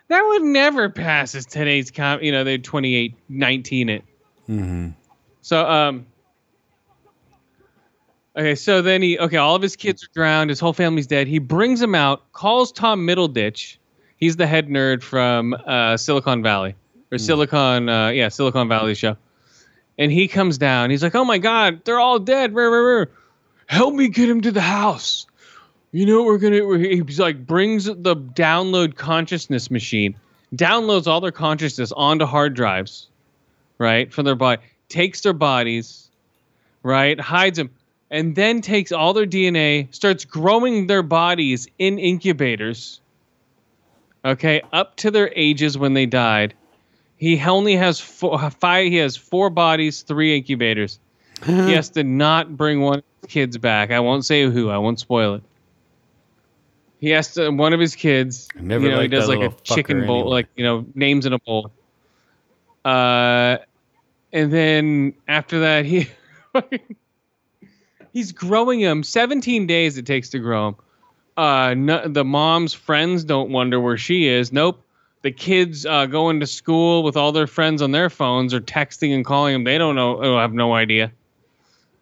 [0.08, 2.24] that would never pass as today's com.
[2.24, 4.04] You know, they 28 19 it.
[4.50, 4.90] Mm-hmm.
[5.42, 6.08] So, um,
[8.36, 11.28] okay, so then he, okay, all of his kids are drowned, his whole family's dead.
[11.28, 13.78] He brings them out, calls Tom Middleditch.
[14.18, 16.74] He's the head nerd from uh, Silicon Valley,
[17.12, 19.18] or Silicon, uh, yeah, Silicon Valley show.
[19.98, 20.90] And he comes down.
[20.92, 22.54] He's like, "Oh my God, they're all dead!
[23.68, 25.26] Help me get him to the house."
[25.92, 26.66] You know what we're gonna?
[26.66, 30.16] we're- He's like, brings the download consciousness machine,
[30.56, 33.08] downloads all their consciousness onto hard drives,
[33.80, 36.10] right, for their body, takes their bodies,
[36.84, 37.72] right, hides them,
[38.12, 43.02] and then takes all their DNA, starts growing their bodies in incubators.
[44.24, 46.54] Okay, up to their ages when they died.
[47.20, 48.88] He only has four, five.
[48.88, 51.00] He has four bodies, three incubators.
[51.46, 53.92] he has to not bring one of his kids back.
[53.92, 54.70] I won't say who.
[54.70, 55.44] I won't spoil it.
[57.02, 57.50] He has to.
[57.50, 58.48] One of his kids.
[58.56, 60.32] never you know, he does like a chicken bowl, anyway.
[60.32, 61.72] like you know, names in a bowl.
[62.86, 63.58] Uh,
[64.32, 66.08] and then after that, he
[68.14, 69.04] he's growing him.
[69.04, 70.76] Seventeen days it takes to grow him.
[71.36, 74.54] Uh, no, the mom's friends don't wonder where she is.
[74.54, 74.82] Nope.
[75.22, 79.14] The kids uh, going to school with all their friends on their phones or texting
[79.14, 79.64] and calling them.
[79.64, 80.22] They don't know.
[80.22, 81.12] Oh, have no idea.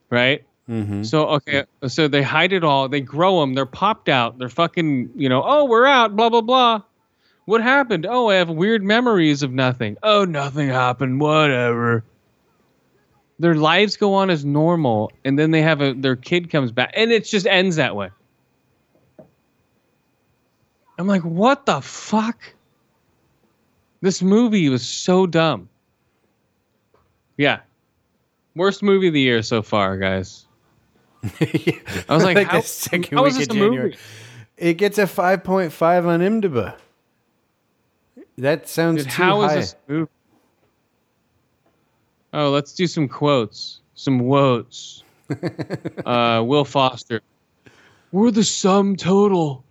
[0.09, 0.43] Right.
[0.69, 1.03] Mm-hmm.
[1.03, 2.89] So okay, so they hide it all.
[2.89, 3.53] They grow them.
[3.53, 4.37] They're popped out.
[4.37, 5.11] They're fucking.
[5.15, 5.43] You know.
[5.45, 6.15] Oh, we're out.
[6.15, 6.81] Blah blah blah.
[7.45, 8.05] What happened?
[8.05, 9.95] Oh, I have weird memories of nothing.
[10.03, 11.21] Oh, nothing happened.
[11.21, 12.03] Whatever.
[13.39, 16.91] Their lives go on as normal, and then they have a their kid comes back,
[16.95, 18.09] and it just ends that way.
[20.99, 22.37] I'm like, what the fuck?
[24.01, 25.69] This movie was so dumb.
[27.37, 27.59] Yeah.
[28.55, 30.45] Worst movie of the year so far, guys.
[31.23, 33.83] I was like, how, the second how week is this of a January.
[33.89, 33.97] movie?
[34.57, 36.75] It gets a 5.5 on IMDb.
[38.37, 39.55] That sounds Dude, too how is high.
[39.55, 40.11] this movie?
[42.33, 43.81] Oh, let's do some quotes.
[43.95, 45.03] Some quotes.
[46.05, 47.21] uh, Will Foster.
[48.11, 49.63] We're the sum total.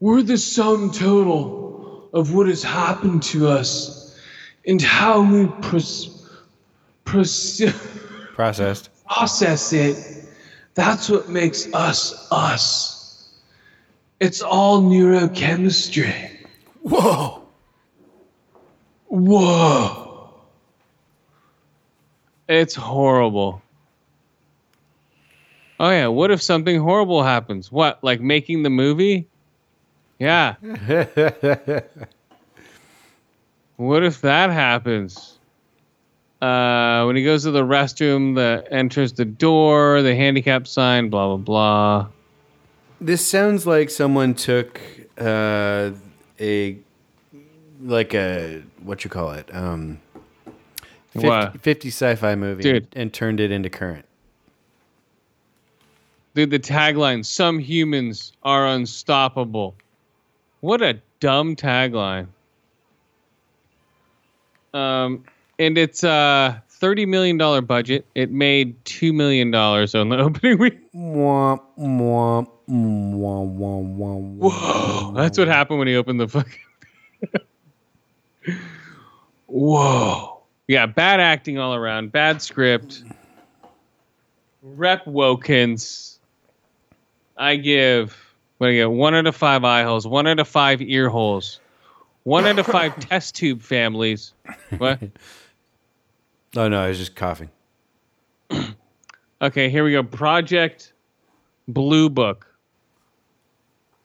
[0.00, 1.61] We're the sum total
[2.12, 4.18] of what has happened to us
[4.66, 6.28] and how we pros-
[7.04, 7.62] pros-
[8.34, 8.90] Processed.
[9.06, 10.24] process it.
[10.74, 13.30] That's what makes us us.
[14.20, 16.14] It's all neurochemistry.
[16.82, 17.42] Whoa.
[19.08, 20.30] Whoa.
[22.48, 23.62] It's horrible.
[25.80, 27.72] Oh yeah, what if something horrible happens?
[27.72, 29.28] What, like making the movie?
[30.22, 30.54] Yeah.
[33.76, 35.40] What if that happens?
[36.40, 41.26] Uh, when he goes to the restroom, the enters the door, the handicap sign, blah
[41.28, 42.08] blah blah.
[43.00, 44.80] This sounds like someone took
[45.18, 45.90] uh,
[46.38, 46.78] a
[47.80, 49.98] like a what you call it um
[51.10, 51.60] 50, What?
[51.60, 52.86] 50 sci-fi movie Dude.
[52.92, 54.04] and turned it into current.
[56.34, 59.74] Dude, the tagline, some humans are unstoppable.
[60.62, 62.28] What a dumb tagline.
[64.72, 65.24] Um,
[65.58, 68.06] and it's a thirty million dollar budget.
[68.14, 70.78] It made two million dollars on the opening week.
[74.38, 76.60] Whoa, that's what happened when he opened the fucking.
[79.46, 80.42] Whoa.
[80.68, 83.02] Yeah, bad acting all around, bad script.
[84.62, 86.18] Rep Wokins.
[87.36, 88.16] I give
[88.62, 88.92] what do I get?
[88.92, 91.58] One out of five eye holes, one out of five ear holes,
[92.22, 94.34] one out of five test tube families.
[94.78, 95.00] What?
[96.54, 97.48] Oh no, I was just coughing.
[99.42, 100.04] Okay, here we go.
[100.04, 100.92] Project
[101.66, 102.46] Blue Book,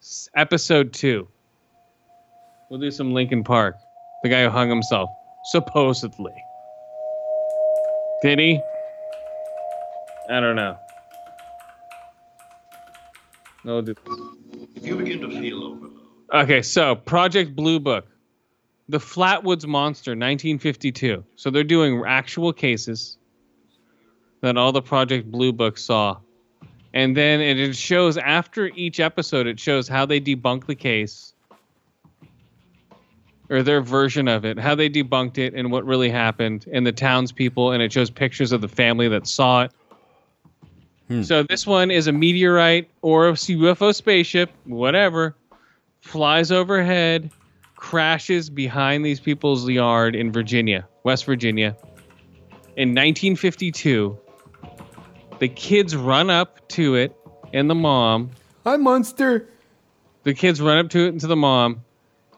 [0.00, 1.28] S- episode two.
[2.70, 3.76] We'll do some Linkin Park.
[4.24, 5.08] The guy who hung himself,
[5.52, 6.32] supposedly.
[8.22, 8.60] Did he?
[10.30, 10.76] I don't know.
[13.62, 13.98] No, did-
[14.78, 15.92] If you begin to feel overload,
[16.32, 18.06] Okay, so Project Blue Book,
[18.88, 21.24] the Flatwoods Monster, 1952.
[21.34, 23.18] So they're doing actual cases
[24.40, 26.18] that all the Project Blue Book saw,
[26.94, 31.34] and then it shows after each episode, it shows how they debunk the case.
[33.50, 36.92] Or their version of it, how they debunked it, and what really happened, and the
[36.92, 39.72] townspeople, and it shows pictures of the family that saw it.
[41.22, 45.34] So this one is a meteorite or a UFO spaceship, whatever,
[46.00, 47.30] flies overhead,
[47.76, 51.76] crashes behind these people's yard in Virginia, West Virginia.
[52.76, 54.18] In 1952,
[55.38, 57.16] the kids run up to it
[57.54, 58.30] and the mom.
[58.64, 59.48] Hi, monster.
[60.24, 61.84] The kids run up to it and to the mom,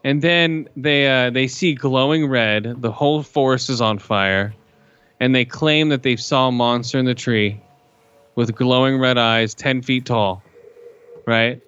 [0.04, 2.80] and then they uh, they see glowing red.
[2.80, 4.54] The whole forest is on fire,
[5.18, 7.60] and they claim that they saw a monster in the tree
[8.34, 10.42] with glowing red eyes, ten feet tall.
[11.26, 11.60] Right.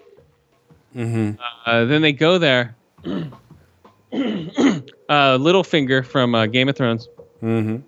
[0.95, 1.41] Mm-hmm.
[1.67, 2.77] Uh, then they go there.
[3.05, 3.29] uh,
[5.39, 7.09] Littlefinger from uh, Game of Thrones.
[7.43, 7.79] Mm-hmm.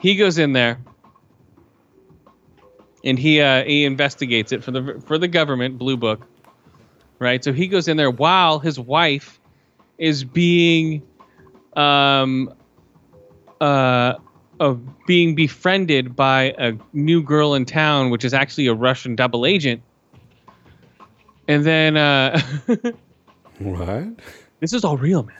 [0.00, 0.78] He goes in there,
[3.04, 6.26] and he uh, he investigates it for the for the government Blue Book,
[7.18, 7.42] right?
[7.42, 9.40] So he goes in there while his wife
[9.98, 11.02] is being,
[11.74, 12.52] um,
[13.60, 14.14] uh,
[14.60, 19.46] of being befriended by a new girl in town, which is actually a Russian double
[19.46, 19.82] agent.
[21.48, 22.40] And then uh,
[23.58, 24.08] What?
[24.60, 25.36] this is all real, man.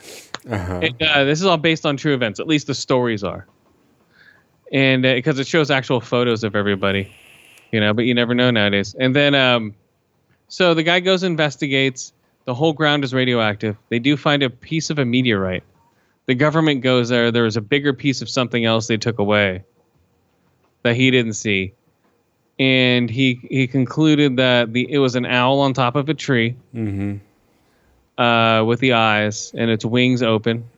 [0.49, 0.81] Uh-huh.
[0.83, 2.39] And, uh, this is all based on true events.
[2.39, 3.47] At least the stories are,
[4.73, 7.13] and because it shows actual photos of everybody,
[7.73, 7.93] you know.
[7.93, 8.95] But you never know nowadays.
[8.99, 9.75] And then, um,
[10.49, 12.13] so the guy goes investigates.
[12.45, 13.77] The whole ground is radioactive.
[13.89, 15.65] They do find a piece of a meteorite.
[16.27, 17.31] The government goes there.
[17.31, 19.65] There was a bigger piece of something else they took away
[20.83, 21.73] that he didn't see,
[22.59, 26.57] and he he concluded that the it was an owl on top of a tree
[26.75, 28.21] Mm-hmm.
[28.21, 30.69] uh, with the eyes and its wings open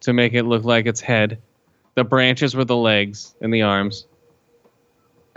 [0.00, 1.38] to make it look like its head.
[1.96, 4.06] The branches were the legs and the arms.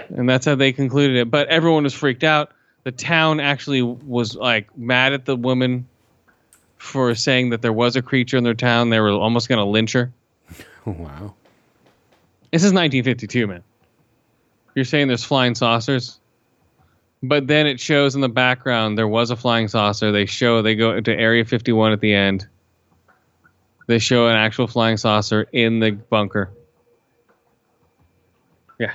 [0.09, 1.31] And that's how they concluded it.
[1.31, 2.51] But everyone was freaked out.
[2.83, 5.87] The town actually was like mad at the woman
[6.79, 8.89] for saying that there was a creature in their town.
[8.89, 10.11] They were almost going to lynch her.
[10.85, 11.35] wow.
[12.51, 13.63] This is 1952, man.
[14.73, 16.19] You're saying there's flying saucers?
[17.21, 20.11] But then it shows in the background there was a flying saucer.
[20.11, 22.47] They show they go to Area 51 at the end.
[23.87, 26.49] They show an actual flying saucer in the bunker.
[28.79, 28.93] Yeah.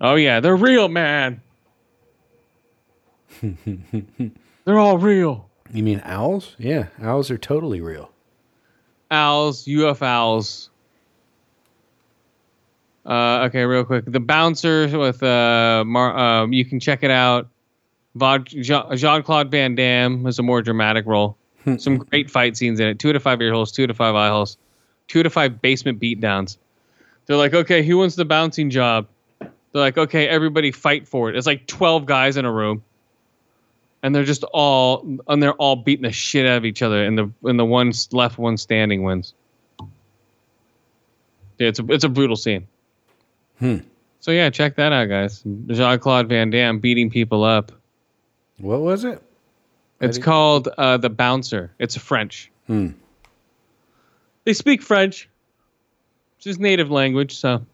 [0.00, 1.42] Oh yeah, they're real, man.
[4.64, 5.50] They're all real.
[5.72, 6.54] You mean owls?
[6.58, 8.10] Yeah, owls are totally real.
[9.10, 10.70] Owls, UF owls.
[13.04, 14.04] Uh, okay, real quick.
[14.06, 17.48] The Bouncer with uh, Mar- uh, you can check it out.
[18.18, 21.36] Jean Claude Van Damme has a more dramatic role.
[21.78, 22.98] Some great fight scenes in it.
[22.98, 24.56] Two to five ear holes, two to five eye holes,
[25.08, 26.56] two to five basement beatdowns.
[27.26, 29.06] They're like, okay, who wants the bouncing job?
[29.40, 29.50] They're
[29.82, 31.36] like, okay, everybody fight for it.
[31.36, 32.82] It's like twelve guys in a room,
[34.06, 37.18] and they're just all and they're all beating the shit out of each other, and
[37.18, 39.34] the and the one left one standing wins.
[41.58, 42.68] Yeah, it's a it's a brutal scene.
[43.58, 43.78] Hmm.
[44.20, 45.42] So yeah, check that out, guys.
[45.66, 47.72] Jean Claude Van Damme beating people up.
[48.58, 49.20] What was it?
[50.00, 51.72] It's called uh, the Bouncer.
[51.80, 52.52] It's French.
[52.68, 52.90] Hmm.
[54.44, 55.28] They speak French.
[56.36, 57.66] It's his native language, so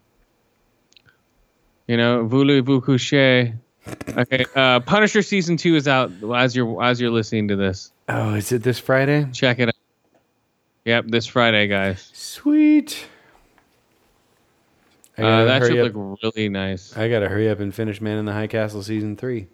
[1.87, 3.53] you know, voulez-vous coucher?
[4.17, 7.93] Okay, uh, Punisher season two is out as you're as you're listening to this.
[8.09, 9.27] Oh, is it this Friday?
[9.33, 9.75] Check it out.
[10.85, 12.11] Yep, this Friday, guys.
[12.13, 13.07] Sweet.
[15.19, 15.95] Uh, that should up.
[15.95, 16.97] look really nice.
[16.97, 19.49] I gotta hurry up and finish Man in the High Castle season three.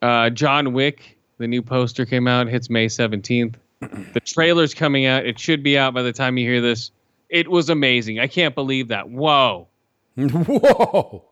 [0.00, 3.54] Uh, John Wick, the new poster came out, hits May 17th.
[3.80, 5.26] the trailer's coming out.
[5.26, 6.90] It should be out by the time you hear this.
[7.28, 8.20] It was amazing.
[8.20, 9.10] I can't believe that.
[9.10, 9.68] Whoa.
[10.16, 11.24] Whoa.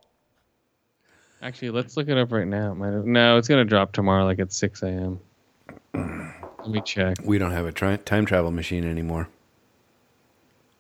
[1.45, 2.73] Actually, let's look it up right now.
[2.73, 5.21] It might have- no, it's going to drop tomorrow, like at 6 a.m.
[5.93, 7.19] Let me check.
[7.23, 9.29] We don't have a tri- time travel machine anymore.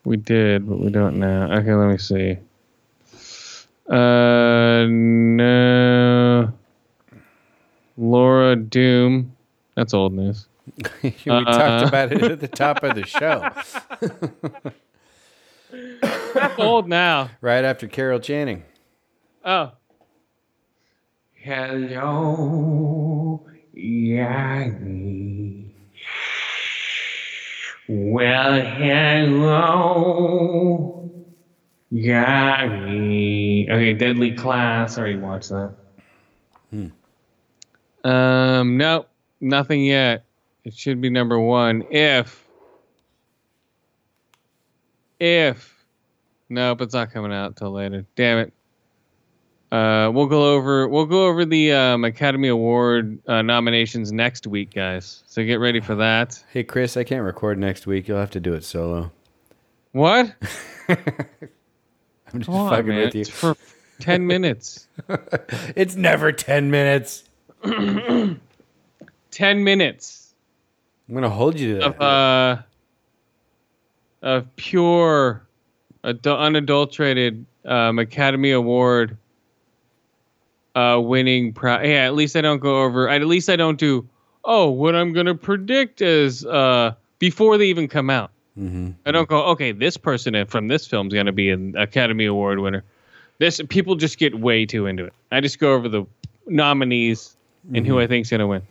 [0.04, 1.52] We did, but we don't now.
[1.58, 2.38] Okay, let me see.
[3.88, 6.50] Uh, no.
[7.98, 9.36] Laura Doom.
[9.76, 10.46] That's old news.
[11.02, 13.46] we Uh, talked about it at the top of the show.
[16.34, 17.28] That's old now.
[17.42, 18.62] right after Carol Channing.
[19.44, 19.72] Oh.
[21.44, 23.44] Hello,
[23.74, 25.74] Yanni.
[27.86, 29.50] Well, hello,
[31.90, 33.68] Yanni.
[33.70, 34.96] Okay, Deadly Class.
[34.96, 35.74] I Already watched that.
[36.70, 36.86] Hmm.
[38.08, 40.24] Um, nope, nothing yet.
[40.64, 42.42] It should be number one if,
[45.20, 45.84] if,
[46.48, 48.06] nope, it's not coming out till later.
[48.16, 48.53] Damn it.
[49.74, 54.72] Uh, we'll go over we'll go over the um, Academy Award uh, nominations next week,
[54.72, 55.24] guys.
[55.26, 56.40] So get ready for that.
[56.52, 58.06] Hey, Chris, I can't record next week.
[58.06, 59.10] You'll have to do it solo.
[59.90, 60.32] What?
[60.88, 60.96] I'm
[62.38, 63.04] just on, fucking man.
[63.06, 63.22] with you.
[63.22, 63.56] It's for
[63.98, 64.86] ten minutes.
[65.74, 67.24] it's never 10 minutes.
[69.32, 70.34] ten minutes
[71.08, 71.86] I'm going to hold you to that.
[71.96, 72.62] of uh
[74.22, 75.44] of pure,
[76.04, 79.18] adu- unadulterated um, Academy Award
[80.74, 81.52] uh, winning.
[81.52, 83.08] Pro- yeah, at least I don't go over.
[83.08, 84.06] At least I don't do.
[84.44, 88.30] Oh, what I'm gonna predict is uh, before they even come out.
[88.58, 88.90] mm-hmm.
[89.06, 92.58] I don't go, okay, this person from this film's going to be an Academy Award
[92.58, 92.84] winner.
[93.38, 95.12] This people just get way too into it.
[95.32, 96.04] I just go over the
[96.46, 97.34] nominees
[97.72, 98.02] and who Mhm.
[98.02, 98.62] I think's going to win.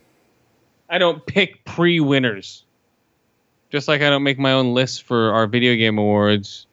[0.90, 2.64] I don't pick pre-winners.
[3.72, 6.68] Just like I don't make my own list for our video game awards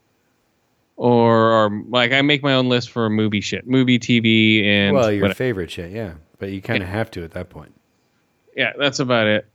[1.03, 5.11] or our, like I make my own list for movie shit, movie, TV, and well,
[5.11, 5.35] your whatever.
[5.37, 6.13] favorite shit, yeah.
[6.39, 7.73] But you kind of have to at that point.
[8.55, 9.47] yeah, that's about it.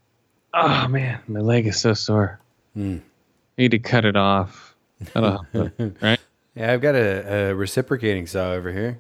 [0.56, 2.40] Oh man, my leg is so sore.
[2.74, 2.98] Hmm.
[3.60, 4.76] Need to cut it off.
[5.14, 6.20] That'll help it, right?
[6.56, 8.98] Yeah, I've got a, a reciprocating saw over here.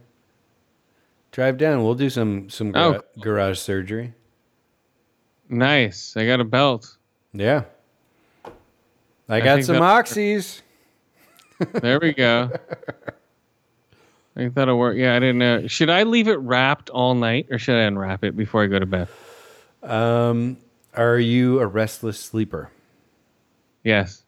[1.31, 1.83] Drive down.
[1.83, 3.21] We'll do some some gar- Oh.
[3.21, 4.13] garage surgery.
[5.49, 6.15] Nice.
[6.15, 6.95] I got a belt.
[7.33, 7.63] Yeah.
[9.27, 10.61] I I got some oxys.
[11.73, 12.49] There we go.
[14.35, 14.97] I think that'll work.
[14.97, 15.67] Yeah, I didn't know.
[15.67, 18.79] Should I leave it wrapped all night or should I unwrap it before I go
[18.79, 19.07] to bed?
[19.81, 20.57] Um,
[20.93, 22.69] are you a restless sleeper?
[23.83, 24.23] Yes.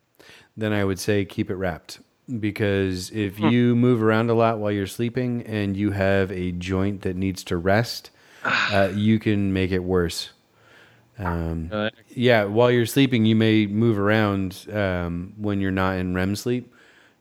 [0.56, 2.00] Then I would say keep it wrapped
[2.40, 3.48] because if Hmm.
[3.48, 7.44] you move around a lot while you're sleeping and you have a joint that needs
[7.46, 8.12] to rest,
[8.46, 10.30] uh, you can make it worse.
[11.20, 11.72] Um,
[12.10, 16.72] yeah, while you're sleeping, you may move around um, when you're not in REM sleep.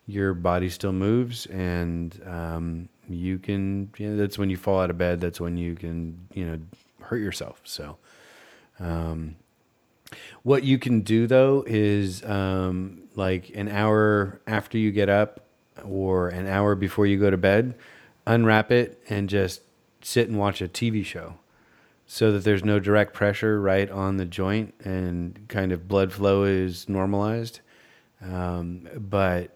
[0.07, 3.93] Your body still moves, and um, you can.
[3.99, 5.21] You know, that's when you fall out of bed.
[5.21, 6.59] That's when you can, you know,
[7.01, 7.61] hurt yourself.
[7.65, 7.97] So,
[8.79, 9.37] um,
[10.43, 15.47] what you can do though is um, like an hour after you get up,
[15.85, 17.75] or an hour before you go to bed,
[18.27, 19.63] unwrap it and just
[20.03, 21.35] sit and watch a TV show
[22.07, 26.45] so that there's no direct pressure right on the joint and kind of blood flow
[26.45, 27.61] is normalized.
[28.23, 29.56] Um, but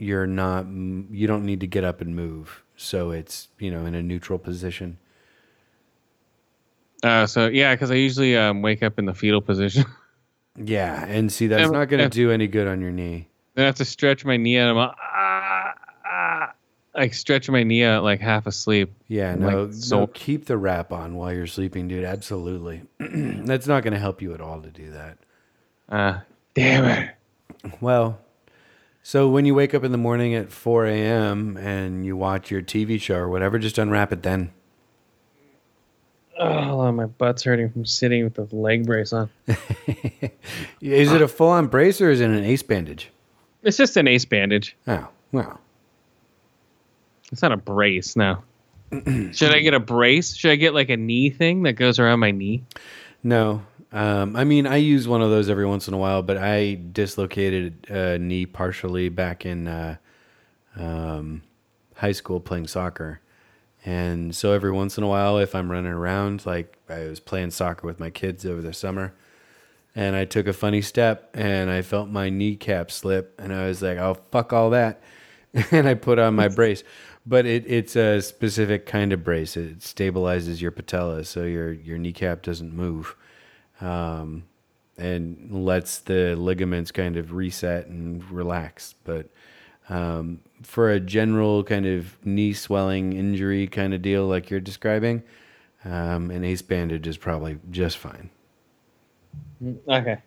[0.00, 2.62] you're not, you don't need to get up and move.
[2.76, 4.98] So it's, you know, in a neutral position.
[7.02, 9.84] Uh, so yeah, because I usually um, wake up in the fetal position.
[10.62, 11.06] Yeah.
[11.06, 13.28] And see, that's And- not going to do any good on your knee.
[13.54, 14.68] then I have to stretch my knee out.
[14.68, 15.74] I'm like, ah,
[16.04, 16.52] ah,
[16.94, 18.92] like stretching my knee out like half asleep.
[19.06, 22.04] Yeah, no, like, so no, keep the wrap on while you're sleeping, dude.
[22.04, 22.82] Absolutely.
[22.98, 25.18] that's not going to help you at all to do that.
[25.88, 26.18] uh,
[26.54, 27.10] damn it.
[27.80, 28.18] Well,
[29.02, 31.56] so when you wake up in the morning at 4 a.m.
[31.56, 34.52] and you watch your TV show or whatever, just unwrap it then.
[36.38, 39.28] Oh, my butt's hurting from sitting with the leg brace on.
[40.80, 43.10] Is it a full on brace or is it an ace bandage?
[43.62, 44.74] It's just an ace bandage.
[44.86, 45.60] Oh, well.
[47.30, 48.42] It's not a brace now.
[49.32, 50.34] Should I get a brace?
[50.34, 52.64] Should I get like a knee thing that goes around my knee?
[53.22, 53.62] No.
[53.92, 56.80] Um, I mean, I use one of those every once in a while, but I
[56.92, 59.96] dislocated a knee partially back in uh,
[60.76, 61.42] um,
[61.96, 63.20] high school playing soccer.
[63.84, 67.50] And so every once in a while, if I'm running around, like I was playing
[67.50, 69.14] soccer with my kids over the summer,
[69.94, 73.80] and I took a funny step and I felt my kneecap slip, and I was
[73.82, 75.02] like, "Oh fuck all that,"
[75.70, 76.84] and I put on my brace.
[77.26, 79.56] But it, it's a specific kind of brace.
[79.56, 83.16] It stabilizes your patella, so your your kneecap doesn't move,
[83.80, 84.44] um,
[84.98, 88.94] and lets the ligaments kind of reset and relax.
[89.04, 89.28] But
[89.88, 95.22] um, for a general kind of knee swelling injury kind of deal, like you're describing,
[95.84, 98.30] um, an ace bandage is probably just fine.
[99.88, 100.18] Okay.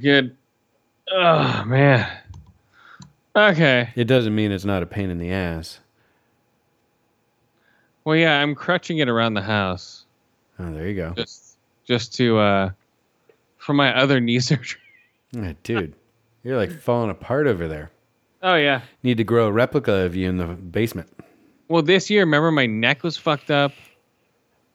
[0.00, 0.36] Good.
[1.10, 2.10] Oh man.
[3.34, 3.90] Okay.
[3.96, 5.80] It doesn't mean it's not a pain in the ass.
[8.04, 10.06] Well, yeah, I'm crutching it around the house
[10.58, 11.12] Oh, there you go.
[11.16, 11.41] just
[11.86, 12.70] just to uh
[13.58, 14.80] for my other knee surgery.
[15.62, 15.94] Dude,
[16.42, 17.90] you're like falling apart over there.
[18.42, 18.82] Oh yeah.
[19.02, 21.08] Need to grow a replica of you in the basement.
[21.68, 23.72] Well, this year, remember my neck was fucked up.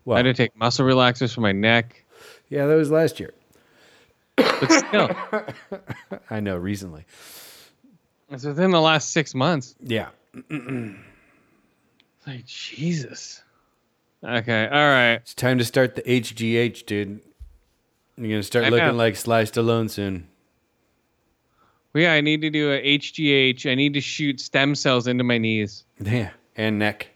[0.06, 2.04] Well, I had to take muscle relaxers for my neck.
[2.50, 3.34] yeah, that was last year.
[4.38, 5.10] But still,
[6.30, 7.06] I know, recently.
[8.32, 9.76] it's within the last six months.
[9.82, 10.08] Yeah.
[12.26, 13.44] Like Jesus.
[14.24, 14.66] Okay.
[14.66, 15.14] All right.
[15.16, 17.22] It's time to start the HGH, dude.
[18.18, 18.94] You're gonna start I looking know.
[18.94, 20.28] like Sly Stallone soon.
[21.94, 23.70] Well, yeah, I need to do a HGH.
[23.70, 25.84] I need to shoot stem cells into my knees.
[26.00, 27.10] Yeah, and neck.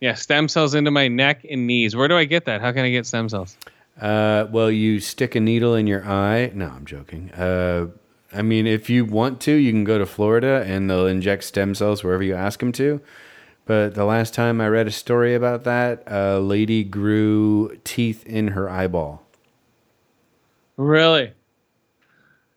[0.00, 1.94] Yeah, stem cells into my neck and knees.
[1.96, 2.60] Where do I get that?
[2.60, 3.56] How can I get stem cells?
[4.00, 6.50] Uh, well, you stick a needle in your eye.
[6.54, 7.30] No, I'm joking.
[7.32, 7.86] Uh,
[8.32, 11.74] I mean, if you want to, you can go to Florida and they'll inject stem
[11.74, 13.00] cells wherever you ask them to.
[13.66, 18.48] But the last time I read a story about that, a lady grew teeth in
[18.48, 19.22] her eyeball.
[20.76, 21.32] Really?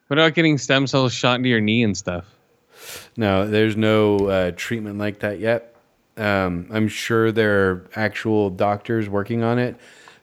[0.07, 2.25] What about getting stem cells shot into your knee and stuff?
[3.15, 5.75] No, there's no uh, treatment like that yet.
[6.17, 9.75] Um, I'm sure there are actual doctors working on it,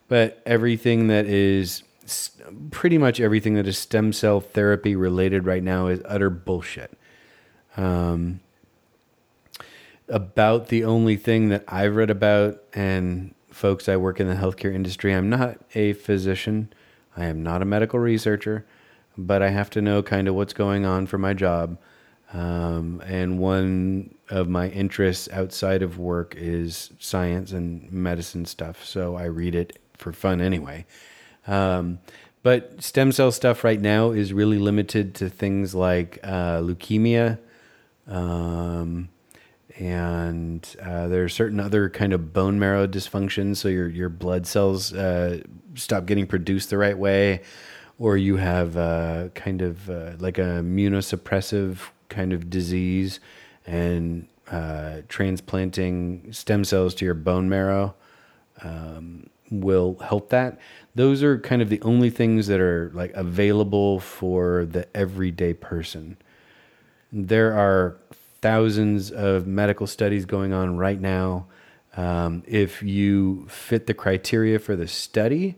[0.07, 1.83] but everything that is
[2.69, 6.91] pretty much everything that is stem cell therapy related right now is utter bullshit.
[7.77, 8.39] Um,
[10.07, 14.73] about the only thing that I've read about, and folks, I work in the healthcare
[14.73, 15.13] industry.
[15.13, 16.73] I'm not a physician,
[17.15, 18.65] I am not a medical researcher,
[19.17, 21.77] but I have to know kind of what's going on for my job.
[22.33, 28.83] Um, and one of my interests outside of work is science and medicine stuff.
[28.83, 30.85] So I read it for fun anyway.
[31.47, 31.99] Um,
[32.43, 37.39] but stem cell stuff right now is really limited to things like uh, leukemia.
[38.07, 39.09] Um,
[39.77, 43.57] and uh, there are certain other kind of bone marrow dysfunctions.
[43.57, 45.41] So your your blood cells uh,
[45.75, 47.41] stop getting produced the right way,
[47.99, 51.79] or you have uh, kind of uh, like a immunosuppressive
[52.09, 53.19] kind of disease,
[53.65, 57.95] and uh, transplanting stem cells to your bone marrow
[58.63, 60.57] um, will help that.
[60.93, 66.17] Those are kind of the only things that are like available for the everyday person.
[67.11, 67.97] There are
[68.45, 71.47] thousands of medical studies going on right now.
[71.97, 75.55] Um, if you fit the criteria for the study,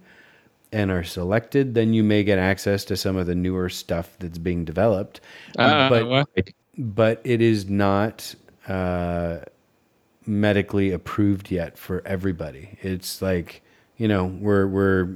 [0.72, 4.38] and are selected, then you may get access to some of the newer stuff that's
[4.38, 5.20] being developed.
[5.58, 8.36] Uh, but but it is not
[8.70, 9.40] uh,
[10.26, 12.78] medically approved yet for everybody.
[12.82, 13.64] It's like
[13.98, 15.10] you know we're we're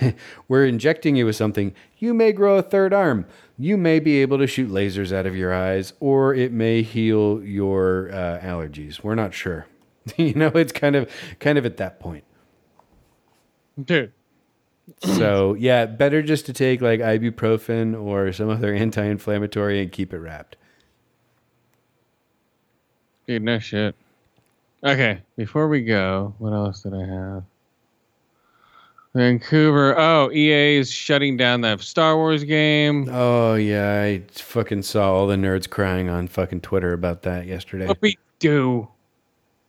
[0.48, 1.74] we're injecting you with something.
[1.98, 3.26] You may grow a third arm.
[3.56, 7.42] You may be able to shoot lasers out of your eyes, or it may heal
[7.44, 9.02] your uh, allergies.
[9.02, 9.66] We're not sure.
[10.16, 12.24] you know, it's kind of kind of at that point.
[13.82, 14.12] Dude.
[15.00, 20.18] So yeah, better just to take like ibuprofen or some other anti-inflammatory and keep it
[20.18, 20.56] wrapped.
[23.26, 23.94] Dude, no shit.
[24.84, 27.44] Okay, before we go, what else did I have?
[29.14, 29.98] Vancouver.
[29.98, 33.08] Oh, EA is shutting down that Star Wars game.
[33.10, 37.86] Oh yeah, I fucking saw all the nerds crying on fucking Twitter about that yesterday.
[37.86, 38.88] What we do?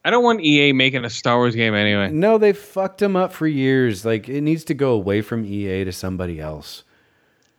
[0.04, 2.12] I don't want EA making a Star Wars game anyway.
[2.12, 4.04] No, they fucked them up for years.
[4.04, 6.84] Like it needs to go away from EA to somebody else.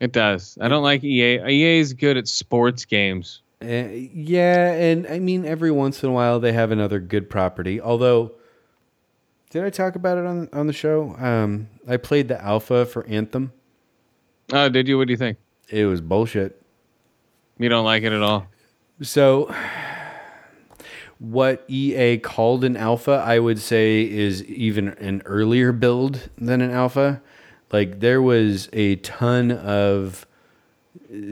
[0.00, 0.58] It does.
[0.60, 1.40] I don't like EA.
[1.48, 3.42] EA is good at sports games.
[3.62, 7.80] Uh, yeah, and I mean every once in a while they have another good property.
[7.80, 8.32] Although,
[9.56, 11.16] did I talk about it on on the show?
[11.18, 13.52] Um, I played the alpha for Anthem.
[14.52, 14.98] Oh, did you?
[14.98, 15.38] What do you think?
[15.70, 16.60] It was bullshit.
[17.58, 18.48] You don't like it at all.
[19.00, 19.52] So,
[21.18, 26.70] what EA called an alpha, I would say, is even an earlier build than an
[26.70, 27.22] alpha.
[27.72, 30.26] Like there was a ton of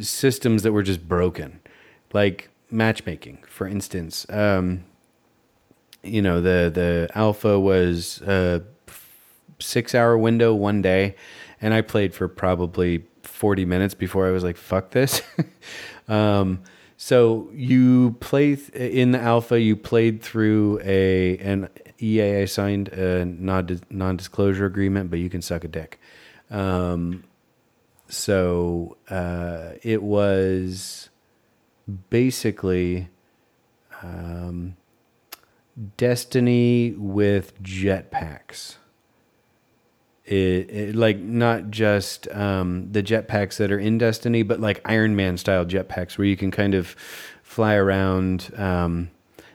[0.01, 1.61] systems that were just broken,
[2.15, 4.25] like matchmaking, for instance.
[4.31, 4.85] Um,
[6.05, 8.62] you know, the the alpha was a
[9.59, 11.16] six hour window one day,
[11.60, 15.22] and I played for probably forty minutes before I was like, "Fuck this."
[16.09, 16.62] um,
[16.97, 19.60] so you play th- in the alpha.
[19.60, 21.68] You played through a an
[21.98, 25.98] EA signed a non disclosure agreement, but you can suck a dick.
[26.51, 27.24] Um,
[28.09, 31.09] so uh, it was
[32.10, 33.09] basically
[34.02, 34.76] um,
[35.97, 38.77] Destiny with jetpacks.
[40.25, 45.17] It, it like not just um, the jetpacks that are in Destiny, but like Iron
[45.17, 46.97] Man style jetpacks where you can kind of
[47.43, 49.11] fly around um,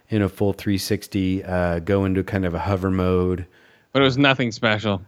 [0.09, 3.47] in a full 360, uh, go into kind of a hover mode.
[3.93, 5.01] But it was nothing special.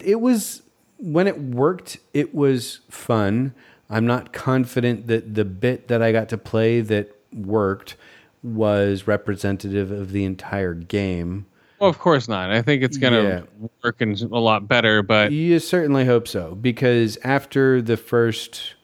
[0.00, 0.62] It was
[0.98, 3.54] when it worked, it was fun.
[3.90, 7.96] I'm not confident that the bit that I got to play that worked
[8.44, 11.46] was representative of the entire game.
[11.80, 12.50] Well, of course not.
[12.52, 13.68] I think it's gonna Yeah.
[13.82, 15.02] work in a lot better.
[15.02, 18.74] But You certainly hope so because after the first,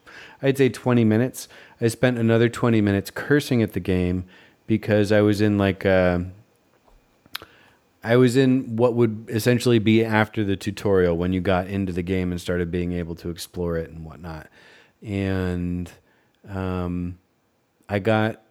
[0.42, 1.46] I'd say 20 minutes,
[1.80, 4.24] I spent another 20 minutes cursing at the game
[4.66, 6.20] because I was in like, uh,
[8.02, 12.02] I was in what would essentially be after the tutorial when you got into the
[12.02, 14.48] game and started being able to explore it and whatnot.
[15.02, 15.90] And
[16.48, 17.18] um,
[17.90, 18.42] I got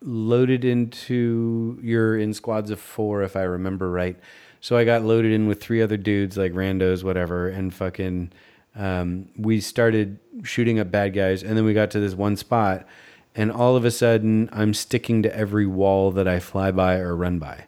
[0.00, 4.16] loaded into you're in squads of four if I remember right.
[4.60, 8.32] So I got loaded in with three other dudes like randos, whatever, and fucking
[8.76, 12.86] um, we started shooting up bad guys, and then we got to this one spot,
[13.34, 17.14] and all of a sudden I'm sticking to every wall that I fly by or
[17.14, 17.66] run by.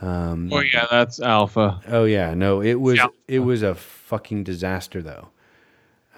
[0.00, 1.80] Um, oh yeah, that's alpha.
[1.86, 5.28] Oh yeah, no, it was it was a fucking disaster though.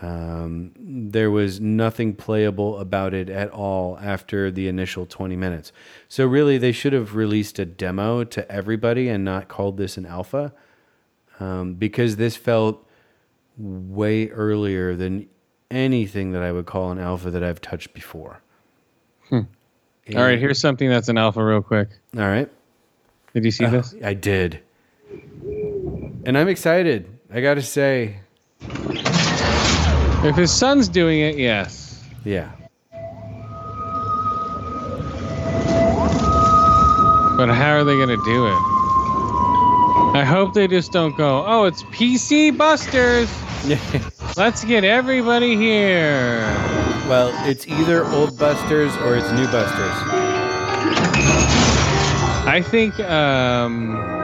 [0.05, 5.73] Um, there was nothing playable about it at all after the initial 20 minutes.
[6.09, 10.05] So really, they should have released a demo to everybody and not called this an
[10.05, 10.53] alpha,
[11.41, 12.87] um, because this felt
[13.57, 15.27] way earlier than
[15.71, 18.41] anything that I would call an alpha that I've touched before.
[19.33, 21.89] All right, here's something that's an alpha, real quick.
[22.15, 22.51] All right.
[23.33, 23.95] Did you see Uh, this?
[24.05, 24.61] I did.
[26.27, 27.09] And I'm excited.
[27.33, 28.19] I got to say,
[30.25, 32.03] If his son's doing it, yes.
[32.25, 32.51] yeah.
[37.37, 38.59] But how are they gonna do it?
[40.17, 41.45] I hope they just don't go.
[41.47, 43.29] Oh, it's PC Busters.
[44.37, 46.41] Let's get everybody here.
[47.07, 49.93] Well, it's either old Busters or it's new Busters.
[52.47, 54.24] I think um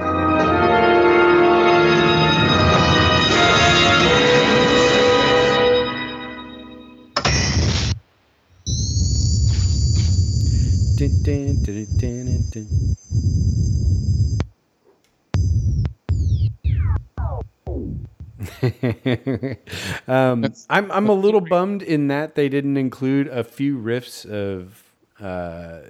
[20.09, 24.83] um, I'm I'm a little bummed in that they didn't include a few riffs of
[25.21, 25.81] uh,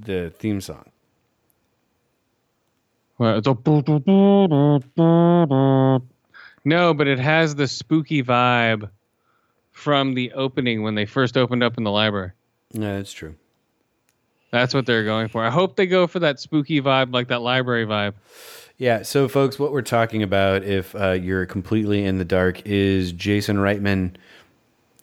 [0.00, 0.90] the theme song.
[3.18, 3.40] well,
[6.64, 8.90] No, but it has the spooky vibe
[9.72, 12.32] from the opening when they first opened up in the library.
[12.72, 13.36] Yeah, that's true.
[14.50, 15.44] That's what they're going for.
[15.44, 18.14] I hope they go for that spooky vibe, like that library vibe.
[18.78, 23.12] Yeah, so folks, what we're talking about, if uh, you're completely in the dark, is
[23.12, 24.14] Jason Reitman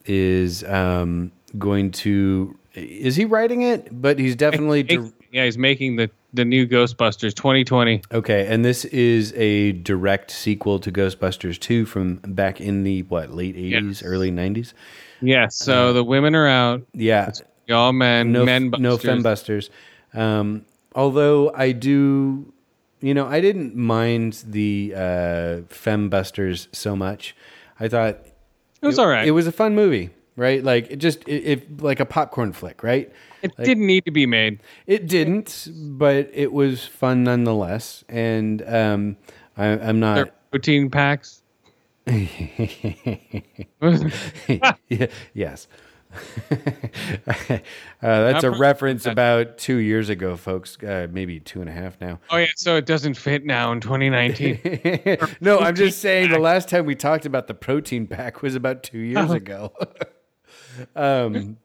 [0.05, 2.57] is um, going to.
[2.73, 4.01] Is he writing it?
[4.01, 4.83] But he's definitely.
[4.83, 8.01] dir- yeah, he's making the the new Ghostbusters 2020.
[8.11, 13.31] okay, and this is a direct sequel to Ghostbusters 2 from back in the, what,
[13.31, 14.73] late 80s, early 90s?
[15.21, 16.83] Yeah, so the women are out.
[16.93, 17.31] Yeah.
[17.69, 19.09] All men, no, men no busters.
[19.23, 19.69] fembusters.
[20.13, 22.53] Um, although I do,
[23.01, 24.99] you know, I didn't mind the uh,
[25.69, 27.35] fembusters so much.
[27.79, 28.19] I thought
[28.81, 29.27] It was all right.
[29.27, 30.63] It was a fun movie, right?
[30.63, 33.11] Like it just, it, it like a popcorn flick, right?
[33.41, 34.59] It Like- didn't need to be made.
[34.87, 38.03] It didn't, but it was fun nonetheless.
[38.09, 39.17] And um,
[39.57, 40.31] I, I'm not.
[40.51, 41.41] Protein packs.
[44.47, 45.67] Yeah, yes.
[47.27, 47.59] uh,
[48.01, 50.77] that's a reference about two years ago, folks.
[50.81, 52.19] Uh, maybe two and a half now.
[52.29, 55.17] Oh yeah, so it doesn't fit now in 2019.
[55.41, 58.83] no, I'm just saying the last time we talked about the protein pack was about
[58.83, 59.33] two years Oh.
[59.33, 59.73] ago.
[60.95, 61.57] um,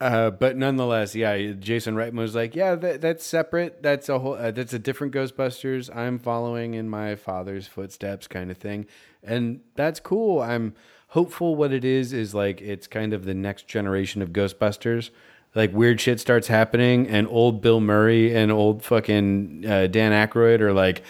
[0.00, 3.82] uh, but nonetheless, yeah, Jason Reitman was like, yeah, that, that's separate.
[3.82, 4.34] That's a whole.
[4.34, 5.94] Uh, that's a different Ghostbusters.
[5.94, 8.86] I'm following in my father's footsteps, kind of thing,
[9.22, 10.40] and that's cool.
[10.40, 10.74] I'm
[11.14, 11.56] hopeful.
[11.56, 15.10] What it is is like it's kind of the next generation of Ghostbusters.
[15.54, 20.60] Like weird shit starts happening, and old Bill Murray and old fucking uh, Dan Aykroyd
[20.60, 21.02] are like,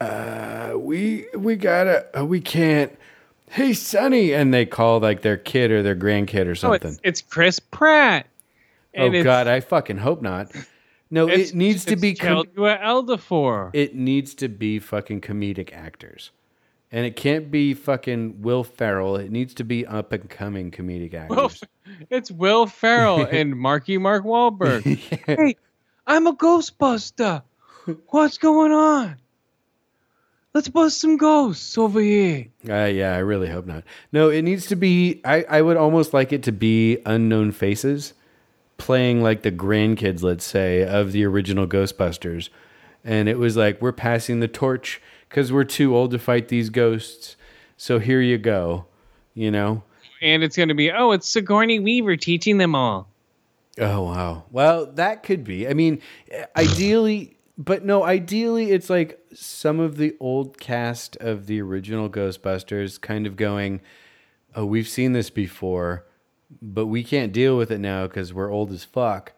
[0.00, 2.96] uh, we we gotta, uh, we can't.
[3.50, 6.90] Hey, Sonny, and they call like their kid or their grandkid or Oh, something.
[6.92, 8.26] it's, it's Chris Pratt.
[8.96, 10.52] Oh And it's- God, I fucking hope not.
[11.10, 12.14] No, it needs to be.
[12.14, 12.44] Com-
[13.72, 16.30] it needs to be fucking comedic actors,
[16.90, 19.16] and it can't be fucking Will Ferrell.
[19.16, 21.64] It needs to be up and coming comedic Will, actors.
[22.10, 24.82] it's Will Ferrell and Marky Mark Wahlberg.
[25.26, 25.56] Hey,
[26.06, 27.42] I'm a Ghostbuster.
[28.08, 29.16] What's going on?
[30.54, 32.46] Let's bust some ghosts over here.
[32.68, 33.84] Uh, yeah, I really hope not.
[34.12, 35.20] No, it needs to be.
[35.24, 38.14] I, I would almost like it to be unknown faces
[38.78, 42.48] playing like the grandkids, let's say, of the original Ghostbusters.
[43.04, 46.70] And it was like, we're passing the torch because we're too old to fight these
[46.70, 47.36] ghosts.
[47.76, 48.86] So here you go,
[49.34, 49.82] you know?
[50.20, 53.08] And it's going to be, oh, it's Sigourney Weaver teaching them all.
[53.80, 54.44] Oh wow.
[54.50, 55.68] Well, that could be.
[55.68, 56.00] I mean,
[56.30, 62.08] eh, ideally, but no, ideally it's like some of the old cast of the original
[62.08, 63.80] Ghostbusters kind of going,
[64.54, 66.06] "Oh, we've seen this before,
[66.60, 69.32] but we can't deal with it now cuz we're old as fuck."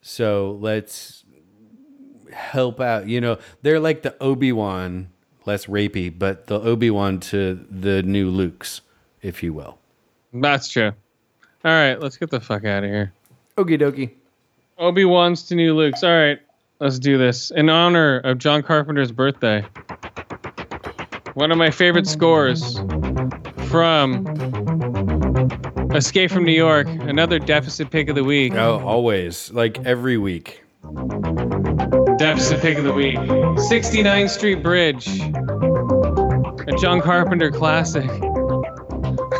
[0.00, 1.19] So, let's
[2.32, 3.08] help out.
[3.08, 5.08] You know, they're like the Obi-Wan,
[5.46, 8.80] less rapey, but the Obi-Wan to the new Luke's,
[9.22, 9.78] if you will.
[10.32, 10.92] That's true.
[11.64, 13.12] All right, let's get the fuck out of here.
[13.56, 14.10] Okie dokie.
[14.78, 16.02] Obi Wan's to new Luke's.
[16.02, 16.38] All right,
[16.78, 19.62] let's do this in honor of John Carpenter's birthday.
[21.34, 22.78] One of my favorite scores
[23.68, 24.26] from
[25.94, 26.86] Escape from New York.
[26.88, 28.54] Another deficit pick of the week.
[28.54, 29.52] Oh, always.
[29.52, 30.64] Like every week.
[32.20, 33.16] Deficit pick of the week.
[33.16, 35.08] 69th Street Bridge.
[36.68, 38.10] A John Carpenter classic.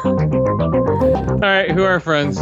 [0.02, 2.40] All right, who are friends?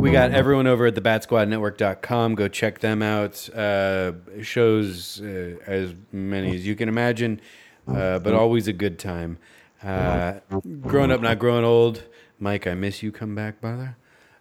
[0.00, 2.36] We got everyone over at the batsquadnetwork.com.
[2.36, 3.48] Go check them out.
[3.52, 7.40] Uh, shows uh, as many as you can imagine,
[7.88, 9.36] uh, but always a good time.
[9.82, 10.34] Uh,
[10.82, 12.04] growing up, not growing old.
[12.38, 13.10] Mike, I miss you.
[13.10, 13.96] Come back, brother.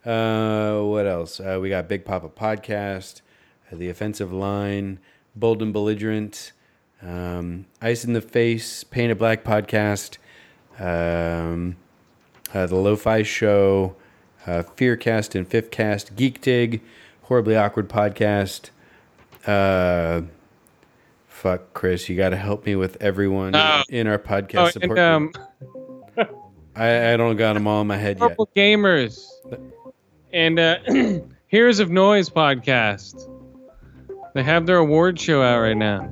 [0.05, 1.39] Uh, what else?
[1.39, 3.21] Uh, we got Big Papa Podcast,
[3.71, 4.99] The Offensive Line,
[5.35, 6.51] Bold and Belligerent,
[7.01, 10.17] um, Ice in the Face, paint a Black Podcast,
[10.79, 11.75] um,
[12.53, 13.95] uh, The Lo-Fi Show,
[14.47, 16.81] uh, Fearcast and Fifth Cast, Geek Dig,
[17.23, 18.69] Horribly Awkward Podcast.
[19.45, 20.21] Uh,
[21.27, 23.83] fuck, Chris, you got to help me with everyone Oh.
[23.89, 26.27] in our podcast Oh, support and um,
[26.75, 28.37] I, I don't got them all in my head yet.
[28.55, 29.25] Gamers
[30.33, 30.77] and uh,
[31.47, 33.29] Heroes of Noise podcast.
[34.33, 36.09] They have their award show out right now.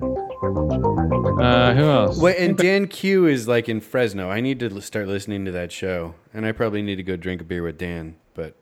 [1.39, 2.18] Uh, who else?
[2.19, 4.30] Wait, and Dan Q is like in Fresno.
[4.30, 7.41] I need to start listening to that show, and I probably need to go drink
[7.41, 8.15] a beer with Dan.
[8.34, 8.56] But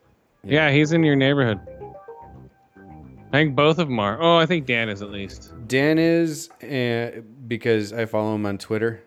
[0.44, 1.60] Yeah, he's in your neighborhood.
[3.28, 4.20] I think both of them are.
[4.20, 5.52] Oh, I think Dan is at least.
[5.66, 9.02] Dan is uh, because I follow him on Twitter,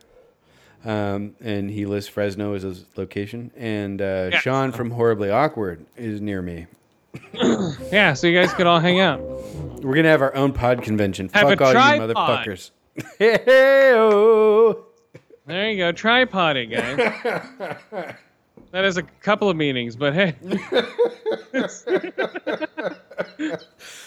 [0.86, 3.52] um, and he lists Fresno as his location.
[3.56, 4.40] And uh, Yeah.
[4.40, 6.68] Sean from Horribly Awkward is near me.
[7.92, 9.20] Yeah, so you guys could all hang out.
[9.82, 11.30] We're gonna have our own pod convention.
[11.34, 12.10] Have Fuck all tripod.
[12.10, 12.72] you motherfuckers.
[13.18, 14.86] Hey-oh.
[15.46, 15.92] There you go.
[15.92, 16.98] Tripod it, guys.
[18.72, 20.36] that has a couple of meanings, but hey.
[20.42, 20.88] the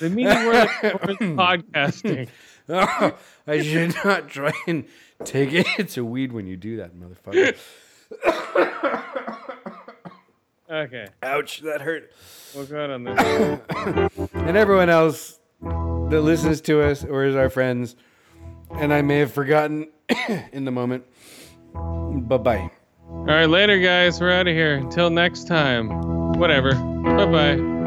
[0.01, 2.29] meaning word is podcasting.
[2.69, 3.17] Oh,
[3.47, 4.85] I should not try and
[5.25, 5.67] take it.
[5.79, 7.57] It's a weed when you do that, motherfucker.
[10.73, 11.07] Okay.
[11.23, 12.11] Ouch, that hurt.
[12.55, 14.31] We'll go out on this.
[14.33, 17.95] and everyone else that listens to us or is our friends,
[18.73, 19.89] and I may have forgotten
[20.53, 21.05] in the moment.
[21.75, 22.71] Bye bye.
[23.09, 24.19] All right, later, guys.
[24.21, 24.75] We're out of here.
[24.77, 25.91] Until next time.
[26.39, 26.75] Whatever.
[26.75, 27.82] Bye bye.